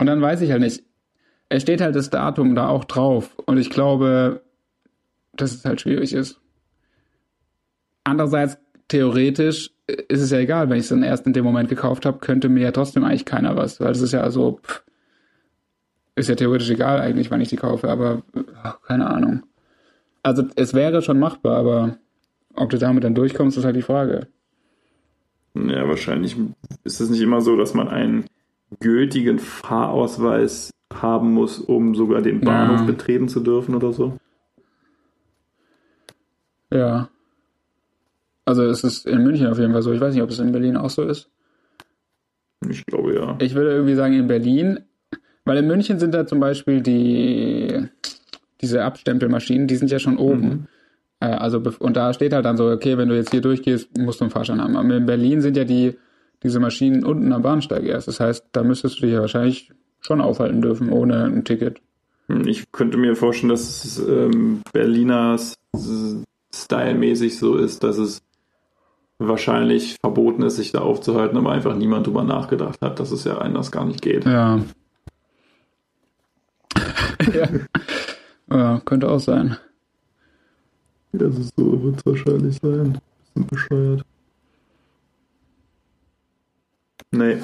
[0.00, 0.84] Und dann weiß ich halt nicht.
[1.48, 3.34] Es steht halt das Datum da auch drauf.
[3.46, 4.42] Und ich glaube,
[5.32, 6.40] dass es halt schwierig ist.
[8.04, 9.70] Andererseits, theoretisch
[10.08, 12.48] ist es ja egal, wenn ich es dann erst in dem Moment gekauft habe, könnte
[12.48, 13.80] mir ja trotzdem eigentlich keiner was.
[13.80, 14.82] Weil das ist ja so, pff,
[16.14, 18.22] ist ja theoretisch egal eigentlich, wann ich die kaufe, aber
[18.62, 19.42] ach, keine Ahnung.
[20.22, 21.96] Also es wäre schon machbar, aber
[22.54, 24.26] ob du damit dann durchkommst, ist halt die Frage.
[25.54, 26.36] Ja, wahrscheinlich
[26.84, 28.26] ist es nicht immer so, dass man einen
[28.80, 32.86] gültigen Fahrausweis haben muss, um sogar den Bahnhof Ja.
[32.86, 34.16] betreten zu dürfen oder so.
[36.70, 37.08] Ja.
[38.48, 39.92] Also es ist in München auf jeden Fall so.
[39.92, 41.28] Ich weiß nicht, ob es in Berlin auch so ist.
[42.66, 43.36] Ich glaube ja.
[43.42, 44.80] Ich würde irgendwie sagen in Berlin,
[45.44, 47.88] weil in München sind da zum Beispiel die
[48.62, 50.66] diese Abstempelmaschinen, die sind ja schon oben.
[51.20, 54.20] Äh, also und da steht halt dann so, okay, wenn du jetzt hier durchgehst, musst
[54.20, 54.76] du einen Fahrschein haben.
[54.76, 55.98] Aber in Berlin sind ja die
[56.42, 58.08] diese Maschinen unten am Bahnsteig erst.
[58.08, 61.82] Das heißt, da müsstest du dich ja wahrscheinlich schon aufhalten dürfen ohne ein Ticket.
[62.46, 65.54] Ich könnte mir vorstellen, dass es ähm, Berliner S-
[66.54, 68.22] Style-mäßig so ist, dass es
[69.18, 73.38] wahrscheinlich verboten ist, sich da aufzuhalten, aber einfach niemand drüber nachgedacht hat, dass es ja
[73.38, 74.24] anders gar nicht geht.
[74.24, 74.60] Ja.
[77.32, 77.48] ja.
[78.50, 78.80] ja.
[78.84, 79.56] Könnte auch sein.
[81.12, 83.00] Also so wird es wahrscheinlich sein.
[83.34, 84.04] Bisschen bescheuert.
[87.10, 87.38] Nee.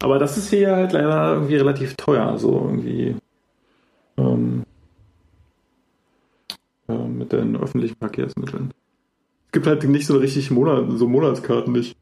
[0.00, 3.16] Aber das ist hier halt leider irgendwie relativ teuer, so irgendwie.
[4.16, 4.64] Ähm,
[6.88, 8.72] äh, mit den öffentlichen Verkehrsmitteln.
[9.48, 11.96] Es gibt halt nicht so richtig Monat, so Monatskarten nicht.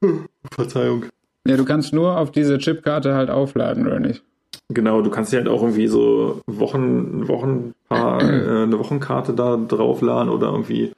[0.52, 1.06] Verzeihung.
[1.46, 4.22] Ja, du kannst nur auf diese Chipkarte halt aufladen, oder nicht?
[4.68, 10.30] Genau, du kannst dir halt auch irgendwie so Wochen, Wochenpaar, äh, eine Wochenkarte da draufladen
[10.30, 10.92] oder irgendwie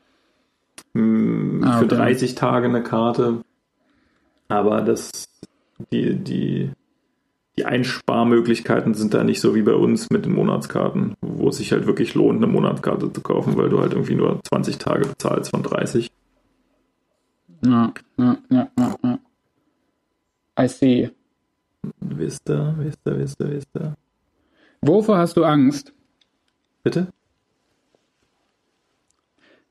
[0.93, 1.97] mh, Ah, für okay.
[1.97, 3.39] 30 Tage eine Karte.
[4.49, 5.29] Aber das,
[5.91, 6.71] die, die,
[7.59, 11.73] die Einsparmöglichkeiten sind da nicht so wie bei uns mit den Monatskarten, wo es sich
[11.73, 15.51] halt wirklich lohnt, eine Monatskarte zu kaufen, weil du halt irgendwie nur 20 Tage bezahlst
[15.51, 16.11] von 30.
[17.65, 19.19] Ja, ja, ja, ja, ja.
[20.61, 21.11] I see.
[22.01, 23.95] Wisst ihr, wisst ihr, wisst ihr, wisst ihr.
[24.83, 25.93] Wovor hast du Angst?
[26.83, 27.09] Bitte?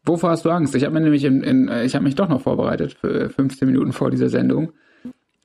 [0.03, 0.75] Wovor hast du Angst?
[0.75, 3.67] Ich habe mir nämlich in, in, äh, ich habe mich doch noch vorbereitet für 15
[3.67, 4.73] Minuten vor dieser Sendung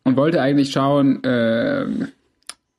[0.04, 2.08] und wollte eigentlich schauen ähm,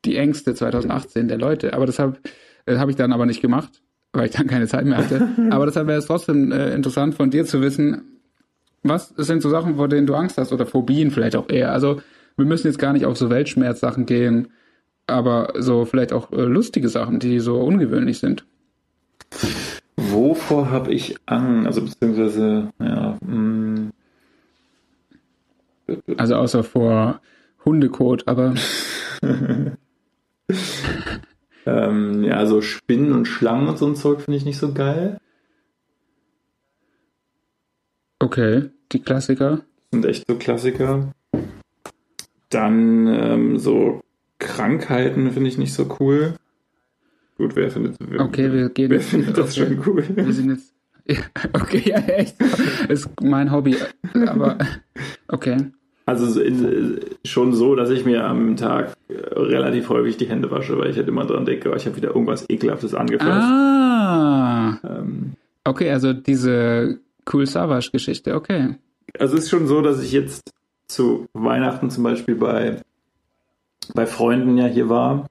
[0.05, 2.17] die Ängste 2018 der Leute, aber das habe
[2.65, 3.81] äh, hab ich dann aber nicht gemacht,
[4.13, 5.29] weil ich dann keine Zeit mehr hatte.
[5.51, 8.19] aber deshalb wäre es trotzdem äh, interessant von dir zu wissen,
[8.83, 11.71] was sind so Sachen, vor denen du Angst hast oder Phobien vielleicht auch eher.
[11.71, 12.01] Also
[12.35, 14.49] wir müssen jetzt gar nicht auf so Weltschmerzsachen gehen,
[15.07, 18.45] aber so vielleicht auch äh, lustige Sachen, die so ungewöhnlich sind.
[19.97, 21.67] Wovor habe ich Angst?
[21.67, 23.91] Also beziehungsweise, ja, mh,
[26.17, 27.21] Also außer vor
[27.65, 28.55] Hundekot, aber
[31.65, 35.17] ähm, ja, so Spinnen und Schlangen und so ein Zeug finde ich nicht so geil.
[38.19, 39.61] okay, die Klassiker.
[39.91, 41.11] sind echt so Klassiker.
[42.49, 44.01] Dann ähm, so
[44.39, 46.35] Krankheiten finde ich nicht so cool.
[47.37, 49.67] Gut, wer findet, wer, Okay, wir gehen wer jetzt- findet das okay.
[49.75, 50.05] schon cool?
[50.15, 50.73] Wir sind jetzt.
[51.07, 51.17] Ja,
[51.53, 52.35] okay, ja, echt.
[52.89, 53.75] Ist mein Hobby.
[54.27, 54.57] Aber
[55.27, 55.57] okay.
[56.05, 60.49] Also so in- schon so, dass ich mir am Tag äh, relativ häufig die Hände
[60.51, 63.29] wasche, weil ich halt immer dran denke, oh, ich habe wieder irgendwas Ekelhaftes angefasst.
[63.31, 64.79] Ah.
[64.83, 65.33] Ähm,
[65.63, 66.97] Okay, also diese
[67.31, 68.75] Cool Savage-Geschichte, okay.
[69.19, 70.41] also es ist schon so, dass ich jetzt
[70.87, 72.81] zu Weihnachten zum Beispiel bei,
[73.93, 75.27] bei Freunden ja hier war,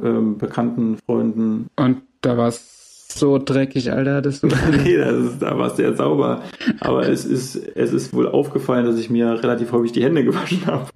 [0.00, 1.66] ähm, bekannten Freunden.
[1.74, 4.48] Und da war es so dreckig, Alter, dass du.
[4.84, 6.42] nee, das ist, da war es sehr sauber.
[6.80, 10.66] Aber es ist, es ist wohl aufgefallen, dass ich mir relativ häufig die Hände gewaschen
[10.66, 10.88] habe.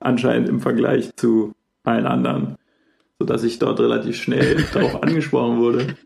[0.00, 2.56] Anscheinend im Vergleich zu allen anderen.
[3.18, 5.96] Sodass ich dort relativ schnell darauf angesprochen wurde.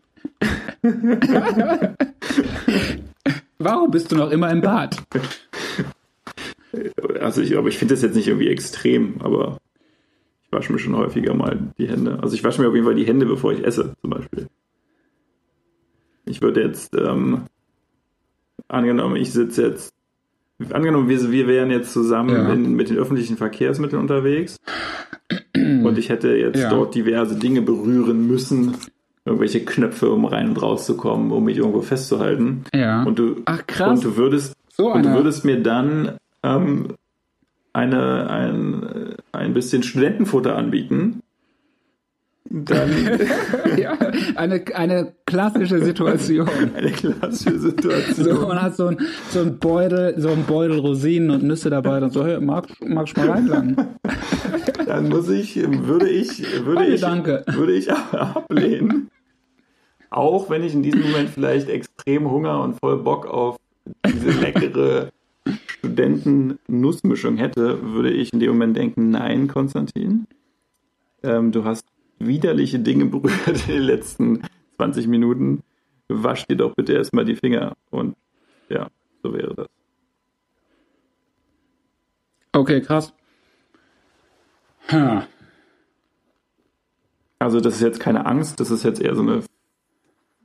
[3.57, 4.97] Warum bist du noch immer im Bad?
[7.19, 9.57] Also ich, aber ich finde das jetzt nicht irgendwie extrem, aber
[10.43, 12.19] ich wasche mir schon häufiger mal die Hände.
[12.21, 14.47] Also ich wasche mir auf jeden Fall die Hände, bevor ich esse, zum Beispiel.
[16.29, 17.41] Ich würde jetzt, ähm,
[18.67, 19.93] angenommen, ich sitze jetzt,
[20.71, 22.53] angenommen, wir, wir wären jetzt zusammen Ja.
[22.53, 24.57] in, mit den öffentlichen Verkehrsmitteln unterwegs
[25.55, 26.69] und ich hätte jetzt Ja.
[26.69, 28.75] dort diverse Dinge berühren müssen,
[29.25, 32.63] irgendwelche Knöpfe, um rein und rauszukommen, um mich irgendwo festzuhalten.
[32.73, 33.03] Ja.
[33.03, 33.89] Und du, Ach, krass.
[33.89, 36.93] und du würdest so und du würdest mir dann ähm,
[37.73, 41.21] eine, ein, ein bisschen Studentenfutter anbieten.
[42.51, 42.89] Dann
[43.77, 43.95] ja,
[44.35, 46.49] eine, eine klassische Situation.
[46.75, 48.47] eine klassische So, Situation.
[48.47, 48.97] man hat so ein,
[49.29, 53.15] so ein Beutel, so ein Beutel Rosinen und Nüsse dabei und so, hey, magst, magst
[53.15, 53.77] du mal reinlangen?
[54.87, 57.43] Dann muss ich, würde ich, würde Hey, ich, danke.
[57.47, 59.11] würde ich ablehnen.
[60.09, 63.57] Auch wenn ich in diesem Moment vielleicht extrem Hunger und voll Bock auf
[64.07, 65.09] diese leckere
[65.67, 70.25] Studenten-Nussmischung hätte, würde ich in dem Moment denken, nein, Konstantin,
[71.21, 71.85] ähm, du hast
[72.19, 74.41] widerliche Dinge berührt in den letzten
[74.77, 75.63] 20 Minuten.
[76.07, 77.75] Wasch dir doch bitte erstmal die Finger.
[77.91, 78.15] Und
[78.69, 78.87] ja,
[79.23, 79.67] so wäre das.
[82.53, 83.13] Okay, krass.
[84.91, 85.27] Ha.
[87.37, 89.43] Also das ist jetzt keine Angst, das ist jetzt eher so eine,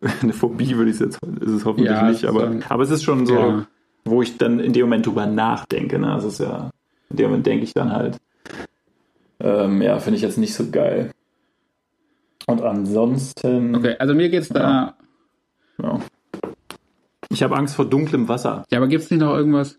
[0.22, 2.90] eine Phobie, würde ich es jetzt, ist es hoffentlich Ja, nicht, aber, so- aber es
[2.90, 3.66] ist schon so, Ja.
[4.04, 6.08] wo ich dann in dem Moment drüber nachdenke, ne?
[6.08, 6.70] Das ist ja,
[7.10, 8.18] in dem Moment denke ich dann halt,
[9.40, 11.10] ähm, ja, finde ich jetzt nicht so geil.
[12.46, 14.96] Und ansonsten, Okay, also mir geht's da.
[15.82, 16.00] ja.
[17.30, 18.64] Ich habe Angst vor dunklem Wasser.
[18.70, 19.78] Ja, aber gibt's nicht noch irgendwas?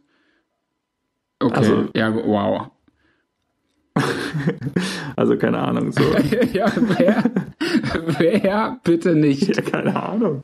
[1.40, 2.70] Okay, Also- ja, wow.
[5.16, 6.02] Also keine Ahnung, so.
[6.54, 7.24] ja, wer,
[8.20, 9.56] wer bitte nicht?
[9.56, 10.42] ja, keine Ahnung.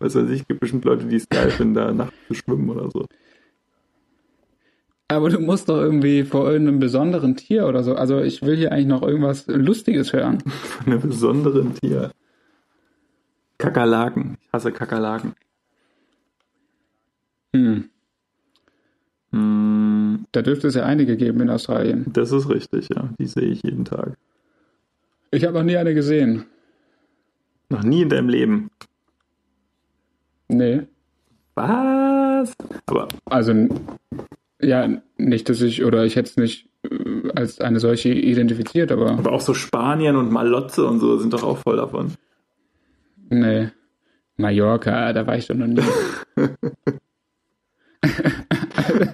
[0.00, 2.90] Was weiß ich, gibt bestimmt Leute, die es geil finden, da nachts zu schwimmen oder
[2.90, 3.04] so.
[5.08, 7.94] Aber du musst doch irgendwie vor irgendeinem besonderen Tier oder so.
[7.94, 10.40] Also ich will hier eigentlich noch irgendwas Lustiges hören.
[10.40, 12.10] Von einem besonderen Tier.
[13.58, 14.38] Kakerlaken.
[14.42, 15.34] Ich hasse Kakerlaken.
[17.54, 17.88] Hm.
[19.32, 22.06] Hm, Da dürfte es ja einige geben in Australien.
[22.12, 23.10] das ist richtig, ja.
[23.18, 24.16] Die sehe ich jeden Tag.
[25.30, 26.46] Ich habe noch nie eine gesehen.
[27.68, 28.70] Noch nie in deinem Leben.
[30.48, 30.82] Nee.
[31.54, 32.52] Was?
[32.86, 33.68] Aber Also,
[34.60, 39.12] ja, nicht, dass ich, oder ich hätte es nicht äh, als eine solche identifiziert, aber
[39.12, 42.12] Aber auch so Spanien und Malotze und so sind doch auch voll davon.
[43.30, 43.68] nee.
[44.36, 45.80] Mallorca, da war ich doch noch nie.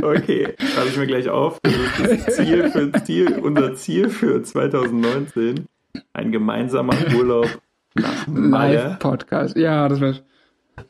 [0.03, 1.61] Okay, schreibe ich mir gleich auf.
[1.63, 5.67] Das ist das Ziel für Ziel, unser Ziel für 2019.
[6.13, 7.47] Ein gemeinsamer Urlaub
[7.95, 9.57] nach Live-Podcast.
[9.57, 10.21] Ja, das wäre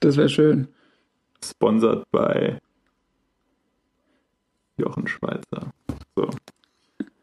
[0.00, 0.68] das wär schön.
[1.44, 2.58] sponsert bei
[4.80, 5.72] Jochen Schweizer.
[6.16, 6.30] So.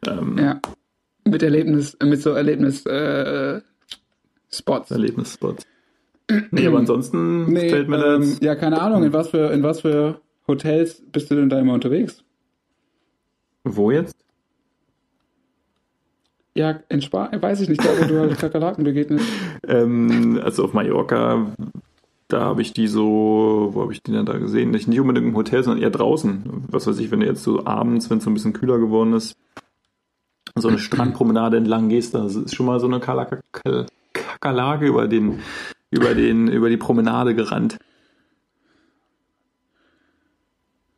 [0.06, 0.60] Ähm, Ja.
[1.24, 3.60] Mit Erlebnis, mit so Erlebnis, äh,
[4.50, 4.90] Spots.
[4.90, 5.64] Erlebnisspots.
[6.50, 9.62] Nee, aber ansonsten Nee, fällt mir ähm, jetzt ja, keine Ahnung, in was für, in
[9.62, 12.24] was für Hotels bist du denn da immer unterwegs?
[13.64, 14.16] Wo jetzt?
[16.54, 19.26] Ja, in Spanien, weiß ich nicht, da wo du halt Kakerlaken begegnest.
[19.66, 21.52] Ähm, also auf Mallorca,
[22.28, 24.70] da habe ich die so, wo habe ich die denn da gesehen?
[24.70, 26.64] Nicht, nicht unbedingt im Hotel, sondern eher draußen.
[26.68, 29.14] Was weiß ich, wenn du jetzt so abends, wenn es so ein bisschen kühler geworden
[29.14, 29.34] ist,
[30.54, 35.40] so eine Strandpromenade entlang gehst, da ist schon mal so eine Kakerlake über den,
[35.90, 37.78] über den, über die Promenade gerannt.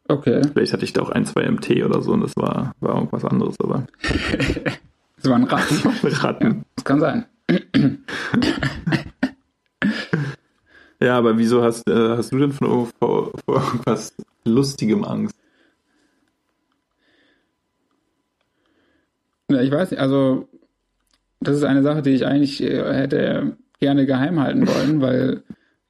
[0.09, 2.97] Okay, Vielleicht hatte ich da auch ein, zwei MT oder so und das war, war
[2.97, 3.87] irgendwas anderes, aber
[5.17, 5.77] das waren Ratten.
[6.03, 6.65] Ratten.
[6.75, 7.27] Das kann sein.
[11.03, 14.15] Ja, aber wieso hast, äh, hast du denn von vor, vor irgendwas
[14.45, 15.35] Lustigem Angst?
[19.49, 20.49] Ja, ich weiß nicht, also
[21.41, 25.43] das ist eine Sache, die ich eigentlich äh, hätte gerne geheim halten wollen, weil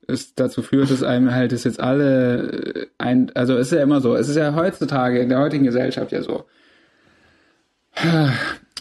[0.06, 3.82] es dazu führt, dass einem halt das jetzt alle äh, ein, also es ist ja
[3.82, 6.44] immer so, es ist ja heutzutage in der heutigen Gesellschaft ja so.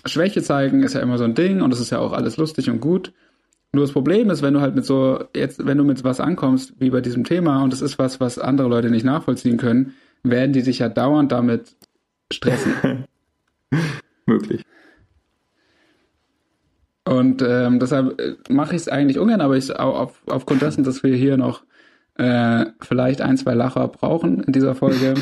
[0.05, 2.69] Schwäche zeigen ist ja immer so ein Ding und es ist ja auch alles lustig
[2.69, 3.11] und gut.
[3.71, 6.73] Nur das Problem ist, wenn du halt mit so, jetzt, wenn du mit was ankommst,
[6.79, 9.93] wie bei diesem Thema, und es ist was, was andere Leute nicht nachvollziehen können,
[10.23, 11.75] werden die sich ja dauernd damit
[12.31, 13.05] stressen.
[14.25, 14.63] Möglich.
[17.05, 21.01] Und ähm, deshalb äh, mache ich es eigentlich ungern, aber ich auf, aufgrund dessen, dass
[21.03, 21.63] wir hier noch
[22.15, 25.15] äh, vielleicht ein, zwei Lacher brauchen in dieser Folge.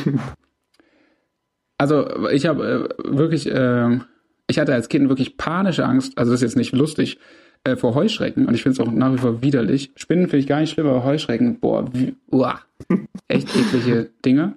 [1.77, 3.99] also ich habe äh, wirklich, äh,
[4.47, 7.19] ich hatte als Kind wirklich panische Angst, also das ist jetzt nicht lustig,
[7.67, 9.91] äh, vor Heuschrecken und ich finde es auch nach wie vor widerlich.
[9.95, 12.59] Spinnen finde ich gar nicht schlimm, aber Heuschrecken, boah, wie, uah,
[13.27, 14.55] echt eklige Dinge.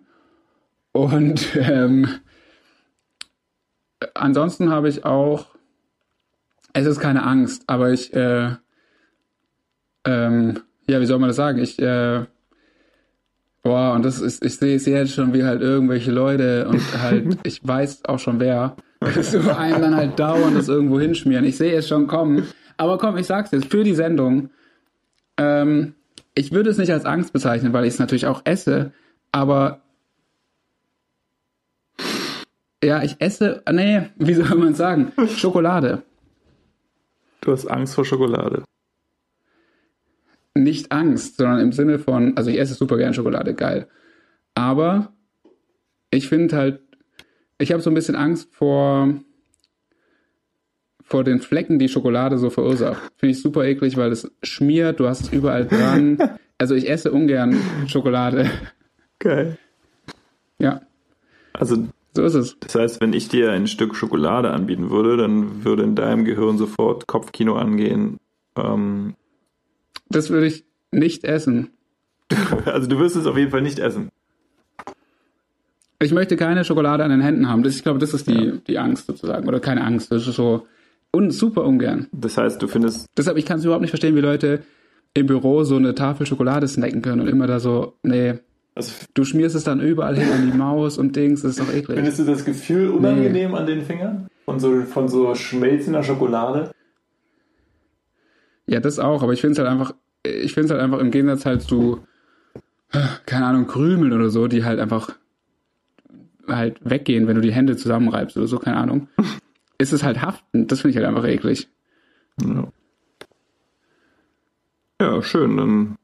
[0.93, 2.09] Und ähm,
[4.15, 5.47] ansonsten habe ich auch,
[6.73, 8.51] es ist keine Angst, aber ich, äh,
[10.05, 11.59] ähm, ja, wie soll man das sagen?
[11.59, 12.25] Ich, äh,
[13.63, 17.39] boah, und das ist, ich sehe es jetzt schon, wie halt irgendwelche Leute und halt,
[17.43, 18.77] ich weiß auch schon wer,
[19.23, 21.45] so einem dann halt dauernd das irgendwo hinschmieren.
[21.45, 22.47] Ich sehe es schon kommen.
[22.81, 24.49] Aber komm, ich sag's jetzt, für die Sendung,
[25.37, 25.97] ähm,
[26.35, 28.95] ich würde es nicht als Angst bezeichnen, weil ich es natürlich auch esse,
[29.33, 29.83] aber
[32.83, 35.13] ja, ich esse, nee, wie soll man sagen?
[35.37, 36.05] Schokolade.
[37.43, 38.65] Du hast Angst vor Schokolade.
[40.55, 43.89] Nicht Angst, sondern im Sinne von, also ich esse super gern Schokolade, geil.
[44.55, 45.13] Aber
[46.11, 46.81] ich finde halt,
[47.59, 49.21] ich habe so ein bisschen Angst vor,
[51.11, 53.03] vor den Flecken, die Schokolade so verursacht.
[53.17, 56.19] Finde ich super eklig, weil es schmiert, du hast es überall dran.
[56.61, 57.57] Also ich esse ungern
[57.87, 58.51] Schokolade.
[59.19, 59.57] Geil.
[60.59, 60.83] Ja.
[61.55, 62.59] Also so ist es.
[62.61, 66.59] Das heißt, wenn ich dir ein Stück Schokolade anbieten würde, dann würde in deinem Gehirn
[66.59, 68.19] sofort Kopfkino angehen.
[68.57, 69.15] Ähm,
[70.11, 71.71] das würde ich nicht essen.
[72.67, 74.11] also du wirst es auf jeden Fall nicht essen.
[75.99, 77.63] Ich möchte keine Schokolade an den Händen haben.
[77.63, 78.53] Das, ich glaube, das ist die, ja.
[78.69, 79.49] die Angst sozusagen.
[79.49, 80.13] Oder keine Angst.
[80.13, 80.67] Das ist so
[81.15, 82.09] un, super ungern.
[82.13, 83.07] Das heißt, du findest.
[83.17, 84.63] Deshalb, ich kann es überhaupt nicht verstehen, wie Leute
[85.15, 88.35] im Büro so eine Tafel Schokolade snacken können und immer da so, nee,
[88.75, 91.73] also, du schmierst es dann überall hin an die Maus und Dings, das ist doch
[91.73, 91.97] eklig.
[91.97, 93.57] Findest du das Gefühl unangenehm nee.
[93.57, 94.29] an den Fingern?
[94.45, 96.71] Von so, von so schmelzender Schokolade?
[98.67, 101.11] Ja, das auch, aber ich finde es halt einfach, ich finde es halt einfach im
[101.11, 102.01] Gegensatz halt zu,
[103.27, 105.11] keine Ahnung, Krümel oder so, die halt einfach
[106.47, 109.09] halt weggehen, wenn du die Hände zusammenreibst oder so, keine Ahnung.
[109.81, 111.69] Ist es halt haftend, das finde ich halt einfach eklig.
[112.43, 112.69] Ja.
[115.01, 115.97] ja, schön, dann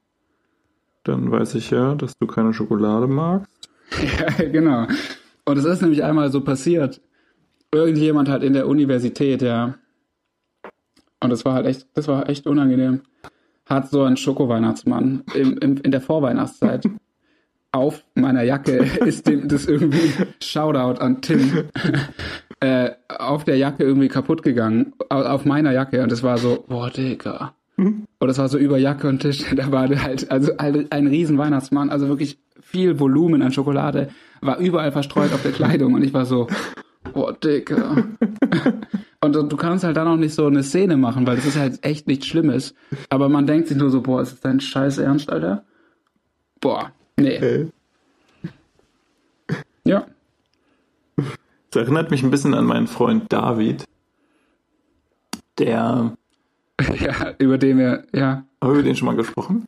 [1.05, 3.69] dann weiß ich ja, dass du keine Schokolade magst.
[4.19, 4.87] Ja, genau.
[5.45, 7.01] Und es ist nämlich einmal so passiert.
[7.73, 9.77] Irgendjemand hat in der Universität, ja,
[11.21, 13.03] und das war halt echt, das war echt unangenehm,
[13.67, 16.89] hat so ein Schokoweihnachtsmann im, im, in der Vorweihnachtszeit
[17.73, 21.65] auf meiner Jacke ist dem das irgendwie Shoutout an Tim
[22.61, 26.91] äh, auf der Jacke irgendwie kaputt gegangen auf meiner Jacke und es war so boah
[26.91, 29.45] Digga und das war so über Jacke und Tisch.
[29.55, 34.09] Da war halt also ein riesen Weihnachtsmann, also wirklich viel Volumen an Schokolade,
[34.41, 35.95] war überall verstreut auf der Kleidung.
[35.95, 36.47] Und ich war so,
[37.13, 38.05] boah, Dicker.
[39.21, 41.85] Und du kannst halt dann auch nicht so eine Szene machen, weil das ist halt
[41.85, 42.75] echt nichts Schlimmes.
[43.09, 45.65] Aber man denkt sich nur so, boah, ist das dein Scheiß Ernst, Alter?
[46.61, 47.37] Boah, nee.
[47.37, 47.69] Okay.
[49.85, 50.07] Ja.
[51.71, 53.85] Das erinnert mich ein bisschen an meinen Freund David,
[55.59, 56.17] der
[57.01, 58.45] Ja, über den wir, ja.
[58.61, 59.67] Haben wir über den schon mal gesprochen?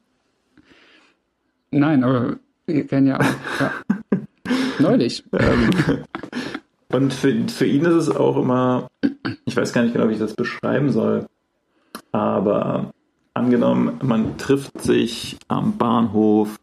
[1.71, 3.61] Nein, aber wir kennen ja auch.
[3.61, 3.73] Ja.
[4.79, 5.25] Neulich.
[5.33, 5.71] Ähm,
[6.93, 8.89] und für, für ihn ist es auch immer,
[9.45, 11.27] ich weiß gar nicht genau, wie ich das beschreiben soll,
[12.13, 12.93] aber
[13.35, 16.59] angenommen, man trifft sich am Bahnhof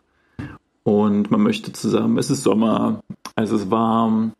[0.83, 3.01] und man möchte zusammen, es ist Sommer,
[3.35, 4.33] es ist warm,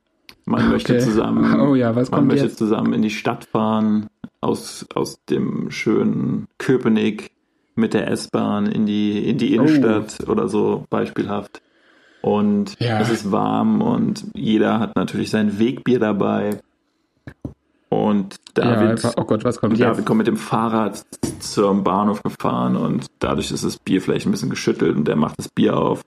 [0.46, 1.04] man möchte okay.
[1.04, 2.58] zusammen, oh ja, man möchte jetzt?
[2.58, 4.08] zusammen in die Stadt fahren,
[4.42, 7.32] aus, aus dem schönen Köpenick
[7.76, 10.32] mit der S-Bahn in die, in die Innenstadt oh.
[10.32, 11.62] oder so beispielhaft.
[12.22, 13.00] Und ja.
[13.00, 16.60] es ist warm und jeder hat natürlich sein Wegbier dabei.
[17.90, 20.06] Und David, ja, oh Gott, was kommt David jetzt?
[20.06, 21.06] kommt mit dem Fahrrad
[21.40, 25.38] zum Bahnhof gefahren und dadurch ist das Bier vielleicht ein bisschen geschüttelt und der macht
[25.38, 26.02] das Bier auf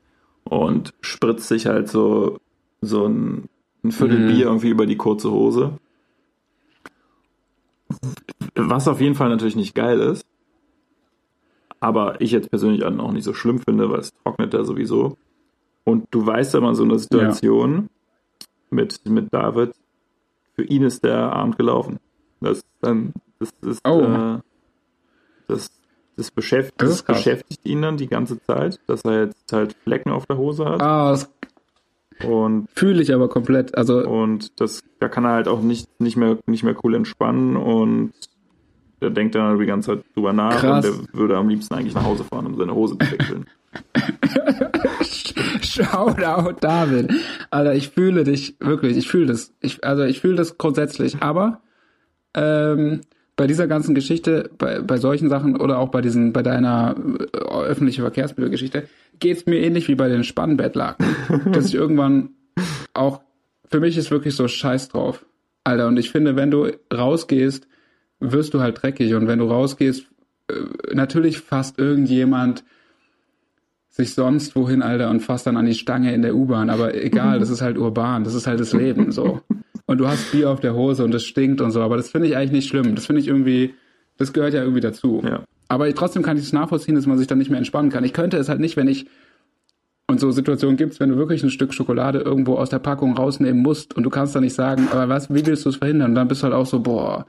[0.45, 2.39] und spritzt sich halt so,
[2.81, 3.49] so ein,
[3.89, 4.29] ein Viertel mhm.
[4.29, 5.79] Bier irgendwie über die kurze Hose.
[8.55, 10.25] Was auf jeden Fall natürlich nicht geil ist,
[11.81, 15.17] aber ich jetzt persönlich auch nicht so schlimm finde, weil es trocknet ja sowieso.
[15.85, 18.47] Und du weißt ja mal so eine Situation ja.
[18.71, 19.73] mit, mit David,
[20.55, 21.99] für ihn ist der Abend gelaufen.
[22.41, 24.03] Das, dann, das ist, Oh.
[24.03, 24.39] äh,
[25.47, 25.71] das,
[26.17, 30.27] das, beschäftigt, Das beschäftigt ihn dann die ganze Zeit, dass er jetzt halt Flecken auf
[30.27, 30.83] der Hose hat.
[30.83, 31.31] Ah, das
[32.25, 33.77] Und, fühle ich aber komplett.
[33.77, 37.57] Also, und das, da kann er halt auch nicht, nicht, mehr, nicht mehr cool entspannen
[37.57, 38.13] und
[39.01, 40.85] der denkt dann halt die ganze Zeit drüber nach Krass.
[40.85, 43.47] und der würde am liebsten eigentlich nach Hause fahren, um seine Hose zu wechseln.
[45.63, 47.13] Shoutout David.
[47.51, 48.97] Alter, ich fühle dich wirklich.
[48.97, 49.53] Ich fühle das.
[49.61, 51.23] Ich, also ich fühle das grundsätzlich.
[51.23, 51.61] Aber
[52.35, 53.03] ähm,
[53.39, 57.39] bei dieser ganzen Geschichte, bei, bei solchen Sachen oder auch bei diesen, bei deiner äh,
[57.39, 58.89] öffentlichen Verkehrsmittelgeschichte,
[59.21, 61.07] geht's mir ähnlich wie bei den Spannbettlaken,
[61.53, 62.31] dass ich irgendwann
[62.95, 63.21] auch
[63.71, 65.25] für mich ist wirklich so Scheiß drauf,
[65.63, 65.87] Alter.
[65.87, 67.69] Und ich finde, wenn du rausgehst,
[68.19, 69.15] wirst du halt dreckig.
[69.15, 70.07] Und wenn du rausgehst,
[70.49, 72.65] äh, natürlich fasst irgendjemand
[73.89, 76.71] sich sonst wohin, Alter, und fasst dann an die Stange in der U-Bahn.
[76.71, 79.43] Aber egal, das ist halt urban, das ist halt das Leben so.
[79.89, 82.29] Und du hast Bier auf der Hose und es stinkt und so, aber das finde
[82.29, 82.95] ich eigentlich nicht schlimm.
[82.95, 83.75] Das finde ich irgendwie,
[84.19, 85.23] das gehört ja irgendwie dazu.
[85.25, 85.45] Ja.
[85.67, 88.05] Aber trotzdem kann ich es nachvollziehen, dass man sich dann nicht mehr entspannen kann.
[88.05, 89.07] Ich könnte es halt nicht, wenn ich
[90.07, 93.63] und so Situationen gibt's, wenn du wirklich ein Stück Schokolade irgendwo aus der Packung rausnehmen
[93.63, 96.11] musst und du kannst dann nicht sagen, aber was, wie willst du es verhindern?
[96.11, 97.27] Und dann bist du halt auch so, boah,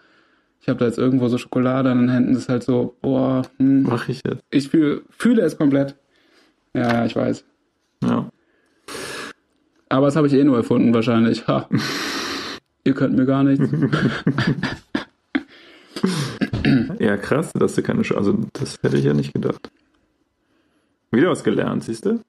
[0.62, 3.44] ich habe da jetzt irgendwo so Schokolade an den Händen, das ist halt so, boah,
[3.58, 4.44] hm, Mach ich jetzt.
[4.50, 5.96] ich fühl, fühle es komplett.
[6.74, 7.46] Ja, ja, ich weiß.
[8.04, 8.30] Ja.
[9.90, 11.48] Aber das habe ich eh nur erfunden wahrscheinlich.
[11.48, 11.70] Ha.
[12.90, 13.70] Ihr könnt mir gar nichts.
[17.00, 19.70] Ja, krass, dass du keine Sch Also, das hätte ich ja nicht gedacht.
[21.12, 22.20] Wieder was gelernt, siehst du?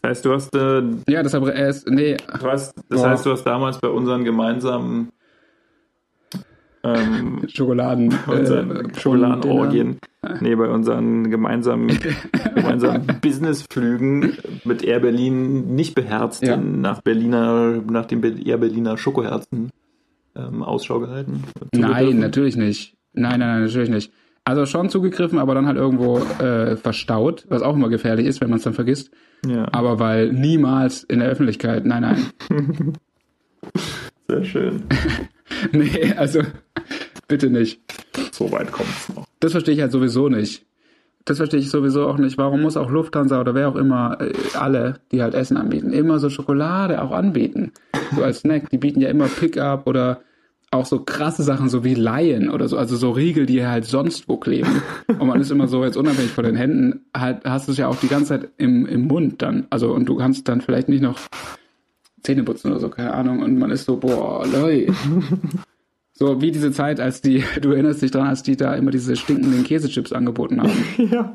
[0.00, 3.10] Das heißt, du hast, äh, Ja, das aber erst, nee, du hast das Boah.
[3.10, 5.12] heißt, du hast damals bei unseren gemeinsamen
[6.84, 8.12] ähm, Schokoladen.
[8.26, 9.98] unseren äh, Schokoladenorgien,
[10.40, 11.88] nee, bei unseren gemeinsamen,
[12.54, 16.56] gemeinsamen Businessflügen mit Air Berlin nicht beherzt Ja.
[16.56, 19.70] nach Berliner, nach Be- Air Berliner Schokoherzen
[20.34, 21.44] ähm, Ausschau gehalten.
[21.74, 22.94] Nein, natürlich nicht.
[23.12, 24.12] Nein, nein, nein, natürlich nicht.
[24.44, 28.50] Also schon zugegriffen, aber dann halt irgendwo äh, verstaut, was auch immer gefährlich ist, wenn
[28.50, 29.12] man es dann vergisst.
[29.46, 32.26] Ja, Aber weil niemals in der Öffentlichkeit, nein, nein.
[34.28, 34.82] sehr schön.
[35.72, 36.40] nee, also
[37.32, 37.80] bitte nicht.
[38.30, 39.24] So weit kommt's noch.
[39.40, 40.66] Das verstehe ich halt sowieso nicht.
[41.24, 42.36] Das verstehe ich sowieso auch nicht.
[42.36, 46.18] Warum muss auch Lufthansa oder wer auch immer, äh, alle, die halt Essen anbieten, immer
[46.18, 47.72] so Schokolade auch anbieten?
[48.14, 48.68] So als Snack.
[48.68, 50.20] Die bieten ja immer Pickup oder
[50.70, 52.76] auch so krasse Sachen, so wie Laien oder so.
[52.76, 54.82] Also so Riegel, die halt sonst wo kleben.
[55.06, 57.88] Und man ist immer so, jetzt unabhängig von den Händen, halt hast du es ja
[57.88, 59.66] auch die ganze Zeit im, im Mund dann.
[59.70, 61.18] Also und du kannst dann vielleicht nicht noch
[62.22, 63.40] Zähne putzen oder so, keine Ahnung.
[63.40, 64.92] Und man ist so, boah, Leute.
[66.22, 69.16] So wie diese Zeit, als die, du erinnerst dich dran, als die da immer diese
[69.16, 70.70] stinkenden Käsechips angeboten haben.
[71.10, 71.34] Ja.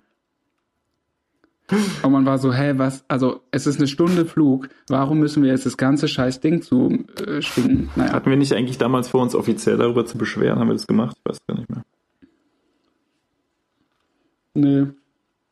[2.02, 5.52] Und man war so, hä, was, also es ist eine Stunde Flug, warum müssen wir
[5.52, 7.90] jetzt das ganze scheiß Ding zu äh, stinken?
[7.98, 10.60] Naja, Hatten wir nicht eigentlich damals vor, uns offiziell darüber zu beschweren?
[10.60, 11.18] Haben wir das gemacht?
[11.20, 11.84] Ich weiß gar nicht mehr.
[14.54, 14.88] nö.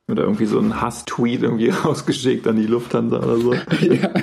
[0.08, 3.54] Oder irgendwie so einen Hass-Tweet irgendwie rausgeschickt an die Lufthansa oder so.
[3.54, 4.14] ja.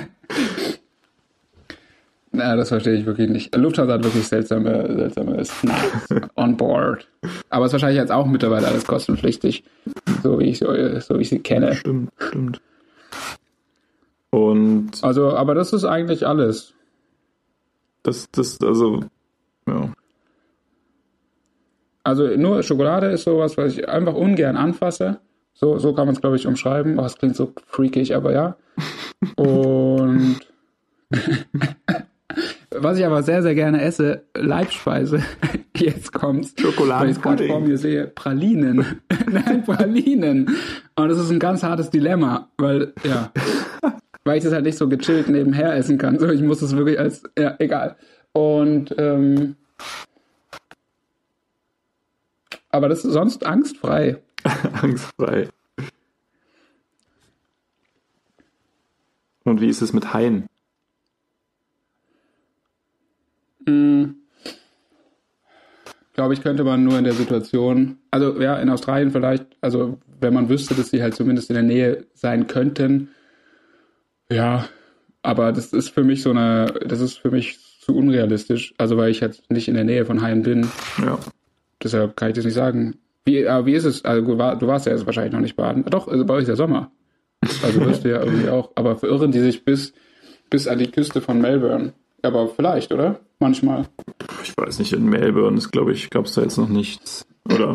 [2.35, 3.55] Na, das verstehe ich wirklich nicht.
[3.55, 7.07] Lufthansa hat wirklich seltsame, seltsame Snacks on board.
[7.49, 9.63] Aber ist wahrscheinlich jetzt auch mittlerweile alles kostenpflichtig,
[10.23, 10.65] so wie ich, so,
[10.99, 11.75] so wie ich sie kenne.
[11.75, 12.59] Stimmt, stimmt.
[14.31, 16.73] Und Also, aber das ist eigentlich alles.
[18.01, 19.01] das, das, also,
[19.67, 19.93] ja.
[22.03, 25.19] Also nur Schokolade ist sowas, was ich einfach ungern anfasse.
[25.53, 26.97] So, so kann man es, glaube ich, umschreiben.
[26.97, 28.57] Oh, es klingt so freakig, aber ja.
[29.37, 30.39] Und
[32.77, 35.23] was ich aber sehr, sehr gerne esse, Leibspeise.
[35.75, 36.53] Jetzt kommt's.
[36.57, 39.01] Weil ich gerade vor mir sehe, Pralinen.
[39.31, 40.55] Nein, Pralinen.
[40.95, 43.31] Und das ist ein ganz hartes Dilemma, weil, ja,
[44.23, 46.19] weil ich das halt nicht so gechillt nebenher essen kann.
[46.19, 47.95] So, ich muss das wirklich als, ja, egal.
[48.31, 49.55] Und, ähm,
[52.69, 54.17] aber das ist sonst angstfrei.
[54.81, 55.49] Angstfrei.
[59.43, 60.47] Und wie ist es mit Haien?
[66.13, 70.33] Glaube ich, könnte man nur in der Situation, also ja, in Australien vielleicht, also wenn
[70.33, 73.09] man wüsste, dass sie halt zumindest in der Nähe sein könnten,
[74.29, 74.65] ja,
[75.23, 79.09] aber das ist für mich so eine, das ist für mich zu unrealistisch, also weil
[79.09, 80.67] ich jetzt nicht in der Nähe von Haien bin,
[81.03, 81.17] Ja.
[81.83, 82.95] deshalb kann ich das nicht sagen.
[83.25, 84.05] Wie, aber wie ist es?
[84.05, 85.85] Also du, war, du warst ja jetzt wahrscheinlich noch nicht baden.
[85.85, 86.91] Doch, also bei euch ist ja Sommer.
[87.63, 88.71] Also wirst du ja irgendwie auch.
[88.75, 89.93] Aber verirren die sich bis,
[90.49, 91.93] bis an die Küste von Melbourne.
[92.21, 93.21] Aber vielleicht, oder?
[93.43, 93.85] Manchmal.
[94.41, 97.25] Ich weiß nicht, in Melbourne ist, glaube ich, gab es da jetzt noch nichts.
[97.43, 97.73] Oder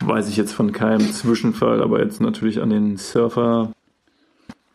[0.00, 3.70] weiß ich jetzt von keinem Zwischenfall, aber jetzt natürlich an den Surfer,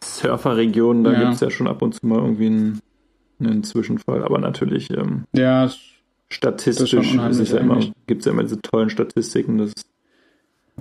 [0.01, 1.19] Surferregionen, da Ja.
[1.19, 2.80] gibt es ja schon ab und zu mal irgendwie einen,
[3.41, 4.23] einen Zwischenfall.
[4.23, 5.69] Aber natürlich ähm, Ja,
[6.30, 9.73] statistisch ist es ja immer, gibt ja immer diese tollen Statistiken, dass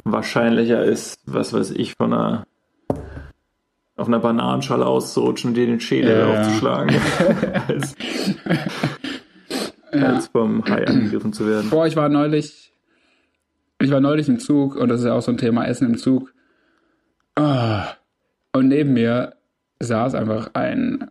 [0.04, 2.46] wahrscheinlicher ist, was weiß ich, von einer
[4.02, 6.40] auf einer Bananenschale auszurutschen und dir den Schädel Ja, ja.
[6.40, 6.96] aufzuschlagen,
[7.68, 7.94] als,
[9.92, 11.70] als vom Hai angegriffen zu werden.
[11.70, 12.74] Boah, ich war neulich,
[13.80, 15.98] ich war neulich im Zug und das ist ja auch so ein Thema Essen im
[15.98, 16.34] Zug.
[17.36, 17.86] Ah.
[18.52, 19.36] Und neben mir
[19.78, 21.08] saß einfach ein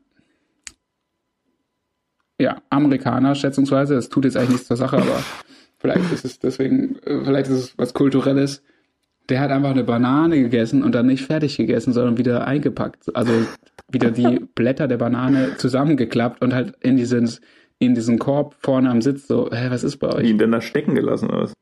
[2.37, 3.95] ja, Amerikaner schätzungsweise.
[3.95, 5.23] Das tut jetzt eigentlich nichts zur Sache, aber
[5.77, 8.63] vielleicht ist es deswegen, vielleicht ist es was Kulturelles.
[9.31, 13.15] Der hat einfach eine Banane gegessen und dann nicht fertig gegessen, sondern wieder eingepackt.
[13.15, 13.31] Also
[13.89, 17.29] wieder die Blätter der Banane zusammengeklappt und halt in diesen,
[17.79, 20.23] in diesen Korb vorne am Sitz so, hä, was ist bei euch?
[20.23, 21.53] Die ihn dann da stecken gelassen oder was?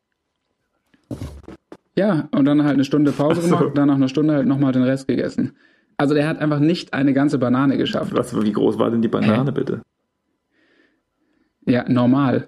[1.96, 3.50] Ja, und dann halt eine Stunde Pause so.
[3.50, 5.56] gemacht und dann nach einer Stunde halt nochmal den Rest gegessen.
[5.96, 8.16] Also der hat einfach nicht eine ganze Banane geschafft.
[8.16, 8.34] was?
[8.42, 9.84] Wie groß war denn die Banane, bitte?
[11.68, 12.48] Ja, normal.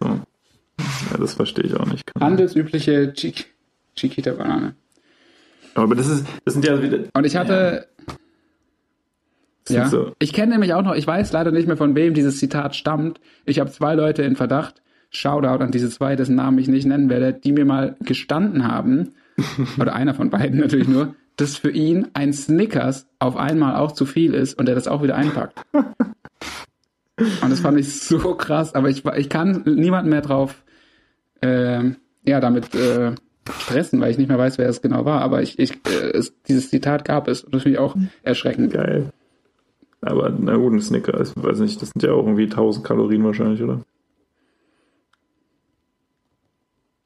[0.00, 0.06] So.
[0.06, 2.06] Ja, das verstehe ich auch nicht.
[2.06, 2.38] Keine Ahnung.
[3.98, 4.74] Handelsübliche Chi- Chiquita-Banane.
[5.74, 6.98] Aber das ist, das sind ja wieder.
[7.14, 7.86] Und ich hatte,
[9.68, 12.14] ja, sind so, ich kenne nämlich auch noch, ich weiß leider nicht mehr von wem
[12.14, 13.20] dieses Zitat stammt.
[13.44, 17.08] Ich habe zwei Leute in Verdacht, Shoutout an diese zwei, dessen Namen ich nicht nennen
[17.10, 19.12] werde, die mir mal gestanden haben,
[19.78, 24.04] oder einer von beiden natürlich nur, dass für ihn ein Snickers auf einmal auch zu
[24.06, 25.60] viel ist und er das auch wieder einpackt.
[27.16, 30.62] Und das fand ich so krass, aber ich, ich kann niemanden mehr drauf,
[31.42, 33.12] ähm, ja, damit äh,
[33.60, 35.20] stressen, weil ich nicht mehr weiß, wer es genau war.
[35.22, 38.72] Aber ich, ich äh, es, dieses Zitat gab es das finde ich auch erschreckend.
[38.72, 39.12] geil.
[40.00, 43.24] Aber na gut, ein Snicker, ich weiß nicht, das sind ja auch irgendwie 1000 Kalorien
[43.24, 43.80] wahrscheinlich, oder?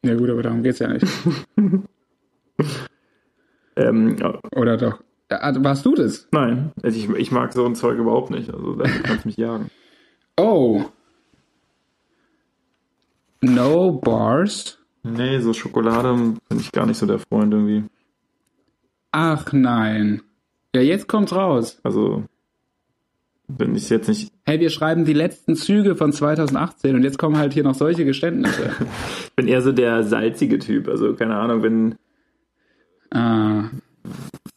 [0.04, 1.06] Ja gut, aber darum geht's ja nicht.
[3.74, 4.16] Ähm,
[4.54, 5.00] Oder doch?
[5.30, 6.28] Also warst du das?
[6.30, 8.52] nein, also ich, ich mag so ein Zeug überhaupt nicht.
[8.52, 9.70] Also da kannst du mich jagen.
[10.36, 10.84] Oh.
[13.40, 14.78] No bars?
[15.04, 16.14] Nee, so Schokolade
[16.48, 17.84] bin ich gar nicht so der Freund irgendwie.
[19.10, 20.22] Ach nein.
[20.74, 21.80] Ja, jetzt kommt's raus.
[21.82, 22.24] Also,
[23.48, 24.32] wenn ich jetzt nicht.
[24.44, 28.04] Hey, wir schreiben die letzten Züge von 2018 und jetzt kommen halt hier noch solche
[28.04, 28.70] Geständnisse.
[29.24, 30.88] Ich bin eher so der salzige Typ.
[30.88, 31.94] Also, keine Ahnung, wenn,
[33.10, 33.70] ah.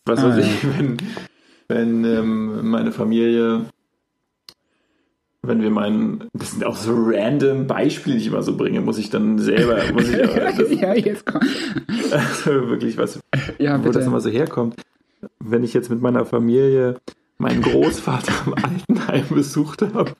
[0.06, 0.52] was Ah, weiß ja.
[0.52, 0.98] ich, wenn,
[1.70, 3.66] wenn ähm, meine Familie,
[5.48, 8.98] wenn wir meinen, das sind auch so random Beispiele, die ich immer so bringe, muss
[8.98, 10.18] ich dann selber, muss ich,
[10.58, 11.46] das, ja, jetzt kommt.
[12.12, 13.20] also wirklich was,
[13.58, 14.76] Ja, wo das immer so herkommt.
[15.40, 17.00] Wenn ich jetzt mit meiner Familie
[17.38, 20.14] meinen Großvater im Altenheim besucht habe,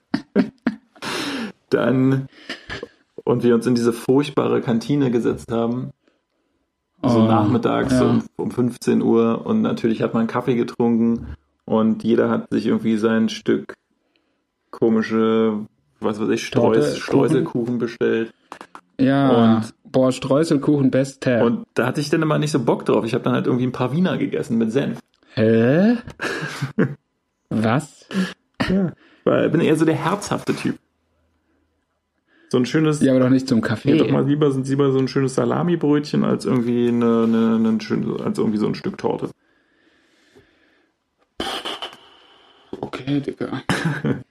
[1.70, 2.28] dann
[3.24, 5.92] und wir uns in diese furchtbare Kantine gesetzt haben,
[7.04, 8.04] so Oh, nachmittags ja.
[8.04, 11.36] um, um 15 Uhr und natürlich hat man Kaffee getrunken
[11.66, 13.74] und jeder hat sich irgendwie sein Stück
[14.80, 15.60] komische,
[16.00, 18.34] was weiß ich, Streus, Streuselkuchen bestellt.
[19.00, 19.56] Ja.
[19.58, 21.44] Und- Boah, Streuselkuchen best Tab.
[21.44, 23.06] Und da hatte ich dann immer nicht so Bock drauf.
[23.06, 25.00] Ich habe dann halt irgendwie ein paar Wiener gegessen mit Senf.
[25.36, 25.96] Hä?
[27.50, 28.06] Was?
[29.24, 30.78] Weil ich bin eher so der herzhafte Typ.
[32.50, 33.92] So ein schönes, Ja, aber doch nicht zum Kaffee.
[33.94, 37.80] mir doch mal lieber sind lieber so ein schönes Salamibrötchen als irgendwie eine, eine, eine
[37.82, 39.30] schön, als irgendwie so ein Stück Torte.
[42.82, 43.62] Okay, Digga.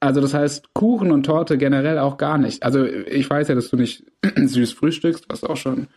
[0.00, 2.62] Also das heißt, Kuchen und Torte generell auch gar nicht.
[2.62, 4.04] Also ich weiß ja, dass du nicht
[4.36, 5.88] süß frühstückst, was auch schon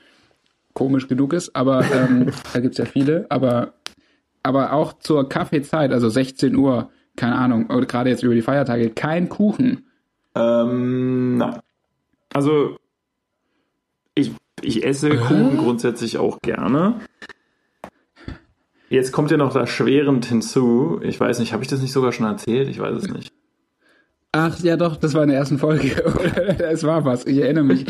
[0.73, 3.28] komisch genug ist, aber ähm, da gibt's ja viele.
[3.30, 3.73] Aber,
[4.41, 8.90] aber auch zur Kaffeezeit, also 16 Uhr, keine Ahnung, oder gerade jetzt über die Feiertage,
[8.90, 9.86] kein Kuchen.
[10.34, 11.60] Ähm, nein.
[12.34, 12.78] Also
[14.15, 16.95] ich, ich esse Kuchen grundsätzlich auch gerne.
[18.90, 20.99] Jetzt kommt ja noch das schwerend hinzu.
[21.03, 22.68] Ich weiß nicht, habe ich das nicht sogar schon erzählt?
[22.68, 23.32] Ich weiß es nicht.
[24.34, 25.91] Ach ja doch, das war in der ersten Folge.
[26.60, 27.86] es war was, ich erinnere mich.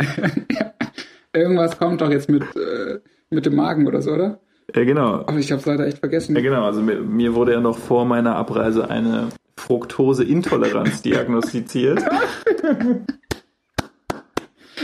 [1.32, 2.98] Irgendwas kommt doch jetzt mit, äh,
[3.30, 4.40] mit dem Magen oder so, oder?
[4.74, 5.20] Ja, genau.
[5.26, 6.34] Aber ich habe es leider echt vergessen.
[6.34, 6.64] Ja, genau.
[6.64, 12.02] Also mir, mir wurde ja noch vor meiner Abreise eine Fructoseintoleranz diagnostiziert.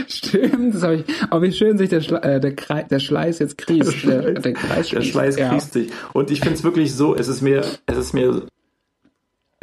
[0.07, 1.05] Stimmt, das habe ich.
[1.29, 4.07] Aber wie schön sich der, Schla äh, der, Krei der Schleiß jetzt kriest.
[4.07, 5.11] Der, der Der schließt.
[5.11, 5.59] Schweiß ja.
[5.59, 5.91] sich.
[6.13, 8.43] Und ich finde es wirklich so, es ist mir, es ist mir,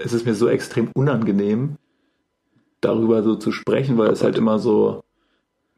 [0.02, 1.76] es ist mir so extrem unangenehm,
[2.80, 5.04] darüber so zu sprechen, weil es halt immer so,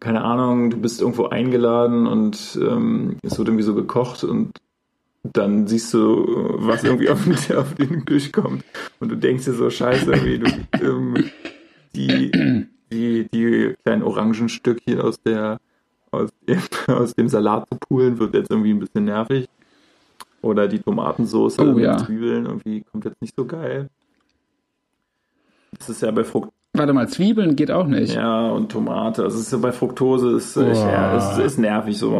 [0.01, 4.59] keine Ahnung, du bist irgendwo eingeladen und ähm, es wird irgendwie so gekocht und
[5.25, 6.27] dann siehst du,
[6.59, 8.65] was irgendwie auf den, auf den Tisch kommt.
[8.99, 11.31] Und du denkst dir so, scheiße, irgendwie, du, ähm,
[11.95, 15.61] die, die, die kleinen Orangenstückchen aus der,
[16.11, 19.49] aus dem, aus dem Salat zu pulen, wird jetzt irgendwie ein bisschen nervig.
[20.41, 21.99] Oder die Tomatensauce Oh, mit ja.
[21.99, 23.89] Zwiebeln irgendwie kommt jetzt nicht so geil.
[25.79, 28.15] Das ist ja bei Fruct Warte mal, Zwiebeln geht auch nicht.
[28.15, 29.25] Ja, und Tomate.
[29.25, 30.63] Also es ist so bei Fructose ist, oh.
[30.63, 31.99] ja, es ist nervig.
[31.99, 32.13] So,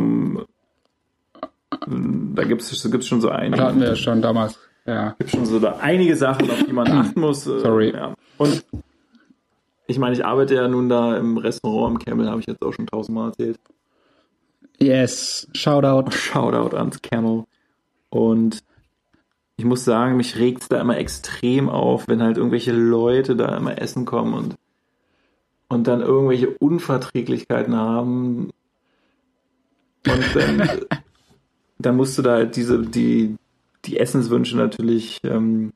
[1.87, 3.57] da gibt es gibt's schon so einige.
[3.57, 4.59] Da hatten wir ja schon damals.
[4.85, 5.15] Ja.
[5.19, 7.47] gibt schon so da einige Sachen, auf die man achten muss.
[7.47, 7.93] Äh, Sorry.
[7.95, 8.15] Ja.
[8.37, 8.63] Und
[9.87, 12.73] ich meine, ich arbeite ja nun da im Restaurant im Camel, habe ich jetzt auch
[12.73, 13.59] schon tausendmal erzählt.
[14.79, 16.11] Yes, Shoutout.
[16.11, 17.45] Shoutout ans Camel.
[18.11, 18.63] Und
[19.57, 23.57] ich muss sagen, mich regt es da immer extrem auf, wenn halt irgendwelche Leute da
[23.57, 24.57] immer essen kommen und,
[25.69, 28.51] und dann irgendwelche Unverträglichkeiten haben.
[30.07, 30.81] Und dann,
[31.79, 33.37] dann musst du da halt diese, die,
[33.85, 35.73] die Essenswünsche natürlich ähm,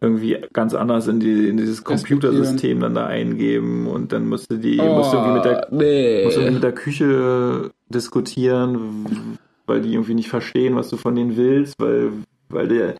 [0.00, 4.56] irgendwie ganz anders in, die, in dieses Computersystem dann da eingeben und dann musst du
[4.56, 6.24] die, oh, musst du irgendwie mit der, nee.
[6.24, 11.36] musst du mit der Küche diskutieren, weil die irgendwie nicht verstehen, was du von denen
[11.36, 12.12] willst, weil
[12.48, 12.94] weil der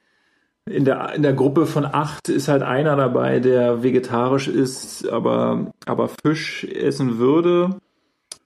[0.68, 5.72] in der, in der Gruppe von acht ist halt einer dabei, der vegetarisch ist, aber,
[5.86, 7.76] aber Fisch essen würde.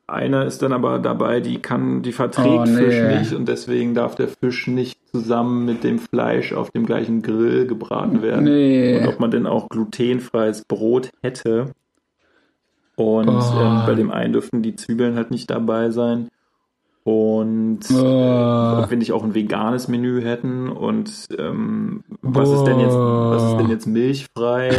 [0.07, 2.77] Einer ist dann aber dabei, die kann, die verträgt oh, nee.
[2.77, 7.23] Fisch nicht und deswegen darf der Fisch nicht zusammen mit dem Fleisch auf dem gleichen
[7.23, 8.45] Grill gebraten werden.
[8.45, 8.99] Nee.
[8.99, 11.73] Und ob man denn auch glutenfreies Brot hätte.
[12.97, 13.61] Und oh.
[13.61, 16.29] ähm, bei dem einen dürften die Zwiebeln halt nicht dabei sein.
[17.03, 17.97] Und oh.
[17.97, 23.43] äh, wenn ich auch ein veganes Menü hätten und ähm, was ist denn jetzt, was
[23.43, 24.71] ist denn jetzt milchfrei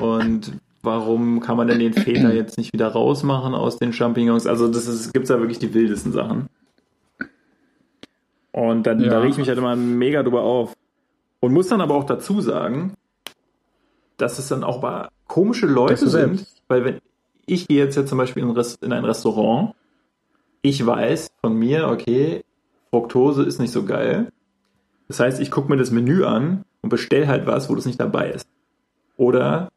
[0.00, 0.52] und
[0.82, 4.46] warum kann man denn den Feta jetzt nicht wieder rausmachen aus den Champignons?
[4.46, 6.48] Also das ist, gibt's da wirklich die wildesten Sachen.
[8.52, 9.10] Und dann, ja.
[9.10, 10.74] da reg ich mich halt immer mega drüber auf.
[11.40, 12.94] Und muss dann aber auch dazu sagen,
[14.16, 16.98] dass es dann auch komische Leute sind, weil wenn
[17.46, 19.74] ich gehe jetzt ja zum Beispiel in ein Restaurant
[20.64, 22.42] ich weiß von mir, okay,
[22.88, 24.32] Fructose ist nicht so geil.
[25.08, 28.00] Das heißt, ich gucke mir das Menü an und bestell halt was, wo das nicht
[28.00, 28.48] dabei ist.
[29.18, 29.68] Oder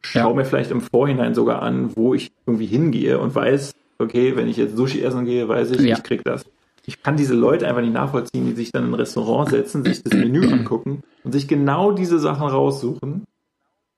[0.00, 0.34] schau ja.
[0.34, 4.56] mir vielleicht im Vorhinein sogar an, wo ich irgendwie hingehe und weiß, okay, wenn ich
[4.56, 5.98] jetzt Sushi essen gehe, weiß ich, ja.
[5.98, 6.46] ich krieg das.
[6.86, 10.02] Ich kann diese Leute einfach nicht nachvollziehen, die sich dann in ein Restaurant setzen, sich
[10.02, 13.24] das Menü angucken und sich genau diese Sachen raussuchen.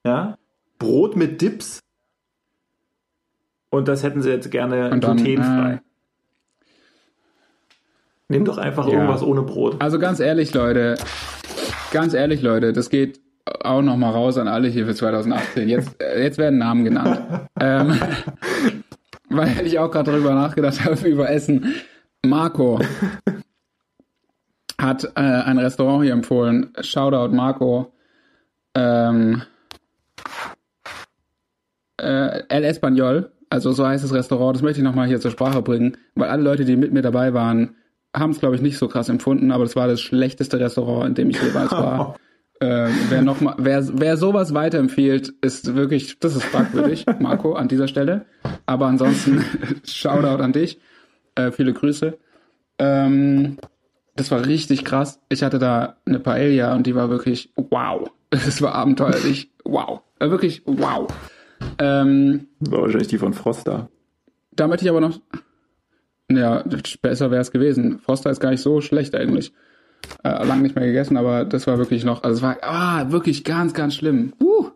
[0.05, 0.39] Ja?
[0.81, 1.79] Brot mit Dips
[3.75, 5.73] und das hätten sie jetzt gerne dann, glutenfrei.
[5.73, 5.79] Äh,
[8.29, 8.95] Nimm doch einfach ja.
[8.95, 9.77] irgendwas ohne Brot.
[9.81, 10.95] Also ganz ehrlich, Leute,
[11.93, 15.69] ganz ehrlich, Leute, das geht auch noch mal raus an alle hier für 2018.
[15.69, 17.21] Jetzt, äh, jetzt werden Namen genannt.
[17.61, 18.01] ähm,
[19.29, 21.75] weil ich auch gerade darüber nachgedacht habe, über Essen.
[22.25, 22.81] Marco
[24.81, 26.73] hat äh, ein Restaurant hier empfohlen.
[26.81, 27.93] Shoutout Marco.
[28.77, 29.43] Ähm,
[32.01, 35.63] äh, El Español also so heißt das Restaurant, das möchte ich nochmal hier zur Sprache
[35.63, 37.77] bringen, weil alle Leute, die mit mir dabei waren,
[38.13, 41.15] haben es, glaube ich, nicht so krass empfunden, aber das war das schlechteste Restaurant, in
[41.15, 42.17] dem ich jeweils war.
[42.61, 47.69] äh, wer noch mal, wer, wer sowas weiterempfiehlt, ist wirklich, das ist fragwürdig, Marco, an
[47.69, 48.27] dieser Stelle.
[48.67, 49.45] Aber ansonsten,
[49.87, 50.81] Shoutout an dich.
[51.37, 52.19] Äh, viele Grüße.
[52.81, 53.59] Ähm,
[54.17, 55.21] das war richtig krass.
[55.29, 58.11] Ich hatte da eine Paella und die war wirklich wow.
[58.31, 59.53] Das war abenteuerlich.
[59.63, 60.01] Wow.
[60.19, 61.07] Äh, wirklich wow.
[61.79, 63.89] Ähm, War wahrscheinlich die von Froster.
[64.53, 65.21] Da möchte ich aber noch.
[66.31, 66.65] Ja,
[67.03, 67.99] besser wäre es gewesen.
[67.99, 69.53] Froster ist gar nicht so schlecht eigentlich.
[70.23, 72.23] Äh, lang nicht mehr gegessen, aber das war wirklich noch.
[72.23, 74.33] Also es war ah, wirklich ganz, ganz schlimm.
[74.41, 74.69] Uh.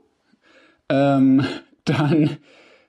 [0.89, 1.45] Ähm,
[1.85, 2.37] dann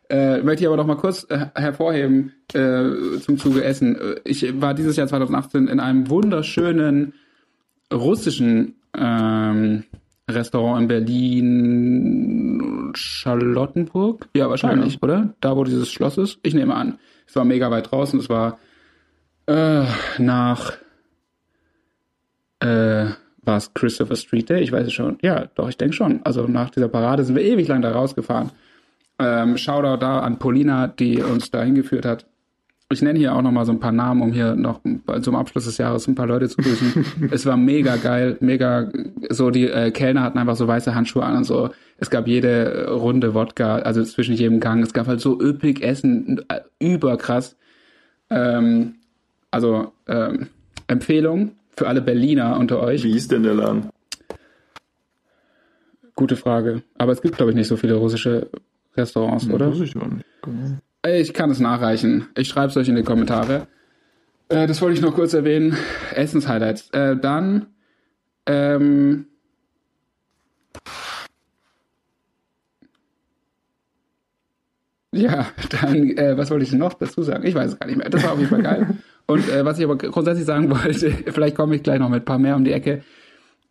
[0.10, 3.98] äh, möchte ich aber noch mal kurz äh, hervorheben äh, zum Zuge Essen.
[4.24, 7.14] Ich war dieses Jahr 2018 in einem wunderschönen
[7.94, 9.84] russischen ähm,
[10.30, 14.28] Restaurant in Berlin, Charlottenburg?
[14.36, 15.00] Ja, wahrscheinlich, ja.
[15.02, 15.34] oder?
[15.42, 16.40] Da, wo dieses Schloss ist?
[16.44, 17.00] Ich nehme an.
[17.28, 18.20] Es war mega weit draußen.
[18.20, 18.60] Es war
[19.48, 19.86] äh,
[20.18, 20.74] nach
[22.60, 23.06] äh,
[23.42, 24.62] war es Christopher Street Day?
[24.62, 25.18] Ich weiß es schon.
[25.22, 26.22] Ja, doch, ich denke schon.
[26.24, 28.52] Also nach dieser Parade sind wir ewig lang da rausgefahren.
[29.18, 32.26] Ähm, Shoutout da an Polina, die uns da hingeführt hat.
[32.92, 34.82] Ich nenne hier auch noch mal so ein paar Namen, um hier noch
[35.22, 37.06] zum Abschluss des Jahres ein paar Leute zu grüßen.
[37.32, 38.92] es war mega geil, mega
[39.30, 41.70] so die äh, Kellner hatten einfach so weiße Handschuhe an und so.
[41.98, 44.82] Es gab jede Runde Wodka, also zwischen jedem Gang.
[44.82, 47.56] Es gab halt so üppig Essen, äh, überkrass.
[48.32, 48.96] Ähm,
[49.52, 50.48] also ähm,
[50.88, 53.04] Empfehlung für alle Berliner unter euch.
[53.04, 53.90] Wie ist denn der Laden?
[56.16, 56.82] Gute Frage.
[56.98, 58.50] Aber es gibt, glaube ich, nicht so viele russische
[58.98, 59.70] Restaurants, ja, oder?
[59.70, 60.26] Weiß ich nicht.
[60.42, 60.80] Genau.
[61.18, 62.28] Ich kann es nachreichen.
[62.38, 63.68] Ich schreibe es euch in die Kommentare.
[64.50, 65.78] Äh, das wollte ich noch kurz erwähnen.
[66.14, 66.90] Essenshighlights.
[66.92, 67.68] Äh, dann
[68.46, 69.26] ähm,
[75.12, 75.48] Ja,
[75.82, 77.46] dann, äh, was wollte ich noch dazu sagen?
[77.46, 78.10] Ich weiß es gar nicht mehr.
[78.10, 78.88] Das war auf jeden Fall geil.
[79.26, 82.26] Und äh, was ich aber grundsätzlich sagen wollte, vielleicht komme ich gleich noch mit ein
[82.26, 83.04] paar mehr um die Ecke.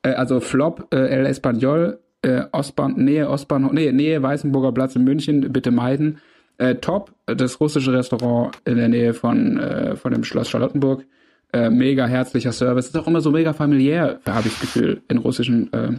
[0.02, 5.04] Äh, also Flop, äh, El Español äh, Ostbahn, Nähe Ostbahnhof, nee, Nähe Weißenburger Platz in
[5.04, 6.18] München, bitte meiden.
[6.58, 11.04] Äh, top, das russische Restaurant in der Nähe von, äh, von dem Schloss Charlottenburg.
[11.52, 12.88] Äh, mega herzlicher Service.
[12.88, 15.92] Ist auch immer so mega familiär, habe ich das Gefühl, in russischen äh,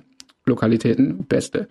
[0.45, 1.25] Lokalitäten.
[1.25, 1.69] Beste.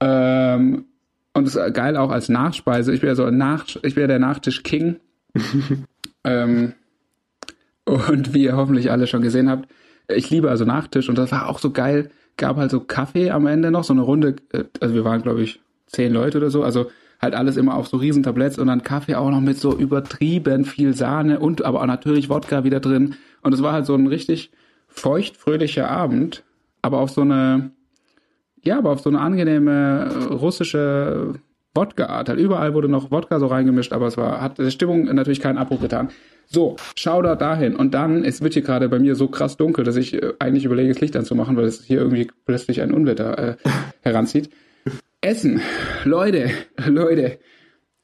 [0.00, 0.86] Ähm,
[1.34, 2.92] und ist geil auch als Nachspeise.
[2.94, 4.96] Ich bin ja so Nach ich bin ja der Nachtisch-King.
[6.24, 6.74] ähm,
[7.84, 9.68] und wie ihr hoffentlich alle schon gesehen habt,
[10.08, 12.10] ich liebe also Nachtisch und das war auch so geil.
[12.36, 15.42] Gab halt so Kaffee am Ende noch, so eine Runde, äh, also wir waren, glaube
[15.42, 18.82] ich, zehn Leute oder so, also halt alles immer auf so riesen Tabletts und dann
[18.82, 23.16] Kaffee auch noch mit so übertrieben viel Sahne und aber auch natürlich Wodka wieder drin.
[23.42, 24.50] Und es war halt so ein richtig
[24.88, 26.44] feuchtfröhlicher Abend,
[26.82, 27.70] aber auf so eine,
[28.62, 31.34] ja, aber auf so eine angenehme russische
[31.74, 32.28] Wodka-Art.
[32.28, 35.58] Halt überall wurde noch Wodka so reingemischt, aber es war, hat der Stimmung natürlich keinen
[35.58, 36.10] Abbruch getan.
[36.46, 37.76] So, schau da dahin.
[37.76, 40.64] Und dann, es wird hier gerade bei mir so krass dunkel, dass ich äh, eigentlich
[40.64, 43.56] überlege, das Licht anzumachen, weil es hier irgendwie plötzlich ein Unwetter äh,
[44.00, 44.50] heranzieht.
[45.20, 45.60] Essen.
[46.04, 46.50] Leute,
[46.86, 47.38] Leute,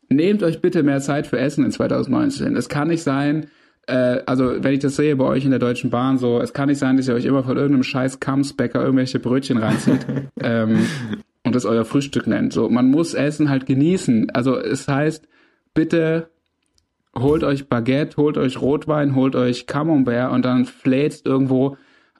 [0.08, 2.56] nehmt euch bitte mehr Zeit für Essen in 2019.
[2.56, 3.46] Es kann nicht sein,
[3.86, 6.68] äh, also wenn ich das sehe bei euch in der Deutschen Bahn, so, es kann
[6.68, 10.06] nicht sein, dass ihr euch immer von irgendeinem scheiß Kamsbäcker irgendwelche Brötchen reinzieht
[10.40, 10.86] ähm,
[11.44, 12.52] und das euer Frühstück nennt.
[12.52, 14.30] So, man muss Essen halt genießen.
[14.30, 15.28] Also es heißt,
[15.72, 16.30] bitte
[17.16, 21.76] holt euch Baguette, holt euch Rotwein, holt euch Camembert und dann fläzt irgendwo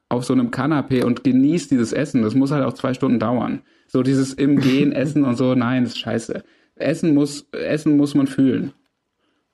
[0.09, 2.23] auf so einem Kanapee und genießt dieses Essen.
[2.23, 3.63] Das muss halt auch zwei Stunden dauern.
[3.87, 6.43] So dieses im Gehen essen und so, nein, das ist scheiße.
[6.77, 8.73] Essen muss, Essen muss man fühlen.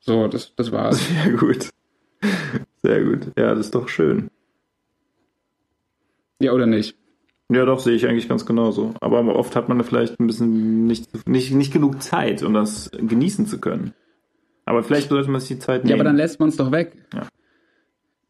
[0.01, 1.01] So, das, das war's.
[1.25, 1.69] Sehr gut.
[2.83, 3.33] Sehr gut.
[3.37, 4.31] Ja, das ist doch schön.
[6.41, 6.97] Ja, oder nicht?
[7.51, 8.95] Ja, doch, sehe ich eigentlich ganz genauso.
[9.01, 13.47] Aber oft hat man vielleicht ein bisschen nicht, nicht, nicht genug Zeit, um das genießen
[13.47, 13.93] zu können.
[14.65, 15.91] Aber vielleicht sollte man sich die Zeit nehmen.
[15.91, 16.93] Ja, aber dann lässt man es doch weg.
[17.13, 17.27] Ja.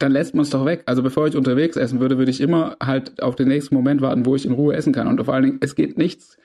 [0.01, 0.83] Dann lässt man es doch weg.
[0.87, 4.25] Also bevor ich unterwegs essen würde, würde ich immer halt auf den nächsten Moment warten,
[4.25, 5.07] wo ich in Ruhe essen kann.
[5.07, 6.39] Und vor allen Dingen, es geht nichts,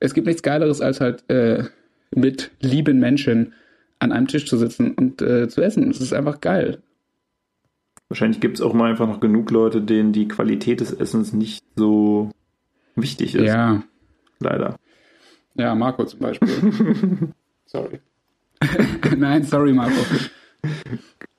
[0.00, 1.64] es gibt nichts Geileres, als halt äh,
[2.14, 3.54] mit lieben Menschen
[4.00, 5.88] an einem Tisch zu sitzen und äh, zu essen.
[5.88, 6.82] Das ist einfach geil.
[8.08, 11.64] Wahrscheinlich gibt es auch mal einfach noch genug Leute, denen die Qualität des Essens nicht
[11.76, 12.32] so
[12.96, 13.46] wichtig ist.
[13.46, 13.84] Ja.
[14.40, 14.76] Leider.
[15.54, 16.48] Ja, Marco zum Beispiel.
[17.66, 18.00] sorry.
[19.16, 19.94] Nein, sorry, Marco.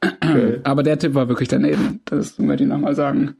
[0.02, 0.60] Okay.
[0.64, 2.02] Aber der Tipp war wirklich daneben.
[2.06, 3.36] Das möchte ich nochmal sagen.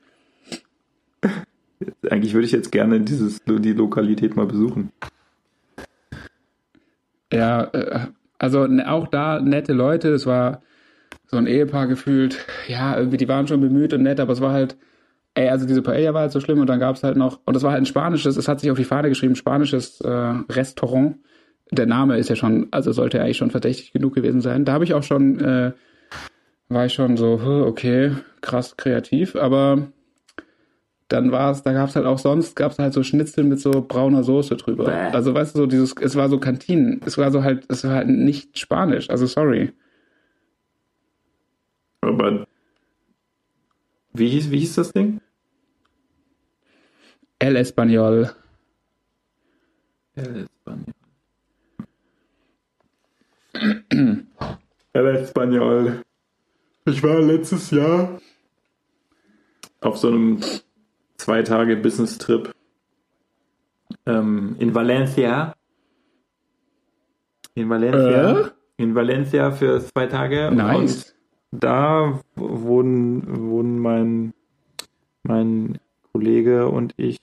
[2.10, 4.92] Eigentlich würde ich jetzt gerne dieses, die Lokalität mal besuchen.
[7.32, 8.08] Ja, äh,
[8.40, 10.10] also auch da nette Leute.
[10.10, 10.62] Es war
[11.26, 12.46] so ein Ehepaar gefühlt.
[12.68, 14.78] Ja, irgendwie, die waren schon bemüht und nett, aber es war halt,
[15.34, 17.56] ey, also diese Paella war halt so schlimm und dann gab es halt noch, und
[17.56, 21.18] es war halt ein spanisches, es hat sich auf die Fahne geschrieben, spanisches äh, Restaurant
[21.72, 24.66] der Name ist ja schon, also sollte eigentlich schon verdächtig genug gewesen sein.
[24.66, 25.74] Da habe ich auch schon, äh,
[26.70, 28.12] war ich schon so, okay,
[28.42, 29.88] krass kreativ, aber
[31.08, 33.60] dann war es, da gab es halt auch sonst, gab es halt so Schnitzel mit
[33.60, 34.86] so brauner Soße drüber.
[34.86, 35.16] Bäh.
[35.16, 37.96] Also weißt du, so dieses, es war so Kantinen, es war so halt, es war
[37.96, 39.72] halt nicht Spanisch, also sorry.
[42.02, 42.46] Aber
[44.14, 45.22] wie hieß, wie hieß das Ding?
[47.40, 48.32] El Español.
[50.16, 50.97] El Español.
[54.94, 56.02] El Español.
[56.86, 58.20] Ich war letztes Jahr
[59.82, 60.40] auf so einem
[61.18, 62.54] zwei Tage Business-Trip
[64.06, 65.54] ähm, in Valencia.
[67.56, 68.40] In Valencia.
[68.40, 68.50] Äh?
[68.78, 70.52] In Valencia für zwei Tage.
[70.52, 71.16] Nice.
[71.52, 74.34] Und da wohnen, wohnen mein,
[75.24, 75.80] mein
[76.12, 77.20] Kollege und ich.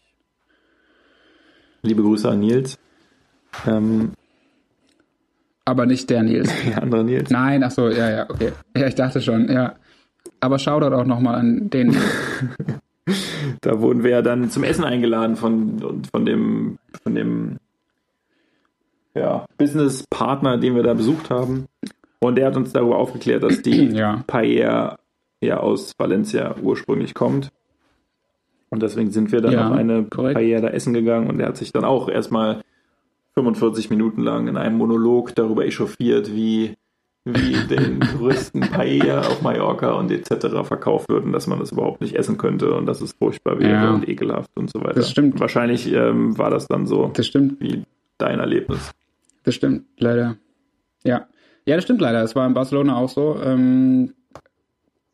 [1.82, 2.78] Liebe Grüße an Nils.
[3.66, 4.12] Ähm,
[5.64, 6.50] aber nicht der Nils.
[6.66, 7.30] Der andere Nils.
[7.30, 8.52] Nein, ach so, ja, ja, okay.
[8.76, 9.74] Ja, ich dachte schon, ja.
[10.40, 11.96] Aber Shoutout auch nochmal an den.
[13.60, 17.56] da wurden wir ja dann zum Essen eingeladen von, von dem, von dem
[19.14, 21.66] ja, Business-Partner, den wir da besucht haben.
[22.18, 24.22] Und der hat uns darüber aufgeklärt, dass die ja.
[24.26, 24.98] Paella
[25.40, 27.50] ja aus Valencia ursprünglich kommt.
[28.70, 30.34] Und deswegen sind wir dann ja, auf eine korrekt.
[30.34, 32.62] Paella da essen gegangen und der hat sich dann auch erstmal
[33.34, 36.76] 45 Minuten lang in einem Monolog darüber echauffiert, wie,
[37.24, 40.66] wie den größten Paella auf Mallorca und etc.
[40.66, 43.92] verkauft würden, dass man das überhaupt nicht essen könnte und dass es furchtbar wäre ja.
[43.92, 44.94] und ekelhaft und so weiter.
[44.94, 45.40] Das stimmt.
[45.40, 47.60] Wahrscheinlich ähm, war das dann so das stimmt.
[47.60, 47.84] wie
[48.18, 48.92] dein Erlebnis.
[49.42, 50.36] Das stimmt, leider.
[51.02, 51.26] Ja.
[51.66, 52.22] Ja, das stimmt leider.
[52.22, 53.38] Es war in Barcelona auch so.
[53.42, 54.12] Ähm,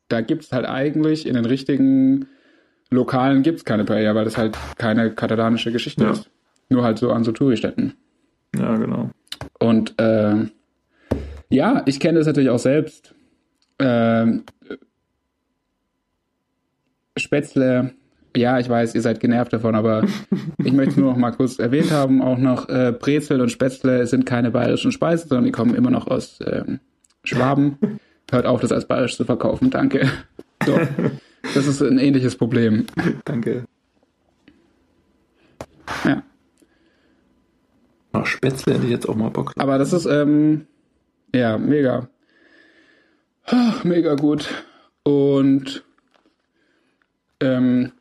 [0.09, 2.27] da gibt es halt eigentlich in den richtigen
[2.91, 6.11] Lokalen gibt es keine Paella, weil das halt keine katalanische Geschichte ja.
[6.11, 6.29] ist.
[6.69, 7.95] Nur halt so an so Touristätten.
[8.57, 9.11] Ja, genau.
[9.59, 10.47] Und äh,
[11.49, 13.15] ja, ich kenne das natürlich auch selbst.
[13.79, 14.27] Äh,
[17.17, 17.93] Spätzle
[18.37, 20.05] Ja, ich weiß, ihr seid genervt davon, aber
[20.59, 22.23] ich möchte es nur noch mal kurz erwähnt haben.
[22.23, 26.07] Auch noch äh, Brezel und Spätzle sind keine bayerischen Speisen, sondern die kommen immer noch
[26.07, 26.81] aus ähm,
[27.25, 27.79] Schwaben.
[28.31, 29.71] Hört auf, das als bayerisch zu verkaufen.
[29.71, 30.09] Danke.
[30.67, 30.79] So,
[31.55, 32.85] das ist ein ähnliches Problem.
[33.25, 33.65] Danke.
[36.05, 36.23] Ja.
[38.13, 39.53] Ach, Spätzle hätte ich jetzt auch mal Bock.
[39.57, 40.67] Aber das ist, ähm,
[41.35, 42.09] ja, mega.
[43.45, 44.49] Ach, mega gut.
[45.03, 45.85] Und
[47.41, 47.93] ähm,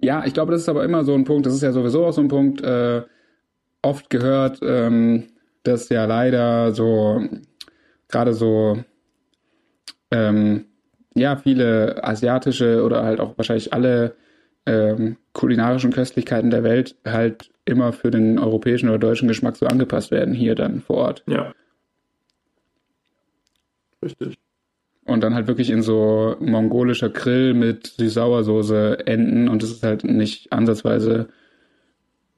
[0.00, 2.12] ja, ich glaube, das ist aber immer so ein Punkt, das ist ja sowieso auch
[2.12, 3.02] so ein Punkt, äh,
[3.82, 5.24] oft gehört, ähm,
[5.62, 7.22] dass ja leider so,
[8.08, 8.82] gerade so,
[10.10, 10.66] ähm,
[11.14, 14.16] ja, viele asiatische oder halt auch wahrscheinlich alle
[14.66, 20.10] ähm, kulinarischen Köstlichkeiten der Welt halt immer für den europäischen oder deutschen Geschmack so angepasst
[20.10, 21.24] werden, hier dann vor Ort.
[21.26, 21.52] Ja.
[24.02, 24.38] Richtig.
[25.06, 30.04] Und dann halt wirklich in so mongolischer Grill mit Süß-Sauersoße enden und das ist halt
[30.04, 31.28] nicht ansatzweise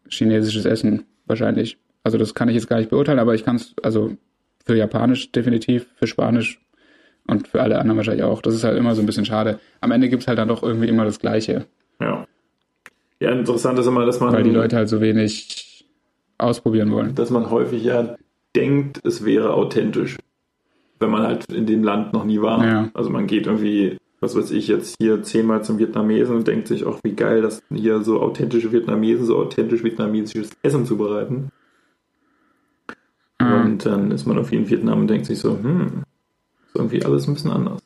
[0.08, 1.78] chinesisches Essen, wahrscheinlich.
[2.02, 4.16] Also das kann ich jetzt gar nicht beurteilen, aber ich kann es, also
[4.64, 6.60] für Japanisch definitiv, für Spanisch
[7.26, 8.42] und für alle anderen wahrscheinlich auch.
[8.42, 9.58] Das ist halt immer so ein bisschen schade.
[9.80, 11.66] Am Ende gibt es halt dann doch irgendwie immer das Gleiche,
[12.00, 12.26] Ja.
[13.20, 15.86] Ja, interessant ist immer, dass man, weil die Leute halt so wenig
[16.38, 17.14] ausprobieren wollen.
[17.14, 18.16] dass man häufig ja
[18.54, 20.16] denkt, es wäre authentisch,
[20.98, 22.64] wenn man halt in dem Land noch nie war.
[22.64, 22.90] Ja.
[22.94, 26.84] Also man geht irgendwie, was weiß ich, jetzt hier zehnmal zum Vietnamesen und denkt sich
[26.84, 31.50] auch, wie geil, dass hier so authentische Vietnamesen so authentisch vietnamesisches Essen zubereiten.
[33.40, 33.52] Mhm.
[33.52, 36.02] Und dann ist man irgendwie in Vietnam und denkt sich so, hm,
[36.66, 37.80] ist irgendwie alles ein bisschen anders.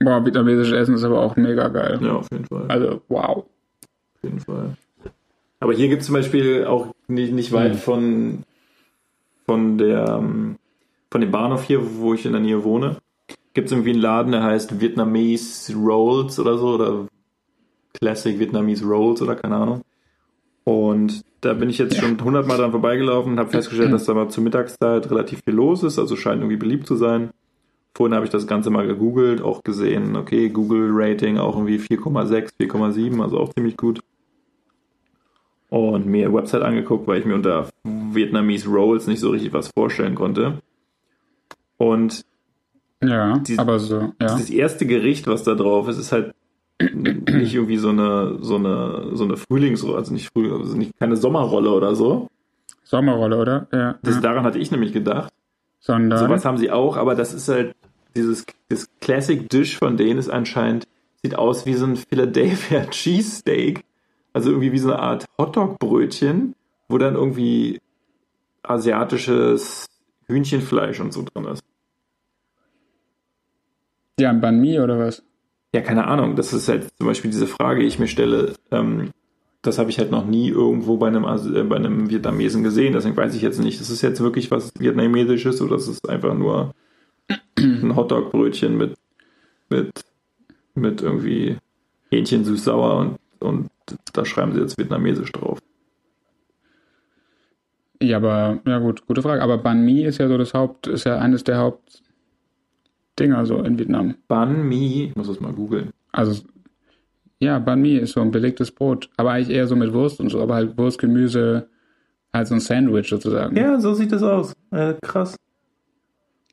[0.00, 1.98] Boah, vietnamesisches Essen ist aber auch mega geil.
[2.02, 2.66] Ja, auf jeden Fall.
[2.68, 3.38] Also, wow.
[3.38, 4.76] Auf jeden Fall.
[5.60, 7.78] Aber hier gibt es zum Beispiel auch nicht, nicht weit Mhm.
[7.78, 8.42] von,
[9.46, 10.56] von der ähm,
[11.10, 12.96] von dem Bahnhof hier, wo ich in der Nähe wohne,
[13.54, 17.06] gibt es irgendwie einen Laden, der heißt Vietnamese Rolls oder so oder
[17.94, 19.80] Classic Vietnamese Rolls oder keine Ahnung.
[20.64, 24.28] Und da bin ich jetzt schon hundertmal dran vorbeigelaufen und habe festgestellt, dass da mal
[24.28, 27.30] zur Mittagszeit relativ viel los ist, also scheint irgendwie beliebt zu sein.
[27.96, 33.22] Vorhin habe ich das Ganze mal gegoogelt, auch gesehen, okay, Google-Rating auch irgendwie 4,6, 4,7,
[33.22, 34.00] also auch ziemlich gut.
[35.70, 40.14] Und mir Website angeguckt, weil ich mir unter Vietnamese Rolls nicht so richtig was vorstellen
[40.14, 40.58] konnte.
[41.78, 42.22] Und
[43.02, 44.12] Ja, Die- aber so, ja.
[44.18, 46.34] das erste Gericht, was da drauf ist, ist halt
[46.80, 51.16] nicht irgendwie so eine, so eine, so eine Frühlingsrolle, also nicht Frühling, also nicht keine
[51.16, 52.28] Sommerrolle oder so.
[52.84, 53.66] Sommerrolle, oder?
[53.72, 53.98] Ja.
[54.02, 54.20] Das, ja.
[54.20, 55.32] daran hatte ich nämlich gedacht.
[55.80, 57.74] Sondern, Sowas haben sie auch, aber das ist halt
[58.16, 60.86] dieses das Classic Dish von denen ist anscheinend
[61.22, 63.84] sieht aus wie so ein Philadelphia Cheesesteak,
[64.32, 66.54] also irgendwie wie so eine Art Hotdog-Brötchen,
[66.88, 67.80] wo dann irgendwie
[68.62, 69.86] asiatisches
[70.26, 71.62] Hühnchenfleisch und so drin ist.
[74.18, 75.22] ja, ein Banh Mi oder was?
[75.74, 76.36] Ja, keine Ahnung.
[76.36, 78.54] Das ist halt zum Beispiel diese Frage, die ich mir stelle.
[78.70, 79.10] Ähm,
[79.62, 82.92] das habe ich halt noch nie irgendwo bei einem, äh, bei einem Vietnamesen gesehen.
[82.92, 86.34] Deswegen weiß ich jetzt nicht, ist es jetzt wirklich was Vietnamesisches oder ist es einfach
[86.34, 86.72] nur
[87.58, 88.94] ein Hotdog-Brötchen mit,
[89.68, 89.90] mit,
[90.74, 91.56] mit irgendwie
[92.10, 93.70] Hähnchen süß-sauer und, und
[94.12, 95.58] da schreiben sie jetzt Vietnamesisch drauf.
[98.02, 99.42] Ja, aber, ja gut, gute Frage.
[99.42, 103.78] Aber Banh Mi ist ja so das Haupt, ist ja eines der Hauptdinger so in
[103.78, 104.16] Vietnam.
[104.28, 105.90] Banh Mi, ich muss das mal googeln.
[106.12, 106.42] Also,
[107.38, 109.08] ja, Banh Mi ist so ein belegtes Brot.
[109.16, 111.68] Aber eigentlich eher so mit Wurst und so, aber halt Wurst, Gemüse,
[112.32, 113.56] halt so ein Sandwich sozusagen.
[113.56, 114.52] Ja, so sieht das aus.
[114.70, 115.36] Äh, krass,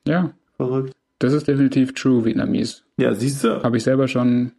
[0.07, 0.33] Ja,
[0.67, 0.93] verrückt.
[1.19, 2.81] das ist definitiv true Vietnamese.
[2.97, 3.61] Ja, siehst du?
[3.63, 4.51] Habe ich selber schon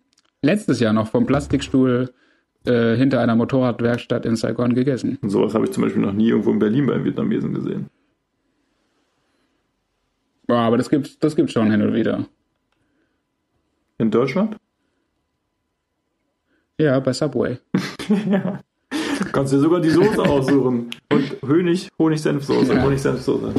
[0.42, 2.12] letztes Jahr noch vom Plastikstuhl
[2.66, 5.18] äh, hinter einer Motorradwerkstatt in Saigon gegessen.
[5.22, 7.86] Und sowas habe ich zum Beispiel noch nie irgendwo in Berlin beim Vietnamesen gesehen.
[10.46, 12.26] Boah, aber das gibt's, das gibt's schon hin und wieder.
[13.98, 14.56] In Deutschland?
[16.78, 17.58] Ja, bei Subway.
[18.30, 18.60] ja.
[19.32, 20.90] Kannst dir sogar die Soße aussuchen.
[21.10, 22.82] Und Honig, Honig-Senfsoße, Ja.
[22.82, 23.52] Honig-Senfsoße.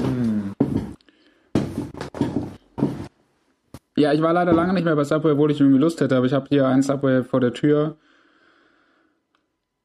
[3.98, 6.26] Ja, ich war leider lange nicht mehr bei Subway, obwohl ich irgendwie Lust hätte, aber
[6.26, 7.96] ich habe hier einen Subway vor der Tür.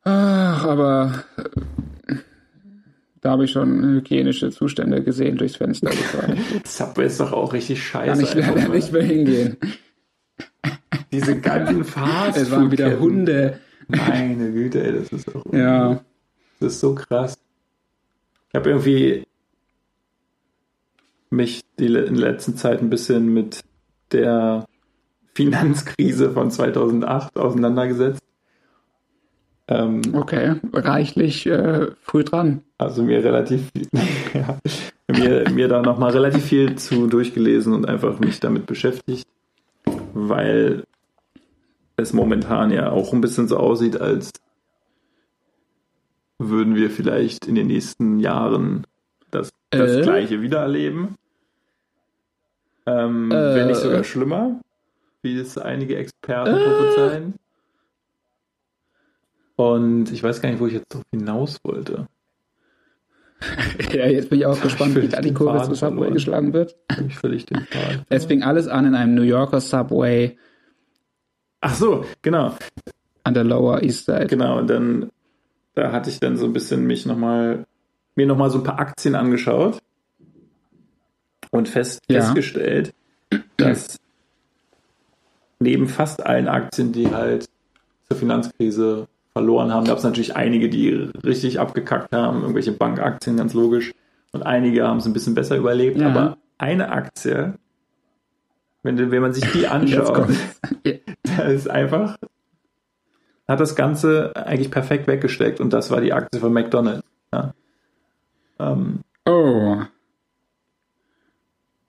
[0.02, 2.14] Ach, aber äh,
[3.20, 5.90] da habe ich schon hygienische Zustände gesehen durchs Fenster.
[6.64, 8.10] Subway ist doch auch richtig scheiße.
[8.10, 8.76] Kann ich leider mal.
[8.76, 9.56] nicht mehr hingehen.
[11.12, 13.60] Diese ganzen Fast Es waren wieder Hunde.
[13.88, 16.00] Meine Güte, ey, das ist doch Ja.
[16.60, 17.38] Das ist so krass.
[18.48, 19.24] Ich habe irgendwie
[21.30, 23.62] mich die, in der letzten Zeit ein bisschen mit
[24.12, 24.66] der
[25.34, 28.20] Finanzkrise von 2008 auseinandergesetzt.
[29.68, 32.62] Ähm, Okay, reichlich äh, früh dran.
[32.78, 33.86] also mir relativ viel,
[34.34, 34.58] ja,
[35.08, 39.26] mir, mir da nochmal relativ viel zu durchgelesen und einfach mich damit beschäftigt,
[40.12, 40.84] weil
[41.96, 44.32] es momentan ja auch ein bisschen so aussieht, als
[46.38, 48.86] würden wir vielleicht in den nächsten Jahren
[49.30, 50.02] das, das Äh?
[50.02, 51.16] Gleiche wieder erleben.
[52.86, 53.54] Ähm, Äh.
[53.54, 54.60] Wenn nicht sogar schlimmer,
[55.22, 57.34] wie es einige Experten prophezeien.
[59.56, 62.06] Und ich weiß gar nicht, wo ich jetzt drauf hinaus wollte.
[63.94, 66.12] Ja, jetzt bin ich auch gespannt, wie völlig da die Kurve Faden zu Subway verloren.
[66.12, 66.76] geschlagen wird.
[67.08, 68.02] Ich völlig den Faden.
[68.10, 70.36] Es fing alles an in einem New Yorker Subway
[71.62, 72.54] Ach so, genau.
[73.24, 74.26] an der Lower East Side.
[74.26, 75.10] Genau, und dann,
[75.74, 77.64] da hatte ich dann so ein bisschen mich nochmal,
[78.14, 79.78] mir nochmal so ein paar Aktien angeschaut
[81.50, 82.20] und fest, Ja.
[82.20, 82.92] festgestellt,
[83.56, 83.98] dass
[85.58, 87.48] neben fast allen Aktien, die halt
[88.08, 90.90] zur Finanzkrise verloren haben, gab es natürlich einige, die
[91.24, 93.92] richtig abgekackt haben, irgendwelche Bankaktien, ganz logisch.
[94.32, 96.08] Und einige haben es ein bisschen besser überlebt, Ja.
[96.08, 97.54] aber eine Aktie,
[98.82, 100.28] wenn, wenn man sich die anschaut,
[101.24, 102.16] da ist einfach,
[103.46, 107.02] hat das Ganze eigentlich perfekt weggesteckt und das war die Aktie von McDonalds.
[107.32, 107.54] Ja.
[108.58, 109.76] Ähm, Oh.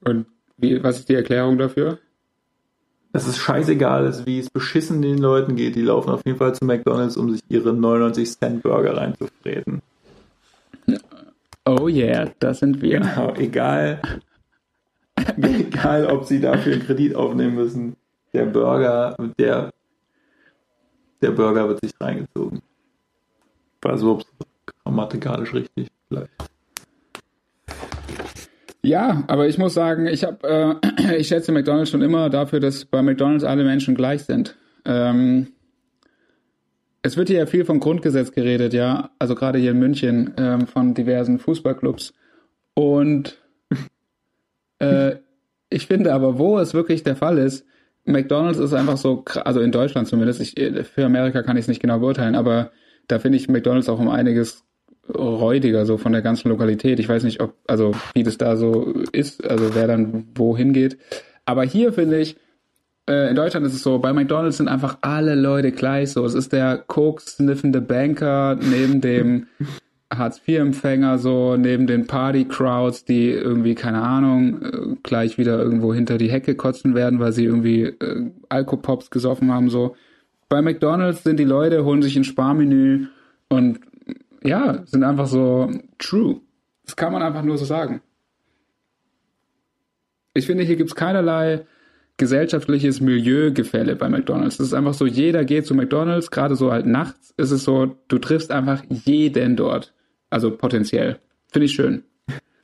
[0.04, 0.26] Und
[0.58, 2.00] wie, was ist die Erklärung dafür?
[3.12, 5.76] dass es scheißegal ist, wie es beschissen den Leuten geht.
[5.76, 9.82] Die laufen auf jeden Fall zu McDonalds, um sich ihre 99 Cent Burger reinzufräten.
[11.66, 13.00] Oh yeah, das sind wir.
[13.00, 14.02] Genau, egal,
[15.38, 17.96] egal, ob sie dafür einen Kredit aufnehmen müssen.
[18.34, 19.72] Der Burger, der,
[21.22, 22.62] der Burger wird sich reingezogen.
[23.82, 24.22] War so
[24.84, 25.90] grammatikalisch richtig.
[26.08, 26.30] Vielleicht.
[28.84, 32.86] Ja, aber ich muss sagen, ich habe, äh, ich schätze McDonald's schon immer dafür, dass
[32.86, 34.58] bei McDonald's alle Menschen gleich sind.
[34.86, 35.54] Ähm,
[37.04, 40.68] es wird hier ja viel vom Grundgesetz geredet, ja, also gerade hier in München ähm,
[40.68, 42.14] von diversen Fußballclubs.
[42.74, 43.40] Und
[44.80, 45.16] äh,
[45.70, 47.66] ich finde aber, wo es wirklich der Fall ist,
[48.06, 50.56] McDonald's ist einfach so, also in Deutschland zumindest, ich,
[50.88, 52.72] für Amerika kann ich es nicht genau beurteilen, aber
[53.08, 54.64] da finde ich McDonald's auch um einiges
[55.10, 57.00] räudiger, so von der ganzen Lokalität.
[57.00, 60.98] Ich weiß nicht, ob, also wie das da so ist, also wer dann wohin geht.
[61.46, 62.38] Aber hier finde ich,
[63.10, 66.26] äh, in Deutschland ist es so, bei McDonalds sind einfach alle Leute gleich so.
[66.26, 69.48] Es ist der Koks-sniffende Banker neben dem
[70.14, 76.30] Hartz-IV-Empfänger, so neben den Party-Crowds, die irgendwie, keine Ahnung, äh, gleich wieder irgendwo hinter die
[76.30, 79.96] Hecke kotzen werden, weil sie irgendwie äh, Alkopops gesoffen haben, so.
[80.50, 83.08] Bei McDonalds sind die Leute, holen sich ein Sparmenü
[83.48, 83.80] und
[84.44, 86.42] ja, sind einfach so true.
[86.86, 88.02] Das kann man einfach nur so sagen.
[90.34, 91.66] Ich finde, hier gibt's keinerlei
[92.18, 94.60] gesellschaftliches Milieugefälle bei McDonalds.
[94.60, 97.96] Es ist einfach so, jeder geht zu McDonalds, gerade so halt nachts ist es so,
[98.08, 99.94] du triffst einfach jeden dort.
[100.30, 101.20] Also potenziell.
[101.52, 102.04] Finde ich schön.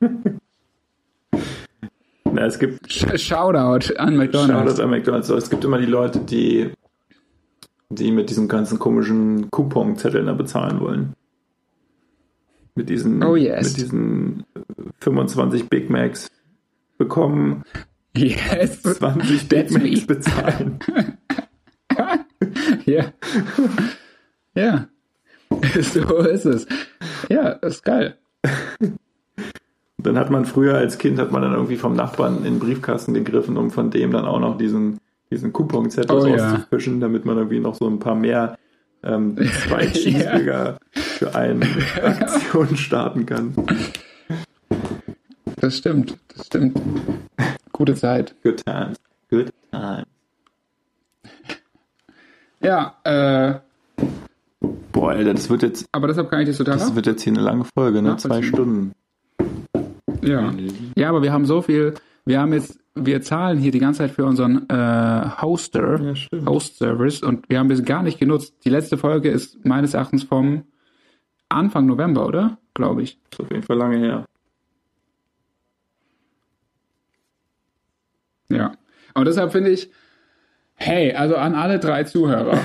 [2.30, 4.70] Na, es gibt Sh- Shoutout an McDonalds.
[4.72, 5.28] Shoutout an McDonalds.
[5.30, 6.70] Es gibt immer die Leute, die,
[7.88, 11.14] die mit diesen ganzen komischen Couponzetteln da bezahlen wollen.
[12.78, 13.66] Mit diesen, Oh, yes.
[13.70, 14.60] mit diesen äh,
[15.00, 16.30] 25 Big Macs
[16.96, 17.64] bekommen,
[18.16, 18.82] Yes.
[18.82, 20.06] 20 Big Macs me.
[20.06, 20.78] bezahlen.
[22.86, 23.12] Ja.
[24.54, 24.88] Ja.
[25.82, 26.66] So ist es.
[27.28, 28.16] Ja, ist geil.
[29.98, 33.12] Dann hat man früher als Kind hat man dann irgendwie vom Nachbarn in den Briefkasten
[33.14, 34.98] gegriffen, um von dem dann auch noch diesen,
[35.30, 36.50] diesen Couponzettel Oh, ja.
[36.52, 38.56] rauszufischen, damit man irgendwie noch so ein paar mehr
[39.02, 39.90] ähm, zwei Ja.
[39.90, 41.66] Cheeseburger für eine
[42.02, 43.54] Aktion starten kann.
[45.56, 46.16] Das stimmt.
[46.36, 46.80] Das stimmt.
[47.72, 48.34] Gute Zeit.
[48.42, 48.98] Good times.
[49.30, 50.06] Good times.
[52.60, 53.60] Ja, äh,
[54.92, 57.32] Boah, Alter, das wird jetzt, aber deshalb kann ich das total das wird jetzt hier
[57.32, 58.16] eine lange Folge, ne?
[58.16, 58.42] Zwei.
[58.42, 58.92] Stunden.
[60.22, 60.52] Ja.
[60.96, 61.94] ja, aber wir haben so viel,
[62.24, 66.46] wir haben jetzt, wir zahlen hier die ganze Zeit für unseren äh, Hoster, Ja.
[66.46, 68.54] Host-Service und wir haben das gar nicht genutzt.
[68.64, 70.64] Die letzte Folge ist meines Erachtens vom
[71.48, 72.58] Anfang November, oder?
[72.74, 73.18] Glaube ich.
[73.30, 74.24] ist auf jeden Fall lange her.
[78.50, 78.72] Ja.
[79.14, 79.90] Und deshalb finde ich,
[80.74, 82.60] hey, also an alle drei Zuhörer.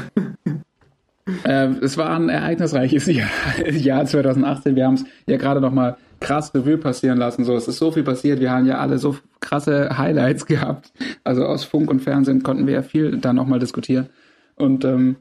[1.43, 3.29] äh, es war ein ereignisreiches Jahr,
[3.69, 4.75] Jahr 2018.
[4.75, 7.43] Wir haben es ja gerade noch mal krass Revue passieren lassen.
[7.43, 8.39] So, es ist so viel passiert.
[8.39, 10.91] Wir haben ja alle so krasse Highlights gehabt.
[11.23, 14.07] Also aus Funk und Fernsehen konnten wir ja viel da noch mal diskutieren.
[14.55, 15.17] Und ähm,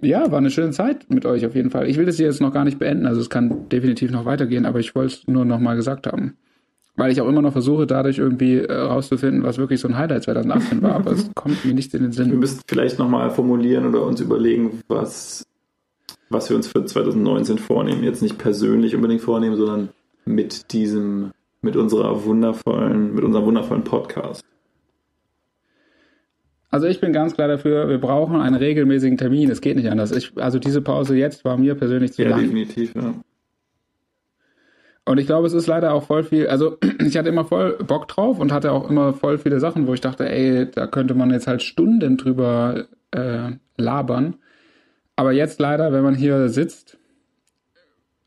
[0.00, 1.88] ja, war eine schöne Zeit mit euch auf jeden Fall.
[1.88, 3.06] Ich will das hier jetzt noch gar nicht beenden.
[3.06, 6.36] Also es kann definitiv noch weitergehen, aber ich wollte es nur noch mal gesagt haben.
[6.96, 10.22] Weil ich auch immer noch versuche, dadurch irgendwie äh, rauszufinden, was wirklich so ein Highlight
[10.24, 12.38] 2018 war, aber es kommt mir nicht in den Wir Sinn.
[12.38, 15.44] müssen vielleicht nochmal formulieren oder uns überlegen, was,
[16.30, 18.02] was wir uns für 2019 vornehmen.
[18.02, 19.90] Jetzt nicht persönlich unbedingt vornehmen, sondern
[20.26, 21.32] mit diesem,
[21.62, 24.42] mit unserer wundervollen, mit unserem wundervollen Podcast.
[26.68, 29.50] Also ich bin ganz klar dafür, wir brauchen einen regelmäßigen Termin.
[29.50, 30.10] Es geht nicht anders.
[30.10, 32.40] Ich, also diese Pause jetzt war mir persönlich zu Ja, lang.
[32.42, 33.14] definitiv, ja.
[35.08, 38.08] Und ich glaube, es ist leider auch voll viel, also ich hatte immer voll Bock
[38.08, 41.30] drauf und hatte auch immer voll viele Sachen, wo ich dachte, ey, da könnte man
[41.30, 44.34] jetzt halt Stunden drüber äh, labern.
[45.14, 46.98] Aber jetzt leider, wenn man hier sitzt,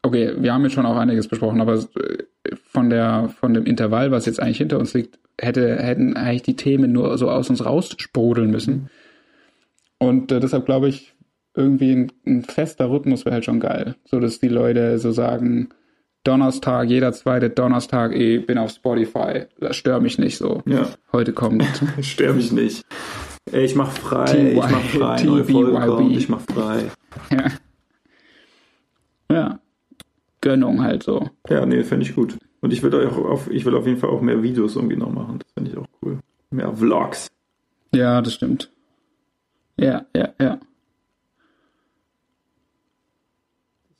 [0.02, 4.12] okay, wir haben jetzt schon auch einiges besprochen, aber äh, von der, von dem Intervall,
[4.12, 7.66] was jetzt eigentlich hinter uns liegt, hätte, hätten eigentlich die Themen nur so aus uns
[7.66, 8.90] raussprudeln müssen.
[9.98, 11.14] Und äh, deshalb glaube ich,
[11.56, 13.96] irgendwie ein, ein fester Rhythmus wäre halt schon geil.
[14.06, 15.70] So dass die Leute so sagen,
[16.24, 20.62] Donnerstag, jeder zweite Donnerstag, ich bin auf Spotify, das stört mich nicht so.
[20.66, 21.64] Ja, Heute kommt.
[22.02, 22.86] stör mich nicht.
[23.52, 26.84] Ey, ich mach frei, TY, ich mach frei, neue Folge kommt, ich mach frei.
[27.32, 27.46] ja.
[29.32, 29.60] ja.
[30.41, 31.30] Gönnung halt so.
[31.49, 32.38] Ja, nee, fände ich gut.
[32.61, 35.11] Und ich will auch auf, ich will auf jeden Fall auch mehr Videos irgendwie noch
[35.11, 35.40] machen.
[35.40, 36.20] Das finde ich auch cool.
[36.52, 37.28] Mehr Vlogs.
[37.94, 38.72] Ja, das stimmt.
[39.78, 40.60] Ja, ja, ja.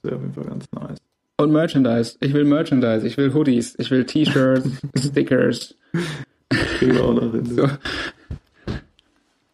[0.02, 0.98] Das wäre auf jeden Fall ganz nice.
[1.38, 2.18] Und Merchandise.
[2.20, 3.08] Ich will Merchandise.
[3.08, 3.76] Ich will Hoodies.
[3.80, 5.76] Ich will T-Shirts, Stickers.
[6.50, 7.46] Kriegen wir auch noch hin.
[7.46, 7.68] So.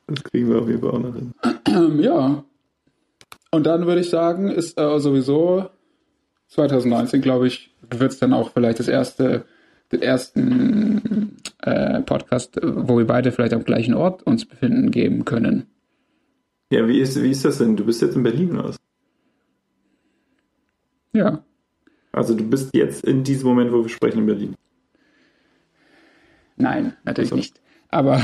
[0.07, 1.33] Das kriegen wir auf jeden Fall auch noch hin.
[2.01, 2.43] Ja.
[3.51, 5.69] Und dann würde ich sagen, ist äh, sowieso
[6.47, 9.45] 2019, glaube ich, wird es dann auch vielleicht das erste,
[9.91, 15.67] den ersten äh, Podcast, wo wir beide vielleicht am gleichen Ort uns befinden, geben können.
[16.71, 17.75] Ja, wie ist, wie ist das denn?
[17.75, 18.75] Du bist jetzt in Berlin, oder?
[21.13, 21.43] Ja.
[22.11, 24.55] Also du bist jetzt in diesem Moment, wo wir sprechen, in Berlin.
[26.57, 27.35] Nein, natürlich Also.
[27.35, 27.61] nicht.
[27.89, 28.17] Aber,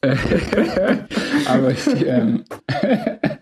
[0.00, 0.16] äh,
[1.46, 2.44] aber ich, ähm,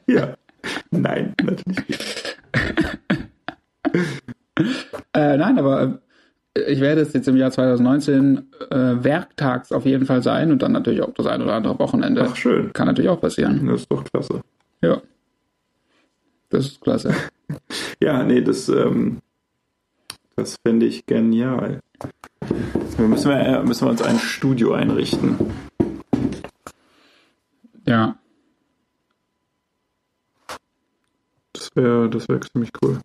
[0.06, 0.34] Ja.
[0.90, 2.38] Nein, natürlich nicht.
[5.12, 6.00] Äh, nein, aber
[6.54, 10.62] äh, ich werde es jetzt im Jahr 2019 äh, werktags auf jeden Fall sein und
[10.62, 12.26] dann natürlich auch das ein oder andere Wochenende.
[12.28, 12.72] Ach, schön.
[12.72, 13.66] Kann natürlich auch passieren.
[13.66, 14.42] Das ist doch klasse.
[14.82, 15.00] Ja.
[16.50, 17.14] Das ist klasse.
[18.02, 19.22] Ja, nee, das, ähm,
[20.34, 21.80] das fände ich genial.
[22.98, 25.36] Wir müssen, wir, äh, müssen wir uns ein Studio einrichten.
[27.86, 28.16] Ja.
[31.76, 32.98] Wäre das wär ziemlich cool.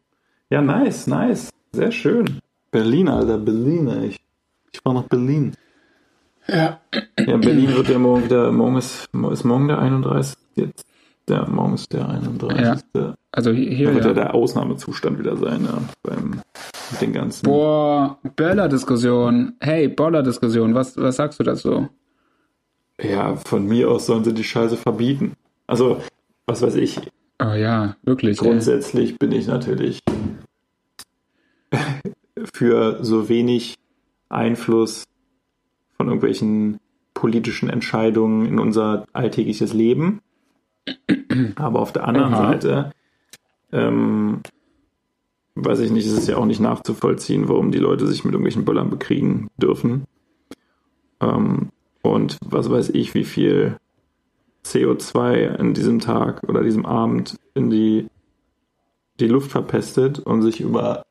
[0.49, 1.49] Ja, nice, nice.
[1.71, 2.39] Sehr schön.
[2.71, 4.07] Berlin, Alter, Berlin, ey.
[4.07, 4.19] Ich,
[4.71, 5.53] ich fahr nach Berlin.
[6.47, 6.79] Ja.
[7.19, 10.37] Ja, Berlin wird ja morgen wieder, morgen ist, ist morgen der 31.
[10.55, 10.85] Jetzt,
[11.29, 12.83] ja, morgen ist der 31.
[12.93, 14.15] Da Also hier, hier wird ja ja.
[14.15, 16.41] der Ausnahmezustand wieder sein, ja, beim,
[16.91, 17.45] mit den ganzen.
[17.45, 19.53] Boah, Böller-Diskussion.
[19.59, 20.73] Hey, Boller-Diskussion.
[20.73, 21.87] Was, was sagst du dazu?
[22.99, 25.33] Ja, von mir aus sollen sie die Scheiße verbieten.
[25.67, 26.01] Also,
[26.45, 26.99] was weiß ich,
[27.43, 28.39] Oh ja, wirklich.
[28.39, 28.47] ey.
[28.47, 29.99] grundsätzlich bin ich natürlich
[32.53, 33.75] für so wenig
[34.29, 35.05] Einfluss
[35.97, 36.79] von irgendwelchen
[37.13, 40.21] politischen Entscheidungen in unser alltägliches Leben.
[41.55, 42.51] Aber auf der anderen Aha.
[42.51, 42.91] Seite,
[43.71, 44.41] ähm,
[45.55, 48.65] weiß ich nicht, ist es ja auch nicht nachzuvollziehen, warum die Leute sich mit irgendwelchen
[48.65, 50.05] Böllern bekriegen dürfen.
[51.19, 51.69] Ähm,
[52.01, 53.77] und was weiß ich, wie viel
[54.65, 58.07] CO2 an diesem Tag oder diesem Abend in die,
[59.19, 61.03] die Luft verpestet und sich über,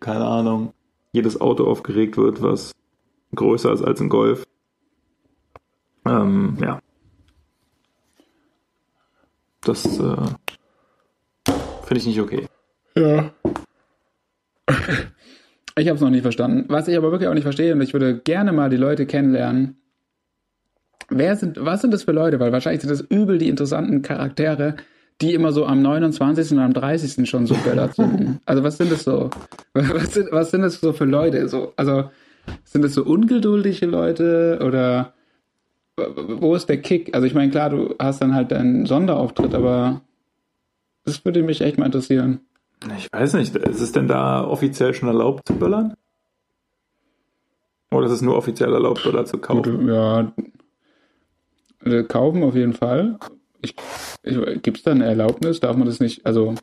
[0.00, 0.72] keine Ahnung,
[1.12, 2.72] jedes Auto aufgeregt wird, was
[3.34, 4.44] größer ist als ein Golf.
[6.06, 6.80] Ähm, ja.
[9.62, 10.16] Das äh,
[11.82, 12.46] finde ich nicht okay.
[12.96, 13.30] Ja.
[15.76, 16.64] Ich habe es noch nicht verstanden.
[16.68, 19.76] Was ich aber wirklich auch nicht verstehe, und ich würde gerne mal die Leute kennenlernen.
[21.10, 22.38] Wer sind, was sind das für Leute?
[22.40, 24.76] Weil wahrscheinlich sind das übel die interessanten Charaktere,
[25.20, 26.52] die immer so am 29.
[26.52, 27.28] und am 30.
[27.28, 28.40] schon so böllert sind.
[28.46, 29.30] Also was sind das so?
[29.74, 31.48] Was sind, was sind das so für Leute?
[31.48, 32.10] So, also
[32.64, 35.12] sind das so ungeduldige Leute oder
[35.96, 37.14] wo ist der Kick?
[37.14, 40.00] Also ich meine, klar, du hast dann halt deinen Sonderauftritt, aber
[41.04, 42.40] das würde mich echt mal interessieren.
[42.96, 45.94] Ich weiß nicht, ist es denn da offiziell schon erlaubt zu böllern?
[47.90, 49.78] Oder ist es nur offiziell erlaubt, Böller zu kaufen?
[49.78, 50.32] Gut, ja,
[52.04, 53.18] kaufen auf jeden Fall.
[54.62, 55.60] Gibt es da eine Erlaubnis?
[55.60, 56.54] Darf man das nicht, also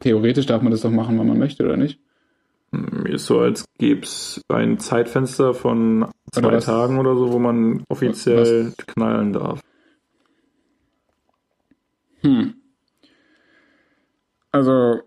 [0.00, 1.98] theoretisch darf man das doch machen, wenn man möchte, oder nicht?
[2.72, 7.32] Mir ist so, als gäbe es ein Zeitfenster von zwei Oder was- Tagen oder so,
[7.32, 9.60] wo man offiziell knallen darf.
[12.22, 12.54] Hm.
[14.52, 15.00] Also,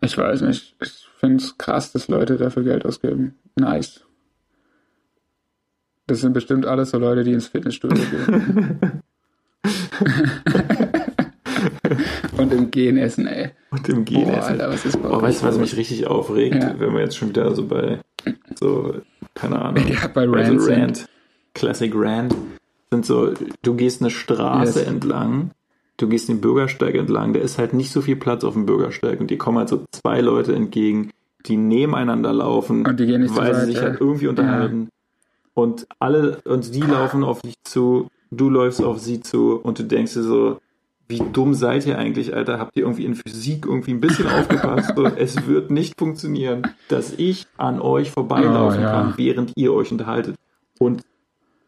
[0.00, 0.76] ich weiß nicht.
[0.82, 3.34] Ich finde es krass, dass Leute dafür Geld ausgeben.
[3.56, 4.04] Nice.
[6.06, 8.78] Das sind bestimmt alles so Leute, die ins Fitnessstudio gehen.
[12.36, 13.50] Und im Gehen essen, ey.
[13.70, 14.52] Und im Gehen Boah, essen.
[14.52, 16.74] Alter, was ist bei euch weißt du, was mich richtig aufregt, Ja.
[16.78, 18.00] wenn wir jetzt schon wieder so bei
[18.58, 18.94] so,
[19.34, 20.78] keine Ahnung, Ja, bei Rand so sind.
[20.80, 21.06] Rant,
[21.54, 22.34] Classic Rant.
[22.90, 24.88] sind so, du gehst eine Straße Yes.
[24.88, 25.50] entlang,
[25.98, 29.20] du gehst den Bürgersteig entlang, da ist halt nicht so viel Platz auf dem Bürgersteig
[29.20, 31.10] und dir kommen halt so zwei Leute entgegen,
[31.46, 34.88] die nebeneinander laufen, Und die gehen nicht weil sie sich halt irgendwie unterhalten.
[35.54, 39.84] Und alle, und die laufen auf dich zu, du läufst auf sie zu und du
[39.84, 40.60] denkst dir so,
[41.08, 42.58] wie dumm seid ihr eigentlich, Alter?
[42.58, 44.92] Habt ihr irgendwie in Physik irgendwie ein bisschen aufgepasst?
[44.96, 48.90] So, es wird nicht funktionieren, dass ich an euch vorbeilaufen Oh, ja.
[48.90, 50.36] kann, während ihr euch unterhaltet.
[50.78, 51.02] Und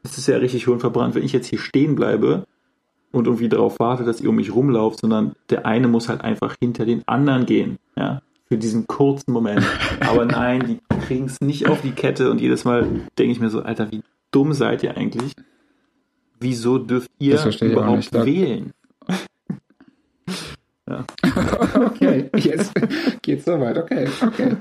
[0.03, 2.47] es ist ja richtig hirnverbrannt, wenn ich jetzt hier stehen bleibe
[3.13, 6.57] und irgendwie darauf warte, dass ihr um mich rumlauft, sondern der eine muss halt einfach
[6.59, 8.23] hinter den anderen gehen, ja,
[8.55, 9.67] für diesen kurzen Moment.
[9.99, 12.87] Aber nein, die kriegen es nicht auf die Kette und jedes Mal
[13.19, 15.33] denke ich mir so, Alter, wie dumm seid ihr eigentlich?
[16.39, 18.73] Wieso dürft ihr überhaupt wählen?
[21.75, 22.73] Okay, jetzt
[23.23, 23.79] geht's soweit.
[23.79, 24.57] Okay, okay.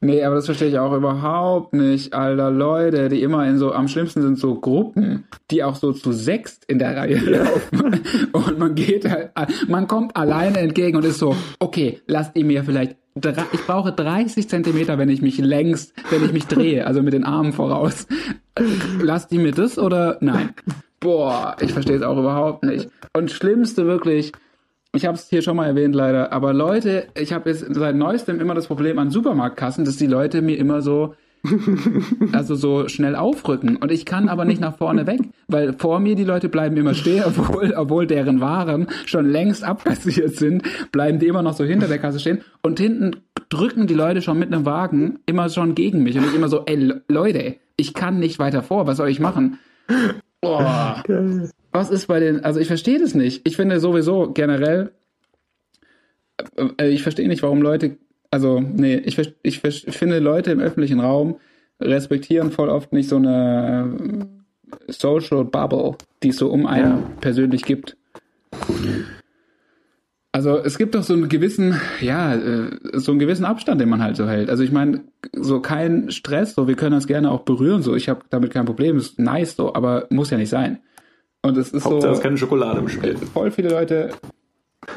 [0.00, 2.50] Nee, aber das verstehe ich auch überhaupt nicht, Alter.
[2.50, 6.64] Leute, die immer in so, am schlimmsten sind so Gruppen, die auch so zu sechst
[6.64, 8.00] in der Reihe laufen.
[8.32, 9.30] Und man geht halt,
[9.68, 14.48] man kommt alleine entgegen und ist so, okay, lasst ihr mir vielleicht, ich brauche 30
[14.48, 18.06] Zentimeter, wenn ich mich längst, wenn ich mich drehe, also mit den Armen voraus.
[19.00, 20.54] Lasst ihr mir das oder nein?
[21.00, 22.88] Boah, ich verstehe es auch überhaupt nicht.
[23.14, 24.32] Und Schlimmste wirklich,
[24.92, 28.40] ich habe es hier schon mal erwähnt leider, aber Leute, ich habe jetzt seit neuestem
[28.40, 31.14] immer das Problem an Supermarktkassen, dass die Leute mir immer so
[32.32, 36.14] also so schnell aufrücken und ich kann aber nicht nach vorne weg, weil vor mir
[36.14, 40.62] die Leute bleiben immer stehen, obwohl, obwohl deren Waren schon längst abkassiert sind,
[40.92, 43.16] bleiben die immer noch so hinter der Kasse stehen und hinten
[43.48, 46.64] drücken die Leute schon mit einem Wagen immer schon gegen mich und ich immer so,
[46.66, 49.58] ey Le- Leute, ich kann nicht weiter vor, was soll ich machen?
[50.40, 51.02] Boah.
[51.72, 53.46] Was ist bei den, also ich verstehe das nicht.
[53.46, 54.92] Ich finde sowieso generell,
[56.78, 57.96] äh, ich verstehe nicht, warum Leute,
[58.30, 61.36] also nee, ich, ich, ich finde Leute im öffentlichen Raum
[61.80, 64.28] respektieren voll oft nicht so eine
[64.88, 67.10] äh, Social Bubble, die es so um einen Ja.
[67.20, 67.96] persönlich gibt.
[70.32, 74.02] Also es gibt doch so einen gewissen, ja, äh, so einen gewissen Abstand, den man
[74.02, 74.48] halt so hält.
[74.48, 75.02] Also ich meine,
[75.32, 78.64] so kein Stress, so wir können das gerne auch berühren, so ich habe damit kein
[78.64, 80.78] Problem, ist nice so, aber muss ja nicht sein.
[81.42, 83.16] Und es ist Hauptsache, es ist so keine Schokolade im Spiel.
[83.16, 84.10] voll viele Leute.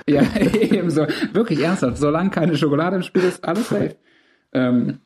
[0.08, 3.96] Ja, eben so, wirklich ernsthaft, solange keine Schokolade im Spiel ist, alles safe.
[4.54, 5.00] Ähm,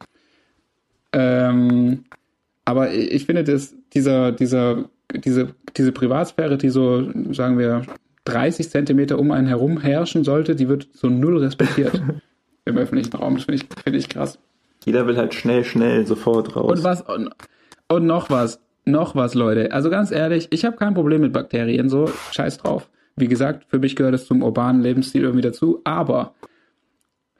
[1.13, 2.05] ähm,
[2.65, 7.83] aber ich finde, dass dieser, dieser, diese, diese Privatsphäre, die so, sagen wir,
[8.25, 12.01] 30 Zentimeter um einen herum herrschen sollte, die wird so null respektiert
[12.65, 13.35] im öffentlichen Raum.
[13.35, 14.37] Das finde ich, finde ich krass.
[14.85, 16.79] Jeder will halt schnell, schnell sofort raus.
[16.79, 17.29] Und was und,
[17.87, 19.71] und noch was, noch was, Leute.
[19.71, 22.89] Also ganz ehrlich, ich habe kein Problem mit Bakterien, so scheiß drauf.
[23.17, 26.35] Wie gesagt, für mich gehört es zum urbanen Lebensstil irgendwie dazu, aber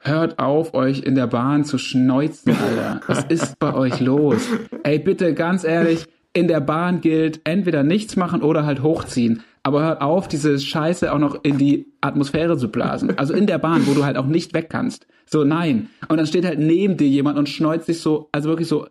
[0.00, 3.00] hört auf, euch in der Bahn zu schneuzen, Alter.
[3.06, 4.48] Was ist bei euch los?
[4.82, 9.42] Ey, bitte, ganz ehrlich, in der Bahn gilt entweder nichts machen oder halt hochziehen.
[9.62, 13.16] Aber hört auf, diese Scheiße auch noch in die Atmosphäre zu blasen.
[13.18, 15.06] Also in der Bahn, wo du halt auch nicht weg kannst.
[15.26, 15.90] So, nein.
[16.08, 18.86] Und dann steht halt neben dir jemand und schneuzt sich so, also wirklich so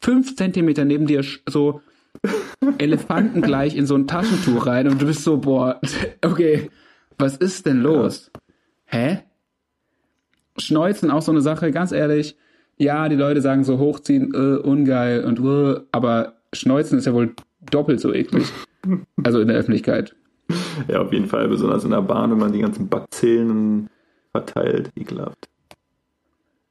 [0.00, 1.80] fünf Zentimeter neben dir so
[2.78, 5.80] elefantengleich in so ein Taschentuch rein und du bist so, boah,
[6.24, 6.70] okay,
[7.18, 8.30] was ist denn los?
[8.86, 9.20] Hä?
[10.58, 12.36] Schneuzen auch so eine Sache, ganz ehrlich.
[12.78, 17.34] Ja, die Leute sagen so hochziehen, äh, ungeil und äh, aber Schneuzen ist ja wohl
[17.70, 18.52] doppelt so eklig.
[19.22, 20.14] Also in der Öffentlichkeit.
[20.88, 23.88] Ja, auf jeden Fall, besonders in der Bahn, wenn man die ganzen Bazillen
[24.30, 24.90] verteilt.
[24.94, 25.48] Ekelhaft.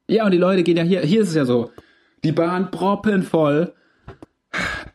[0.08, 1.72] Ja, und die Leute gehen ja hier, hier ist es ja so,
[2.24, 3.74] die Bahn proppenvoll.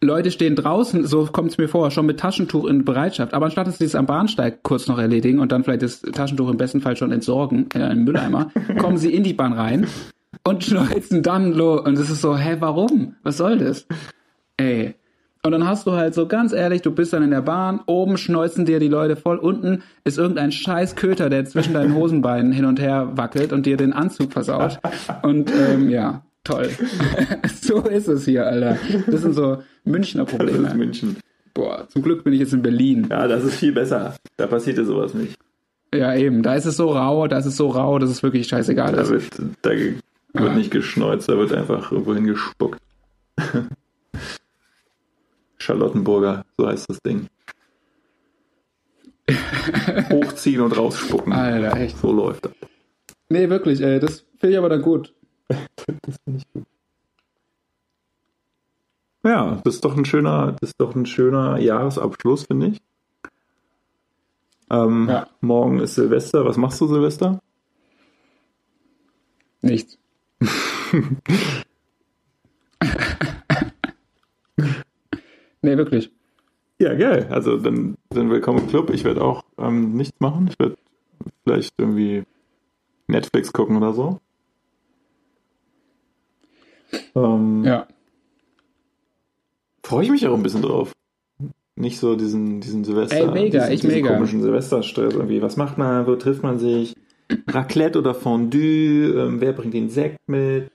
[0.03, 3.35] Leute stehen draußen, so kommt es mir vor, schon mit Taschentuch in Bereitschaft.
[3.35, 6.49] Aber anstatt dass sie es am Bahnsteig kurz noch erledigen und dann vielleicht das Taschentuch
[6.49, 9.85] im besten Fall schon entsorgen in einem Mülleimer, kommen sie in die Bahn rein
[10.43, 11.81] und schneuzen dann los.
[11.81, 13.15] Und es ist so, hä, warum?
[13.21, 13.85] Was soll das?
[14.57, 14.95] Ey.
[15.43, 18.17] Und dann hast du halt so, ganz ehrlich, du bist dann in der Bahn, oben
[18.17, 22.65] schneuzen dir die Leute voll, unten ist irgendein scheiß Köter, der zwischen deinen Hosenbeinen hin
[22.65, 24.79] und her wackelt und dir den Anzug versaut.
[25.23, 26.69] Und ähm, ja, toll.
[27.61, 28.77] so ist es hier, Alter.
[29.07, 30.73] Das sind so Münchner Das ist Probleme.
[30.73, 31.17] München.
[31.53, 33.07] Boah, zum Glück bin ich jetzt in Berlin.
[33.09, 34.15] Ja, das ist viel besser.
[34.37, 35.37] Da passiert ja sowas nicht.
[35.93, 36.41] Ja, eben.
[36.43, 39.01] Da ist es so rau, da ist es so rau, dass es wirklich scheißegal Da
[39.01, 39.09] ist.
[39.09, 39.25] wird,
[39.61, 42.79] da wird nicht geschneuzt, da wird einfach irgendwo hingespuckt.
[45.57, 47.27] Charlottenburger, so heißt das Ding.
[50.09, 51.33] Hochziehen und rausspucken.
[51.33, 51.97] Alter, echt.
[51.97, 52.53] So läuft das.
[53.29, 55.13] Nee, wirklich, ey, das finde ich aber dann gut.
[56.03, 56.63] Das finde ich gut.
[59.23, 62.81] Ja, das ist doch ein schöner, das ist doch ein schöner Jahresabschluss, finde ich.
[64.71, 65.27] Ähm, Ja.
[65.41, 66.45] Morgen ist Silvester.
[66.45, 67.39] Was machst du Silvester?
[69.61, 69.97] Nichts.
[75.61, 76.11] nee, wirklich.
[76.79, 77.27] Ja, geil.
[77.29, 78.89] Also dann, dann willkommen im Club.
[78.89, 80.47] Ich werde auch ähm, nichts machen.
[80.47, 80.77] Ich werde
[81.43, 82.23] vielleicht irgendwie
[83.07, 84.19] Netflix gucken oder so.
[87.15, 87.87] Ähm, Ja.
[89.83, 90.93] Freue ich mich auch ein bisschen drauf.
[91.75, 93.15] Nicht so diesen, diesen Silvester.
[93.17, 94.13] Ey, mega, diesen, ich diesen mega.
[94.13, 95.41] komischen Silvesterstress irgendwie.
[95.41, 96.05] Was macht man?
[96.05, 96.93] Wo trifft man sich?
[97.49, 98.59] Raclette oder Fondue?
[99.17, 100.69] Ähm, wer bringt den Sekt mit?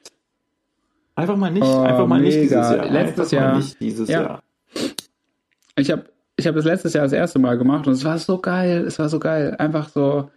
[1.14, 2.42] Einfach mal nicht, Oh, einfach mal nicht mega.
[2.42, 2.90] dieses Jahr.
[2.90, 4.20] Letztes einfach Jahr- nicht dieses Ja.
[4.22, 4.42] Jahr.
[5.78, 6.04] Ich habe
[6.38, 8.84] ich hab das letztes Jahr das erste Mal gemacht und es war so geil.
[8.86, 9.54] Es war so geil.
[9.58, 10.30] Einfach so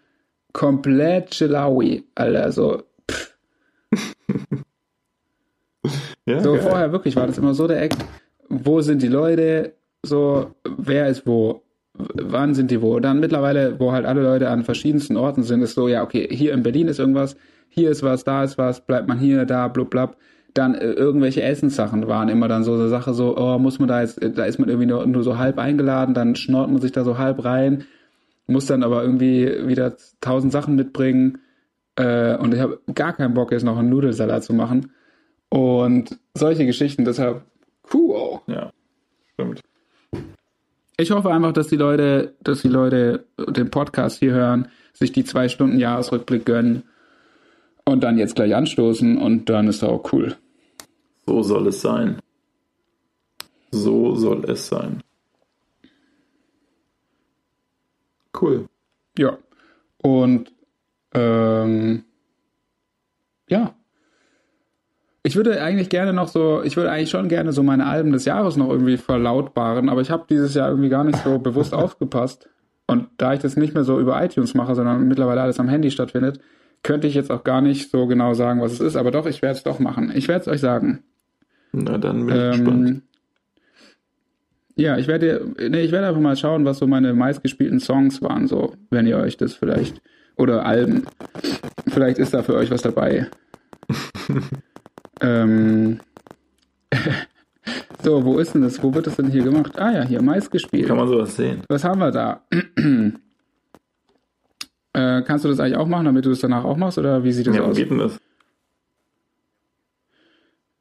[0.54, 2.52] komplett chillaui, Alter.
[2.52, 2.84] So,
[6.30, 6.62] Ja, so geil.
[6.62, 7.96] vorher wirklich war das immer so der Eck.
[8.50, 9.74] Wo sind die Leute?
[10.04, 11.64] So, wer ist wo?
[11.94, 13.00] Wann sind die wo?
[13.00, 16.54] Dann mittlerweile, wo halt alle Leute an verschiedensten Orten sind, ist so, ja, okay, hier
[16.54, 17.36] in Berlin ist irgendwas,
[17.68, 20.18] hier ist was, da ist was, bleibt man hier, da, blub, blub.
[20.54, 24.02] Dann äh, irgendwelche Essenssachen waren immer dann so eine Sache, so, oh, muss man da
[24.02, 26.92] jetzt, äh, da ist man irgendwie nur, nur so halb eingeladen, dann schnort man sich
[26.92, 27.86] da so halb rein,
[28.48, 31.40] muss dann aber irgendwie wieder tausend Sachen mitbringen.
[31.96, 34.92] Äh, und ich habe gar keinen Bock, jetzt noch einen Nudelsalat zu machen.
[35.50, 37.44] Und solche Geschichten, deshalb
[37.94, 38.40] cool.
[38.48, 38.72] Ja,
[39.34, 39.62] stimmt.
[40.98, 45.24] Ich hoffe einfach, dass die Leute, dass die Leute den Podcast hier hören, sich die
[45.24, 46.84] zwei Stunden Jahresrückblick gönnen
[47.86, 50.36] und dann jetzt gleich anstoßen und dann ist auch cool.
[51.26, 52.20] So soll es sein.
[53.72, 55.02] So soll es sein.
[58.40, 58.68] Cool.
[59.18, 59.38] Ja.
[60.02, 60.52] Und
[61.14, 62.04] ähm,
[63.48, 63.76] ja.
[65.24, 68.26] Ich würde eigentlich gerne noch so, ich würde eigentlich schon gerne so meine Alben des
[68.26, 72.50] Jahres noch irgendwie verlautbaren, aber ich habe dieses Jahr irgendwie gar nicht so bewusst aufgepasst.
[72.88, 75.92] Und da ich das nicht mehr so über iTunes mache, sondern mittlerweile alles am Handy
[75.92, 76.40] stattfindet,
[76.82, 78.96] könnte ich jetzt auch gar nicht so genau sagen, was es ist.
[78.96, 80.12] Aber doch, ich werde es doch machen.
[80.16, 81.04] Ich werde es euch sagen.
[81.72, 82.90] Na, dann bin ich gespannt.
[82.90, 83.02] Ähm,
[84.76, 88.48] ja, ich werde, nee, ich werde einfach mal schauen, was so meine meistgespielten Songs waren,
[88.48, 90.02] so, wenn ihr euch das vielleicht,
[90.38, 91.06] oder Alben.
[91.88, 93.28] Vielleicht ist da für euch was dabei.
[95.22, 96.00] ähm,
[98.04, 98.82] so, wo ist denn das?
[98.82, 99.78] Wo wird das denn hier gemacht?
[99.78, 100.88] Ah ja, hier, meistgespielt.
[100.88, 101.62] Kann man sowas sehen?
[101.70, 102.44] Was haben wir da?
[104.94, 107.32] äh, kannst du das eigentlich auch machen, damit du es danach auch machst, oder wie
[107.32, 107.76] sieht das Ja, aus?
[107.78, 108.20] geht denn das?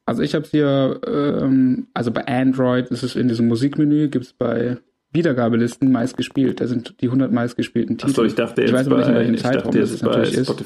[0.07, 4.25] Also ich habe es hier, ähm, also bei Android ist es in diesem Musikmenü, gibt
[4.25, 4.79] es bei
[5.13, 6.61] Wiedergabelisten meist gespielt.
[6.63, 8.11] Da sind die 100 meistgespielten Titel.
[8.13, 9.99] Achso, ich dachte Ich jetzt weiß aber bei, nicht, in welchem ich Zeitraum dachte das
[10.01, 10.65] bei natürlich ist.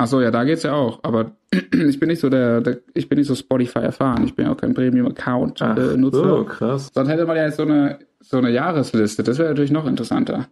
[0.00, 1.00] Achso, ja, da geht's ja auch.
[1.02, 4.24] Aber ich bin nicht so der, der ich bin nicht so Spotify erfahren.
[4.24, 6.24] Ich bin ja auch kein Premium-Account Ach äh, Nutzer.
[6.38, 6.90] so, krass.
[6.94, 9.22] Sonst hätte man ja jetzt so eine, so eine Jahresliste.
[9.22, 10.46] Das wäre natürlich noch interessanter.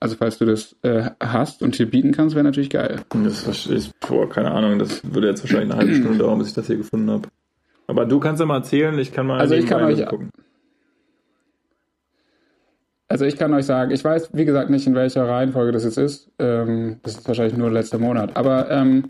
[0.00, 2.96] Also falls du das äh, hast und hier bieten kannst, wäre natürlich geil.
[3.24, 6.48] Das verstehe ich, boah, keine Ahnung, das würde jetzt wahrscheinlich eine halbe Stunde dauern, bis
[6.48, 7.28] ich das hier gefunden habe.
[7.86, 10.28] Aber du kannst ja mal erzählen, ich kann mal Also ich kann euch- gucken.
[13.08, 15.98] Also ich kann euch sagen, ich weiß, wie gesagt, nicht, in welcher Reihenfolge das jetzt
[15.98, 16.30] ist.
[16.38, 18.36] Ähm, das ist wahrscheinlich nur letzter Monat.
[18.36, 19.04] Aber ähm,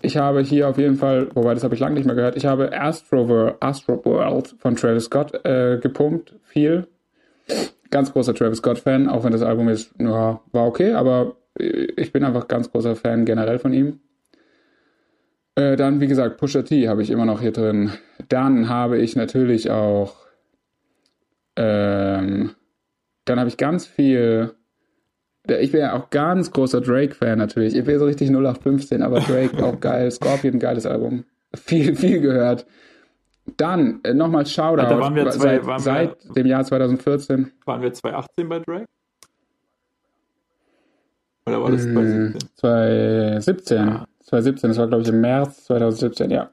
[0.00, 2.46] ich habe hier auf jeden Fall, wobei das habe ich lange nicht mehr gehört, ich
[2.46, 6.34] habe Astro, Astro World von Travis Scott äh, gepumpt.
[6.44, 6.86] Viel.
[7.90, 12.12] Ganz großer Travis Scott-Fan, auch wenn das Album ist, ja, war okay, aber äh, ich
[12.12, 14.00] bin einfach ganz großer Fan generell von ihm.
[15.56, 17.92] Äh, dann, wie gesagt, Pusha T habe ich immer noch hier drin.
[18.28, 20.16] Dann habe ich natürlich auch
[21.56, 22.50] ähm,
[23.24, 24.54] dann habe ich ganz viel.
[25.46, 27.74] Ich bin ja auch ganz großer Drake-Fan natürlich.
[27.74, 30.10] Ich bin so richtig 0815, aber Drake auch geil.
[30.10, 31.24] Scorpion, geiles Album.
[31.54, 32.66] Viel, viel gehört.
[33.58, 34.80] Dann äh, nochmal Shoutout.
[34.82, 35.92] Alter, waren wir zwei- seit, waren wir-
[36.24, 37.52] seit dem Jahr 2014.
[37.66, 38.86] Waren wir 2018 bei Drake?
[41.46, 42.48] Oder war das Hm, 2017?
[42.56, 43.78] 2017.
[43.88, 44.06] Ah.
[44.20, 46.50] 2017, das war glaube ich im März 2017, ja.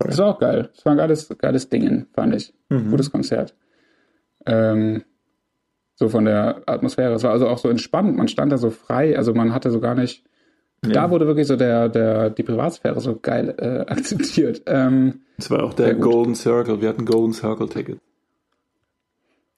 [0.00, 0.68] Das war auch geil.
[0.74, 2.52] Das war ein geiles, geiles Ding, fand ich.
[2.68, 2.90] Mhm.
[2.90, 3.54] Gutes Konzert.
[4.48, 5.04] Ähm,
[5.94, 7.14] so von der Atmosphäre.
[7.14, 8.16] Es war also auch so entspannt.
[8.16, 9.16] Man stand da so frei.
[9.16, 10.24] Also man hatte so gar nicht.
[10.84, 10.92] Ja.
[10.92, 14.62] Da wurde wirklich so der, der, die Privatsphäre so geil äh, akzeptiert.
[14.66, 15.94] Ähm, Das war auch der.
[15.94, 16.80] Golden Circle.
[16.80, 17.98] Wir hatten Golden Circle Ticket.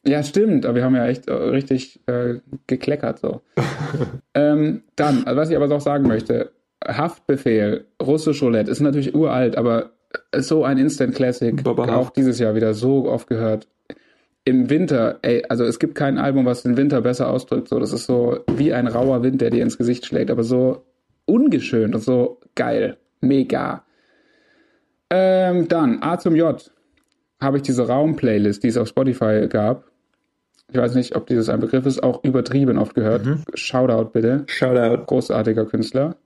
[0.07, 0.65] ja, stimmt.
[0.65, 3.43] Aber wir haben ja echt äh, richtig äh, gekleckert so.
[4.35, 6.53] ähm, dann, also was ich aber noch sagen möchte.
[6.83, 9.91] Haftbefehl, Russisch Roulette ist natürlich uralt, aber
[10.39, 11.62] so ein Instant Classic.
[11.62, 13.69] Baba auch dieses Jahr wieder so oft gehört.
[14.51, 17.68] Im Winter, ey, also es gibt kein Album, was den Winter besser ausdrückt.
[17.68, 20.82] So, das ist so wie ein rauer Wind, der dir ins Gesicht schlägt, aber so
[21.24, 22.97] ungeschönt und so geil.
[23.20, 23.85] Mega.
[25.09, 26.68] Ähm, dann, A zum J
[27.40, 29.85] habe ich diese Raum-Playlist, die es auf Spotify gab.
[30.72, 33.22] Ich weiß nicht, ob dieses ein Begriff ist, auch übertrieben oft gehört.
[33.55, 35.05] Shoutout bitte Shoutout.
[35.06, 36.16] großartiger Künstler.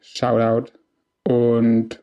[0.00, 0.72] Shoutout.
[1.26, 2.02] Und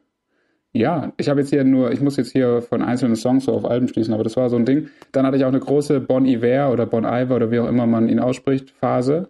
[0.74, 3.66] Ja, ich habe jetzt hier nur, ich muss jetzt hier von einzelnen Songs so auf
[3.66, 4.90] Alben schließen, aber das war so ein Ding.
[5.12, 7.86] Dann hatte ich auch eine große Bon Iver oder Bon Iver oder wie auch immer
[7.88, 9.30] man ihn ausspricht, Phase.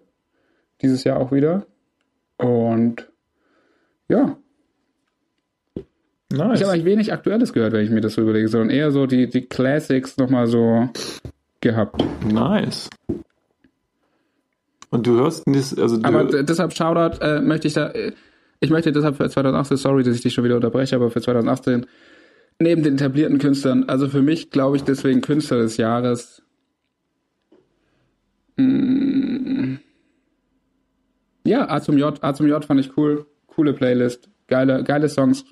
[0.81, 1.65] Dieses Jahr auch wieder.
[2.37, 3.09] Und
[4.07, 4.37] ja,
[6.31, 6.59] Nice.
[6.59, 9.05] ich habe eigentlich wenig Aktuelles gehört, wenn ich mir das so überlege, sondern eher so
[9.05, 10.89] die, die Classics nochmal so
[11.59, 12.03] gehabt.
[12.25, 12.89] nice.
[14.89, 18.11] Und du hörst das, also du, Aber deshalb Shoutout äh, möchte ich da, äh,
[18.61, 21.87] ich möchte deshalb für 2018, sorry, dass ich dich schon wieder unterbreche, aber für 2018
[22.59, 26.43] neben den etablierten Künstlern, also für mich glaube ich deswegen Künstler des Jahres.
[28.55, 29.77] Mm,
[31.43, 35.43] ja, A zum J, A zum J fand ich cool, coole Playlist, geile, geile Songs,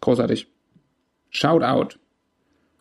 [0.00, 0.48] großartig.
[1.28, 1.98] Shoutout.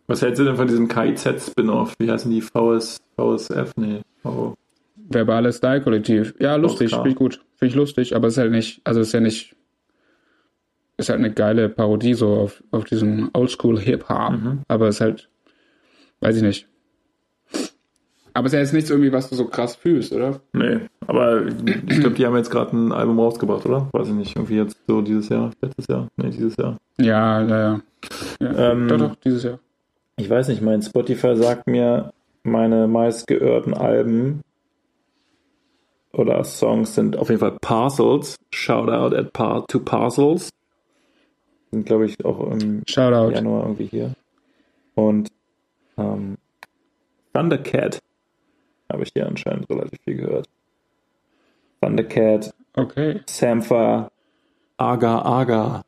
[0.07, 1.93] was hältst du denn von diesem KIZ-Spin-Off?
[1.99, 2.39] Wie heißen die?
[2.39, 3.73] VS, VSF?
[3.75, 3.99] Nee.
[4.23, 4.53] Oh.
[4.95, 6.35] Verbales Style-Kollektiv.
[6.39, 7.41] Ja, lustig, finde ich gut.
[7.55, 9.56] Finde ich lustig, aber es ist halt nicht, also es ist ja nicht,
[10.97, 14.31] ist halt eine geile Parodie so auf, auf diesen Oldschool-Hip-Hop.
[14.31, 14.59] Mhm.
[14.67, 15.29] Aber es ist halt,
[16.21, 16.67] weiß ich nicht.
[18.33, 20.41] Aber es ist ja jetzt nichts irgendwie, was du so krass fühlst, oder?
[20.53, 23.89] Nee, aber ich glaube, die haben jetzt gerade ein Album rausgebracht, oder?
[23.93, 24.35] Weiß ich nicht.
[24.35, 26.07] Irgendwie jetzt so dieses Jahr, letztes Jahr?
[26.17, 26.77] Nee, dieses Jahr.
[26.99, 27.81] Ja, ja,
[28.39, 28.71] ja.
[28.71, 29.59] Ähm, doch, doch, dieses Jahr.
[30.17, 32.13] Ich weiß nicht, mein Spotify sagt mir,
[32.43, 34.41] meine meistgeörten Alben
[36.13, 38.35] oder Songs sind auf jeden Fall Parcels.
[38.51, 40.49] Shoutout at par to Parcels.
[41.71, 43.33] Sind, glaube ich, auch im Shoutout.
[43.33, 44.13] Januar irgendwie hier.
[44.95, 45.29] Und
[45.97, 46.37] ähm,
[47.33, 48.01] Thundercat
[48.91, 50.49] habe ich hier anscheinend relativ viel gehört.
[51.81, 53.21] Thundercat, Okay.
[53.27, 54.11] Sampha,
[54.77, 55.81] Aga Aga.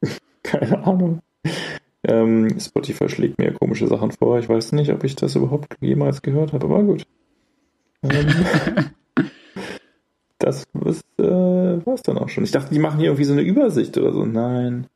[0.42, 1.20] Keine Ahnung.
[2.02, 4.38] Ähm, Spotify schlägt mir komische Sachen vor.
[4.38, 7.06] Ich weiß nicht, ob ich das überhaupt jemals gehört habe, aber gut.
[8.02, 8.28] Ähm,
[10.38, 12.44] das ist, äh, war es dann auch schon.
[12.44, 14.24] Ich dachte, die machen hier irgendwie so eine Übersicht oder so.
[14.24, 14.86] Nein.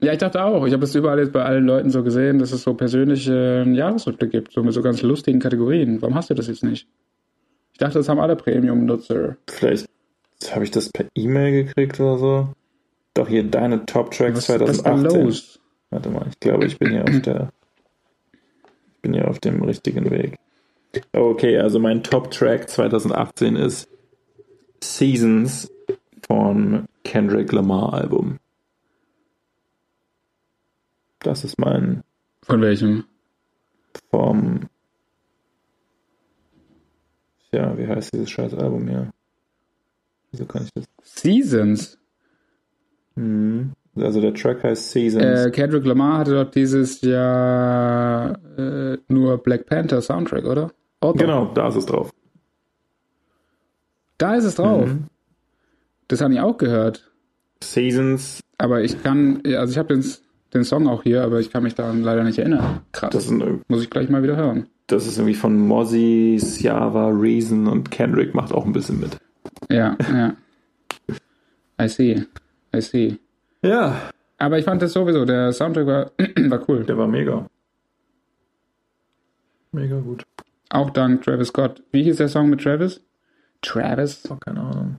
[0.00, 0.66] Ja, ich dachte auch.
[0.66, 3.70] Ich habe es überall jetzt bei allen Leuten so gesehen, dass es so persönliche äh,
[3.70, 6.02] Jahresrückblick gibt, so mit so ganz lustigen Kategorien.
[6.02, 6.88] Warum hast du das jetzt nicht?
[7.72, 9.36] Ich dachte, das haben alle Premium-Nutzer.
[9.48, 9.88] Vielleicht
[10.50, 12.48] habe ich das per E-Mail gekriegt oder so.
[13.14, 15.24] Doch hier deine Top Tracks Was, was ist 2018.
[15.24, 15.60] los?
[15.90, 17.52] Warte mal, ich glaube, ich bin hier auf der.
[18.94, 20.36] Ich bin hier auf dem richtigen Weg.
[21.12, 23.88] Okay, also mein Top-Track 2018 ist
[24.82, 25.70] Seasons
[26.26, 28.38] von Kendrick Lamar Album.
[31.20, 32.02] Das ist mein
[32.42, 33.04] Von welchem?
[34.10, 34.68] vom.
[37.52, 39.10] Ja, wie heißt dieses scheiß Album hier?
[40.30, 40.86] Wieso kann ich das?
[41.02, 41.98] Seasons.
[43.14, 43.72] Hm.
[43.94, 45.24] Also der Track heißt Seasons.
[45.46, 50.72] Äh, Kendrick Lamar hatte doch dieses Jahr äh, nur Black Panther Soundtrack, oder?
[51.00, 51.14] Doch.
[51.14, 52.10] genau, da ist es drauf.
[54.22, 54.86] Da ist es drauf.
[54.86, 55.04] Mhm.
[56.06, 57.10] Das habe ich auch gehört.
[57.62, 60.04] Seasons, Aber ich kann, also ich habe den,
[60.54, 62.80] den Song auch hier, aber ich kann mich daran leider nicht erinnern.
[62.92, 63.28] Krass.
[63.30, 64.66] ein, Muss ich gleich mal wieder hören.
[64.88, 69.16] das ist irgendwie von Mozzie, Siava, Reason und Kendrick macht auch ein bisschen mit.
[69.70, 70.34] Ja, ja.
[71.80, 72.24] I see.
[72.74, 73.18] I see.
[73.62, 73.96] Ja,
[74.38, 76.10] Aber ich fand das sowieso, der Soundtrack war,
[76.48, 76.84] war cool.
[76.84, 77.46] der war mega.
[79.72, 80.24] Mega gut.
[80.70, 81.82] Auch dank Travis Scott.
[81.92, 83.00] Wie hieß der Song mit Travis?
[83.62, 84.28] Travis?
[84.30, 84.96] Oh, keine Ahnung.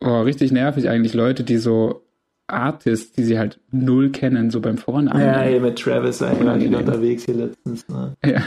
[0.00, 2.02] Oh, richtig nervig eigentlich Leute, die so
[2.46, 5.20] Artists, die sie halt null kennen, so beim Vornamen.
[5.20, 6.80] Ja, ey, mit Travis, war wieder Unangenehm.
[6.80, 7.86] unterwegs hier letztens.
[7.88, 8.14] Ne?
[8.24, 8.42] Ja.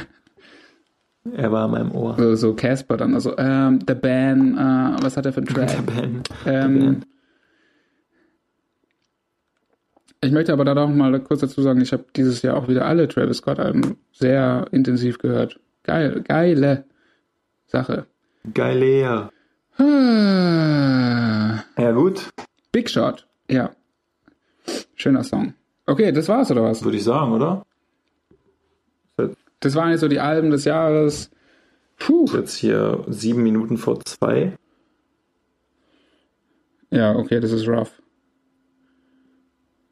[1.35, 2.15] Er war in meinem Ohr.
[2.17, 5.67] So, so Casper dann, also, ähm, The Band, äh, was hat er für einen Der
[5.67, 5.85] Track?
[5.95, 6.23] Ben.
[6.47, 7.05] Ähm, Ben.
[10.21, 12.85] ich möchte aber da noch mal kurz dazu sagen, ich habe dieses Jahr auch wieder
[12.85, 15.59] alle Travis Scott-Alben sehr intensiv gehört.
[15.83, 16.85] Geil, geile
[17.67, 18.05] Sache.
[18.53, 19.29] Geilea.
[19.77, 22.29] Ah, Ja, gut,
[22.71, 23.71] Big Shot, ja.
[24.95, 25.53] Schöner Song.
[25.85, 26.83] Okay, das war's oder was?
[26.83, 27.65] würde ich sagen, oder?
[29.59, 31.29] Das waren jetzt so die Alben des Jahres.
[31.99, 32.25] Puh.
[32.33, 34.53] Jetzt hier sieben Minuten vor zwei.
[36.89, 37.91] Ja, okay, das ist rough.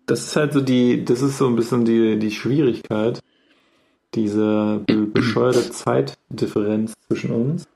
[0.07, 3.19] Das ist halt so die, das ist so ein bisschen die, die Schwierigkeit,
[4.15, 7.67] diese be bescheuerte Zeitdifferenz zwischen uns.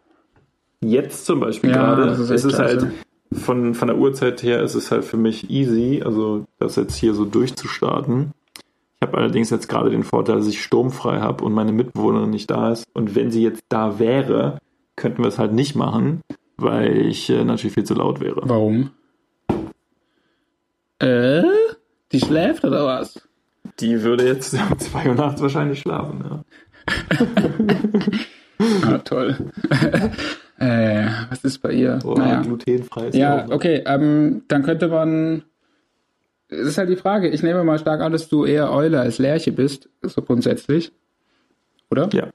[0.83, 2.87] Jetzt zum Beispiel Ja, gerade, ist es ist halt
[3.33, 7.13] von, von der Uhrzeit her ist es halt für mich easy, also das jetzt hier
[7.13, 8.31] so durchzustarten.
[8.55, 12.49] Ich habe allerdings jetzt gerade den Vorteil, dass ich sturmfrei habe und meine Mitbewohnerin nicht
[12.49, 12.85] da ist.
[12.93, 14.59] Und wenn sie jetzt da wäre,
[14.95, 16.21] könnten wir es halt nicht machen,
[16.57, 18.41] weil ich äh, natürlich viel zu laut wäre.
[18.45, 18.91] Warum?
[20.99, 21.43] Äh?
[22.11, 23.27] Die schläft oder was?
[23.79, 26.23] Die würde jetzt um 2 Uhr nachts wahrscheinlich schlafen.
[26.23, 27.25] Ja.
[28.59, 29.35] Ah, toll.
[30.57, 31.99] äh, was ist bei ihr?
[32.03, 32.41] Oh, naja.
[32.41, 35.43] glutenfrei Ja, okay, ähm, dann könnte man
[36.49, 37.29] es ist halt die Frage.
[37.29, 40.91] Ich nehme mal stark an, dass du eher Eule als Lerche bist, so grundsätzlich.
[41.89, 42.09] Oder?
[42.13, 42.29] Ja.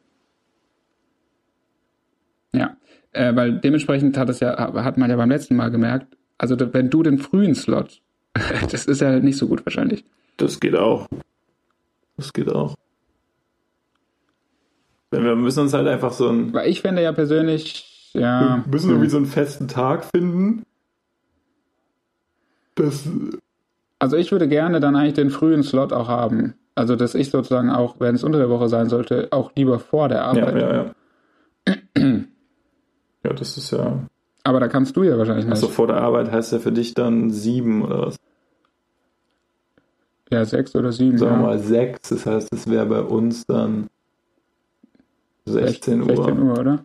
[2.53, 2.77] Ja.
[3.13, 6.91] Äh, weil dementsprechend hat es ja, hat man ja beim letzten Mal gemerkt, also wenn
[6.91, 8.01] du den frühen Slot,
[8.71, 10.05] das ist ja nicht so gut wahrscheinlich.
[10.37, 11.09] Das geht auch.
[12.17, 12.75] Das geht auch.
[15.11, 16.53] Wir müssen uns halt einfach so ein.
[16.53, 18.63] Weil ich finde ja persönlich, ja.
[18.65, 20.65] Wir müssen irgendwie so einen festen Tag finden.
[22.75, 23.09] Das.
[23.99, 26.55] Also ich würde gerne dann eigentlich den frühen Slot auch haben.
[26.75, 30.09] Also dass ich sozusagen auch, wenn es unter der Woche sein sollte, auch lieber vor
[30.09, 30.95] der Ja, Arbeit.
[31.67, 32.15] ja, ja.
[33.25, 33.99] Ja, das ist ja.
[34.45, 35.55] Aber da kannst du ja wahrscheinlich nicht.
[35.55, 38.17] Also vor der Arbeit heißt ja für dich dann sieben oder was?
[40.31, 41.19] Ja, sechs oder sieben.
[41.19, 41.47] Sagen wir ja.
[41.47, 42.11] mal sechs.
[42.11, 43.89] Das heißt, es wäre bei uns dann
[45.49, 46.17] 16 Uhr.
[46.17, 46.85] 16 Uhr, oder?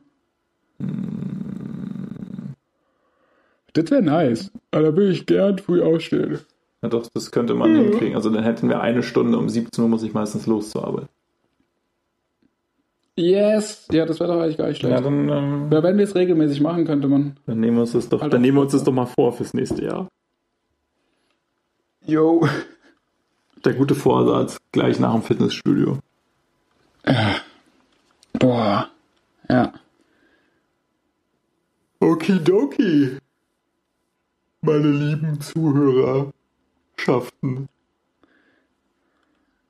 [3.73, 4.51] Das wäre nice.
[4.71, 6.39] Aber da würde ich gern früh aufstehen.
[6.81, 8.15] Ja, doch, das könnte man hinkriegen.
[8.15, 9.37] Also dann hätten wir eine Stunde.
[9.37, 11.07] Um 17 Uhr muss ich meistens los zur Arbeit.
[13.15, 13.87] Yes!
[13.91, 14.93] Ja, das wäre doch eigentlich gar nicht schlecht.
[14.95, 17.37] Ja, dann, ähm, Ja, wenn wir es regelmäßig machen, könnte man.
[17.45, 18.31] dann nehmen wir uns das doch, Alter.
[18.33, 20.07] dann nehmen wir uns das doch mal vor fürs nächste Jahr.
[22.05, 22.45] Yo.
[23.63, 25.99] Der gute Vorsatz, gleich nach dem Fitnessstudio.
[28.43, 28.89] Boah.
[29.49, 29.71] Ja.
[32.01, 33.17] Okidoki,
[34.61, 37.69] meine lieben Zuhörerschaften.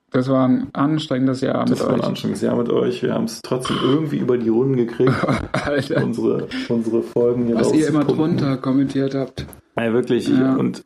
[0.10, 2.06] Das war ein anstrengendes Jahr Das mit war ein euch.
[2.08, 3.04] anstrengendes Jahr mit euch.
[3.04, 5.14] Wir haben es trotzdem irgendwie über die Runden gekriegt,
[5.52, 6.04] Alter.
[6.04, 9.46] unsere, unsere Folgen hier Was ihr immer drunter kommentiert habt.
[9.78, 10.28] Ja, wirklich.
[10.30, 10.56] Ja.
[10.56, 10.84] Und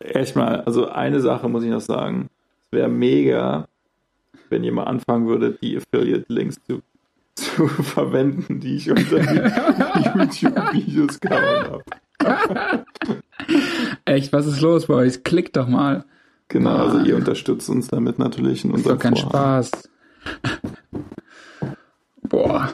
[0.00, 2.28] echt mal, also eine Sache muss ich noch sagen.
[2.66, 3.66] Es wäre mega,
[4.50, 6.80] wenn ihr mal anfangen würdet, die Affiliate-Links zu,
[7.40, 11.80] zu verwenden, die ich unter die YouTube-Videos gehauen
[12.20, 12.84] habe.
[14.04, 15.24] Echt, was ist los bei euch?
[15.24, 16.04] Klickt doch mal.
[16.48, 17.06] Genau, also Mann.
[17.06, 19.64] ihr unterstützt uns damit natürlich in Ist doch unserem kein Vorhaben.
[19.64, 19.88] Spaß.
[22.28, 22.68] Boah.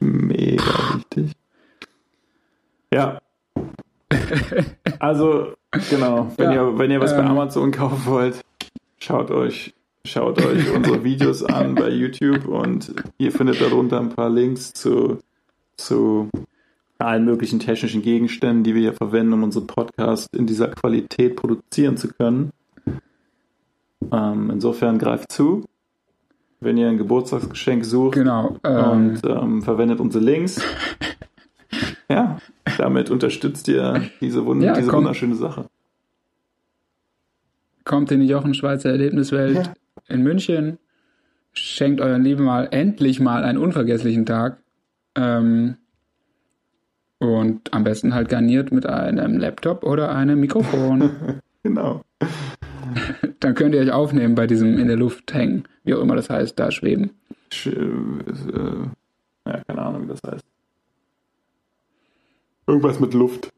[0.00, 0.62] Mega
[0.96, 1.32] wichtig.
[2.92, 3.18] Ja.
[5.00, 5.54] Also,
[5.90, 8.40] genau, wenn, Ja, ihr, wenn ihr was bei ähm, Amazon kaufen wollt,
[8.98, 9.74] schaut euch,
[10.06, 15.18] schaut euch unsere Videos an bei YouTube und ihr findet darunter ein paar Links zu,
[15.76, 16.28] zu
[16.98, 21.96] allen möglichen technischen Gegenständen, die wir hier verwenden, um unseren Podcast in dieser Qualität produzieren
[21.96, 22.50] zu können.
[24.12, 25.64] Ähm, insofern greift zu.
[26.60, 28.56] Wenn ihr ein Geburtstagsgeschenk sucht, Genau.
[28.64, 30.62] Ähm, und ähm, verwendet unsere Links.
[32.08, 32.38] ja,
[32.78, 35.00] damit unterstützt ihr diese, wund Ja, diese komm.
[35.00, 35.66] wunderschöne Sache.
[37.84, 39.72] kommt in die Jochen Schweizer Erlebniswelt Ja.
[40.08, 40.78] In München.
[41.52, 44.58] Schenkt euren Lieben mal endlich mal einen unvergesslichen Tag.
[45.14, 45.76] Ähm,
[47.18, 51.40] und am besten halt garniert mit einem Laptop oder einem Mikrofon.
[51.64, 52.02] Genau.
[53.40, 56.28] Dann könnt ihr euch aufnehmen bei diesem in der Luft hängen, wie auch immer das
[56.28, 57.12] heißt, da schweben.
[57.50, 58.86] Sch äh, äh,
[59.46, 60.44] ja, keine Ahnung, wie das heißt.
[62.66, 63.50] Irgendwas mit Luft.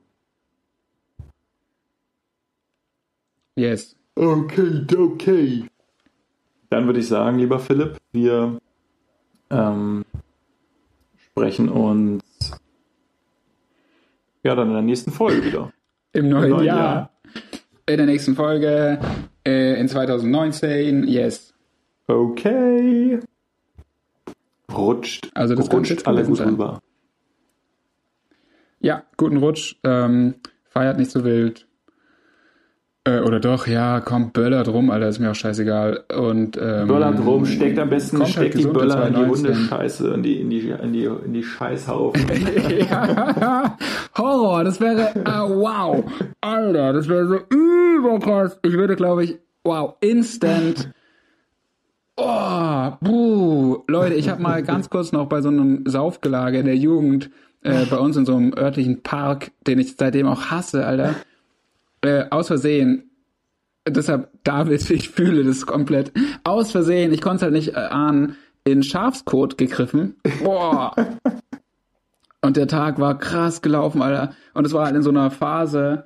[3.57, 3.97] Yes.
[4.15, 5.65] Okay, okay.
[6.70, 8.59] Dann würde ich sagen, lieber Philipp, wir
[9.51, 10.05] ähm,
[11.17, 12.23] sprechen uns
[14.43, 15.73] ja dann in der nächsten Folge wieder.
[16.12, 16.78] Im neuen, neuen Jahr.
[16.78, 17.11] Jahr.
[17.89, 18.99] In der nächsten Folge.
[19.47, 21.07] Äh, in 2019.
[21.07, 21.55] Yes.
[22.09, 23.20] Okay.
[24.73, 26.49] Rutscht, Also das rutscht alle gut sein.
[26.51, 26.81] rüber.
[28.81, 29.77] Ja, guten Rutsch.
[29.85, 31.66] Ähm, feiert nicht so wild.
[33.07, 36.05] Äh, oder doch, ja, komm, böllert rum, Alter, ist mir auch scheißegal.
[36.18, 39.20] Und, ähm, Böllert rum, steckt am besten, halt steckt die gesund in Böller in die
[39.20, 39.55] 2019.
[39.55, 42.26] Hundescheiße, in die, in die, in die, in die Scheißhaufen.
[42.91, 43.78] ja,
[44.18, 46.05] Horror, das wäre, ah, wow,
[46.41, 48.59] Alter, das wäre so überkrass.
[48.62, 50.91] Ich würde, glaube ich, wow, instant.
[52.17, 53.85] Oh, buh.
[53.86, 57.31] Leute, ich habe mal ganz kurz noch bei so einem Saufgelage in der Jugend
[57.62, 61.15] äh, bei uns in so einem örtlichen Park, den ich seitdem auch hasse, Alter,
[62.07, 63.10] äh, aus Versehen
[63.89, 66.12] deshalb, David, ich fühle das komplett.
[66.44, 70.17] Aus Versehen, ich konnte es halt nicht äh, ahnen, in Schafskot gegriffen.
[70.43, 70.94] Boah.
[72.43, 74.35] Und der Tag war krass gelaufen, Alter.
[74.55, 76.05] Und es war halt in so einer Phase,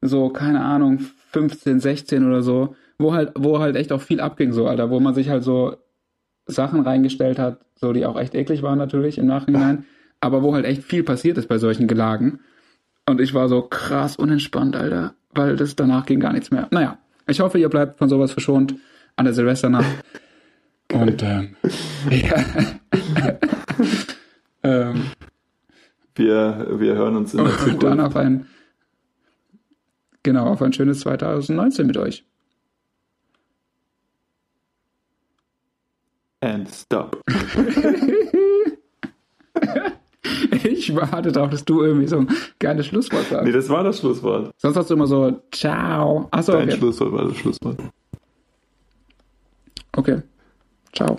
[0.00, 0.98] so, keine Ahnung,
[1.32, 5.00] 15, 16 oder so, wo halt, wo halt echt auch viel abging, so, Alter, wo
[5.00, 5.76] man sich halt so
[6.46, 9.84] Sachen reingestellt hat, so, die auch echt eklig waren natürlich im Nachhinein,
[10.20, 12.40] aber wo halt echt viel passiert ist bei solchen Gelagen.
[13.08, 16.68] Und ich war so krass unentspannt, Alter, weil das danach ging gar nichts mehr.
[16.70, 18.74] Naja, ich hoffe, ihr bleibt von sowas verschont
[19.16, 19.90] an der Silvesternacht.
[20.92, 21.56] Und, ähm,
[22.10, 22.44] ja.
[24.62, 25.04] ähm,
[26.14, 28.00] Wir, wir hören uns in der und dann Zukunft.
[28.00, 28.46] auf ein
[30.22, 32.24] genau, auf ein schönes 2019 mit euch.
[36.42, 37.20] And stop.
[40.64, 43.44] Ich warte darauf, dass du irgendwie so ein geiles Schlusswort sagst.
[43.44, 44.50] Nee, das war das Schlusswort.
[44.58, 46.28] Sonst hast du immer so, ciao.
[46.30, 46.76] Achso, Dein okay.
[46.76, 47.78] Schlusswort war das Schlusswort.
[49.96, 50.22] okay.
[50.92, 51.16] Ciao.